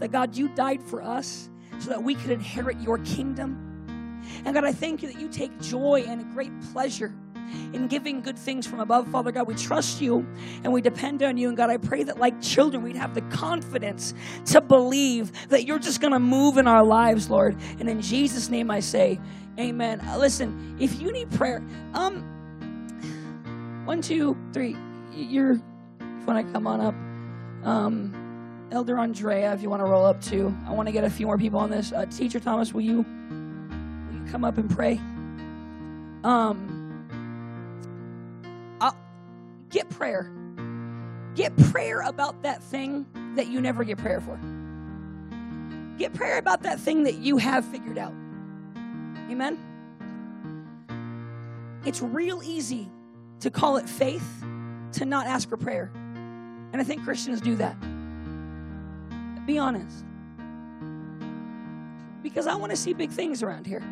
that 0.00 0.12
God, 0.12 0.36
you 0.36 0.48
died 0.48 0.82
for 0.82 1.02
us 1.02 1.48
so 1.78 1.88
that 1.88 2.02
we 2.02 2.14
could 2.14 2.30
inherit 2.30 2.78
your 2.80 2.98
kingdom. 2.98 4.22
And 4.44 4.54
God, 4.54 4.64
I 4.64 4.72
thank 4.72 5.02
you 5.02 5.10
that 5.10 5.20
you 5.20 5.28
take 5.28 5.58
joy 5.60 6.04
and 6.06 6.32
great 6.32 6.52
pleasure 6.72 7.14
in 7.72 7.88
giving 7.88 8.20
good 8.20 8.38
things 8.38 8.66
from 8.66 8.80
above. 8.80 9.08
Father 9.08 9.32
God, 9.32 9.46
we 9.46 9.54
trust 9.54 10.00
you 10.00 10.26
and 10.62 10.72
we 10.72 10.80
depend 10.80 11.22
on 11.22 11.36
you. 11.36 11.48
And 11.48 11.56
God, 11.56 11.70
I 11.70 11.76
pray 11.76 12.02
that 12.02 12.18
like 12.18 12.40
children, 12.40 12.82
we'd 12.82 12.96
have 12.96 13.14
the 13.14 13.22
confidence 13.22 14.14
to 14.46 14.60
believe 14.60 15.48
that 15.48 15.64
you're 15.64 15.78
just 15.78 16.00
going 16.00 16.12
to 16.12 16.18
move 16.18 16.58
in 16.58 16.66
our 16.66 16.84
lives, 16.84 17.30
Lord. 17.30 17.56
And 17.78 17.88
in 17.88 18.00
Jesus' 18.00 18.48
name 18.48 18.70
I 18.70 18.80
say, 18.80 19.20
amen. 19.58 20.00
Uh, 20.00 20.18
listen, 20.18 20.76
if 20.78 21.00
you 21.00 21.12
need 21.12 21.30
prayer, 21.32 21.62
um, 21.94 22.22
one, 23.84 24.02
two, 24.02 24.36
three, 24.52 24.76
you're, 25.12 25.60
want 26.26 26.46
to 26.46 26.52
come 26.52 26.66
on 26.66 26.80
up. 26.80 26.94
Um, 27.66 28.68
Elder 28.72 28.98
Andrea, 28.98 29.52
if 29.52 29.62
you 29.62 29.70
want 29.70 29.80
to 29.80 29.86
roll 29.86 30.04
up 30.04 30.22
too. 30.22 30.54
I 30.66 30.72
want 30.72 30.88
to 30.88 30.92
get 30.92 31.04
a 31.04 31.10
few 31.10 31.26
more 31.26 31.38
people 31.38 31.60
on 31.60 31.70
this. 31.70 31.92
Uh, 31.92 32.06
Teacher 32.06 32.40
Thomas, 32.40 32.72
will 32.72 32.80
you, 32.80 33.04
will 33.04 34.14
you 34.14 34.30
come 34.30 34.44
up 34.44 34.58
and 34.58 34.68
pray? 34.68 35.00
Um, 36.24 36.74
Get 39.74 39.90
prayer. 39.90 40.30
Get 41.34 41.56
prayer 41.72 42.02
about 42.02 42.40
that 42.44 42.62
thing 42.62 43.04
that 43.34 43.48
you 43.48 43.60
never 43.60 43.82
get 43.82 43.98
prayer 43.98 44.20
for. 44.20 44.38
Get 45.98 46.14
prayer 46.14 46.38
about 46.38 46.62
that 46.62 46.78
thing 46.78 47.02
that 47.02 47.16
you 47.16 47.38
have 47.38 47.64
figured 47.64 47.98
out. 47.98 48.14
Amen? 49.30 49.58
It's 51.84 52.00
real 52.00 52.42
easy 52.42 52.90
to 53.40 53.50
call 53.50 53.76
it 53.76 53.88
faith 53.88 54.44
to 54.92 55.04
not 55.04 55.26
ask 55.26 55.48
for 55.48 55.56
prayer. 55.56 55.90
And 56.72 56.80
I 56.80 56.84
think 56.84 57.04
Christians 57.04 57.40
do 57.40 57.56
that. 57.56 57.76
Be 59.46 59.58
honest. 59.58 60.04
Because 62.22 62.46
I 62.46 62.54
want 62.54 62.70
to 62.70 62.76
see 62.76 62.94
big 62.94 63.10
things 63.10 63.42
around 63.42 63.66
here. 63.66 63.82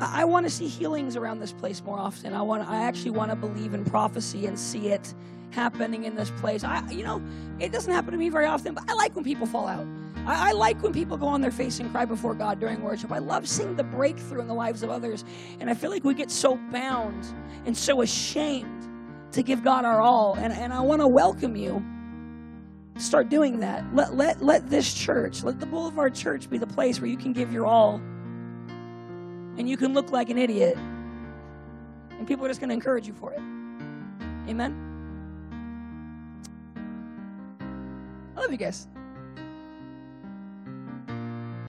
I, 0.00 0.24
want 0.24 0.46
to 0.46 0.50
see 0.50 0.66
healings 0.66 1.14
around 1.14 1.40
this 1.40 1.52
place 1.52 1.82
more 1.84 1.98
often. 1.98 2.32
I 2.32 2.40
want 2.40 2.66
I 2.66 2.84
actually 2.84 3.10
want 3.10 3.30
to 3.30 3.36
believe 3.36 3.74
in 3.74 3.84
prophecy 3.84 4.46
and 4.46 4.58
see 4.58 4.88
it 4.88 5.14
happening 5.50 6.04
in 6.04 6.16
this 6.16 6.30
place. 6.32 6.64
I 6.64 6.88
you 6.90 7.04
know, 7.04 7.22
it 7.58 7.70
doesn't 7.70 7.92
happen 7.92 8.12
to 8.12 8.18
me 8.18 8.30
very 8.30 8.46
often, 8.46 8.72
but 8.72 8.88
I 8.88 8.94
like 8.94 9.14
when 9.14 9.24
people 9.24 9.46
fall 9.46 9.68
out. 9.68 9.86
I, 10.26 10.50
I, 10.50 10.52
like 10.52 10.82
when 10.82 10.92
people 10.92 11.16
go 11.16 11.26
on 11.26 11.40
their 11.40 11.50
face 11.50 11.80
and 11.80 11.90
cry 11.90 12.04
before 12.04 12.34
God 12.34 12.60
during 12.60 12.82
worship. 12.82 13.12
I 13.12 13.18
love 13.18 13.48
seeing 13.48 13.76
the 13.76 13.84
breakthrough 13.84 14.40
in 14.40 14.48
the 14.48 14.54
lives 14.54 14.82
of 14.82 14.90
others. 14.90 15.24
And 15.60 15.70
I 15.70 15.74
feel 15.74 15.90
like 15.90 16.04
we 16.04 16.14
get 16.14 16.30
so 16.30 16.56
bound 16.70 17.26
and 17.66 17.76
so 17.76 18.02
ashamed 18.02 18.88
to 19.32 19.42
give 19.42 19.62
God 19.62 19.84
our 19.84 20.00
all. 20.00 20.34
And, 20.34 20.52
and 20.52 20.72
I 20.72 20.80
want 20.80 21.00
to 21.00 21.08
welcome 21.08 21.56
you. 21.56 21.84
Start 22.98 23.28
doing 23.30 23.60
that. 23.60 23.84
Let, 23.94 24.14
let, 24.14 24.42
let 24.42 24.68
this 24.68 24.92
church, 24.92 25.42
let 25.42 25.58
the 25.58 25.66
Boulevard 25.66 26.14
Church 26.14 26.50
be 26.50 26.58
the 26.58 26.66
place 26.66 27.00
where 27.00 27.08
you 27.08 27.16
can 27.16 27.32
give 27.32 27.52
your 27.52 27.66
all 27.66 28.00
and 29.60 29.68
you 29.68 29.76
can 29.76 29.92
look 29.92 30.10
like 30.10 30.30
an 30.30 30.38
idiot, 30.38 30.76
and 32.10 32.26
people 32.26 32.44
are 32.44 32.48
just 32.48 32.60
going 32.60 32.68
to 32.68 32.74
encourage 32.74 33.06
you 33.06 33.12
for 33.12 33.32
it. 33.32 33.40
Amen? 34.48 34.74
I 38.34 38.40
love 38.40 38.50
you 38.50 38.56
guys. 38.56 38.88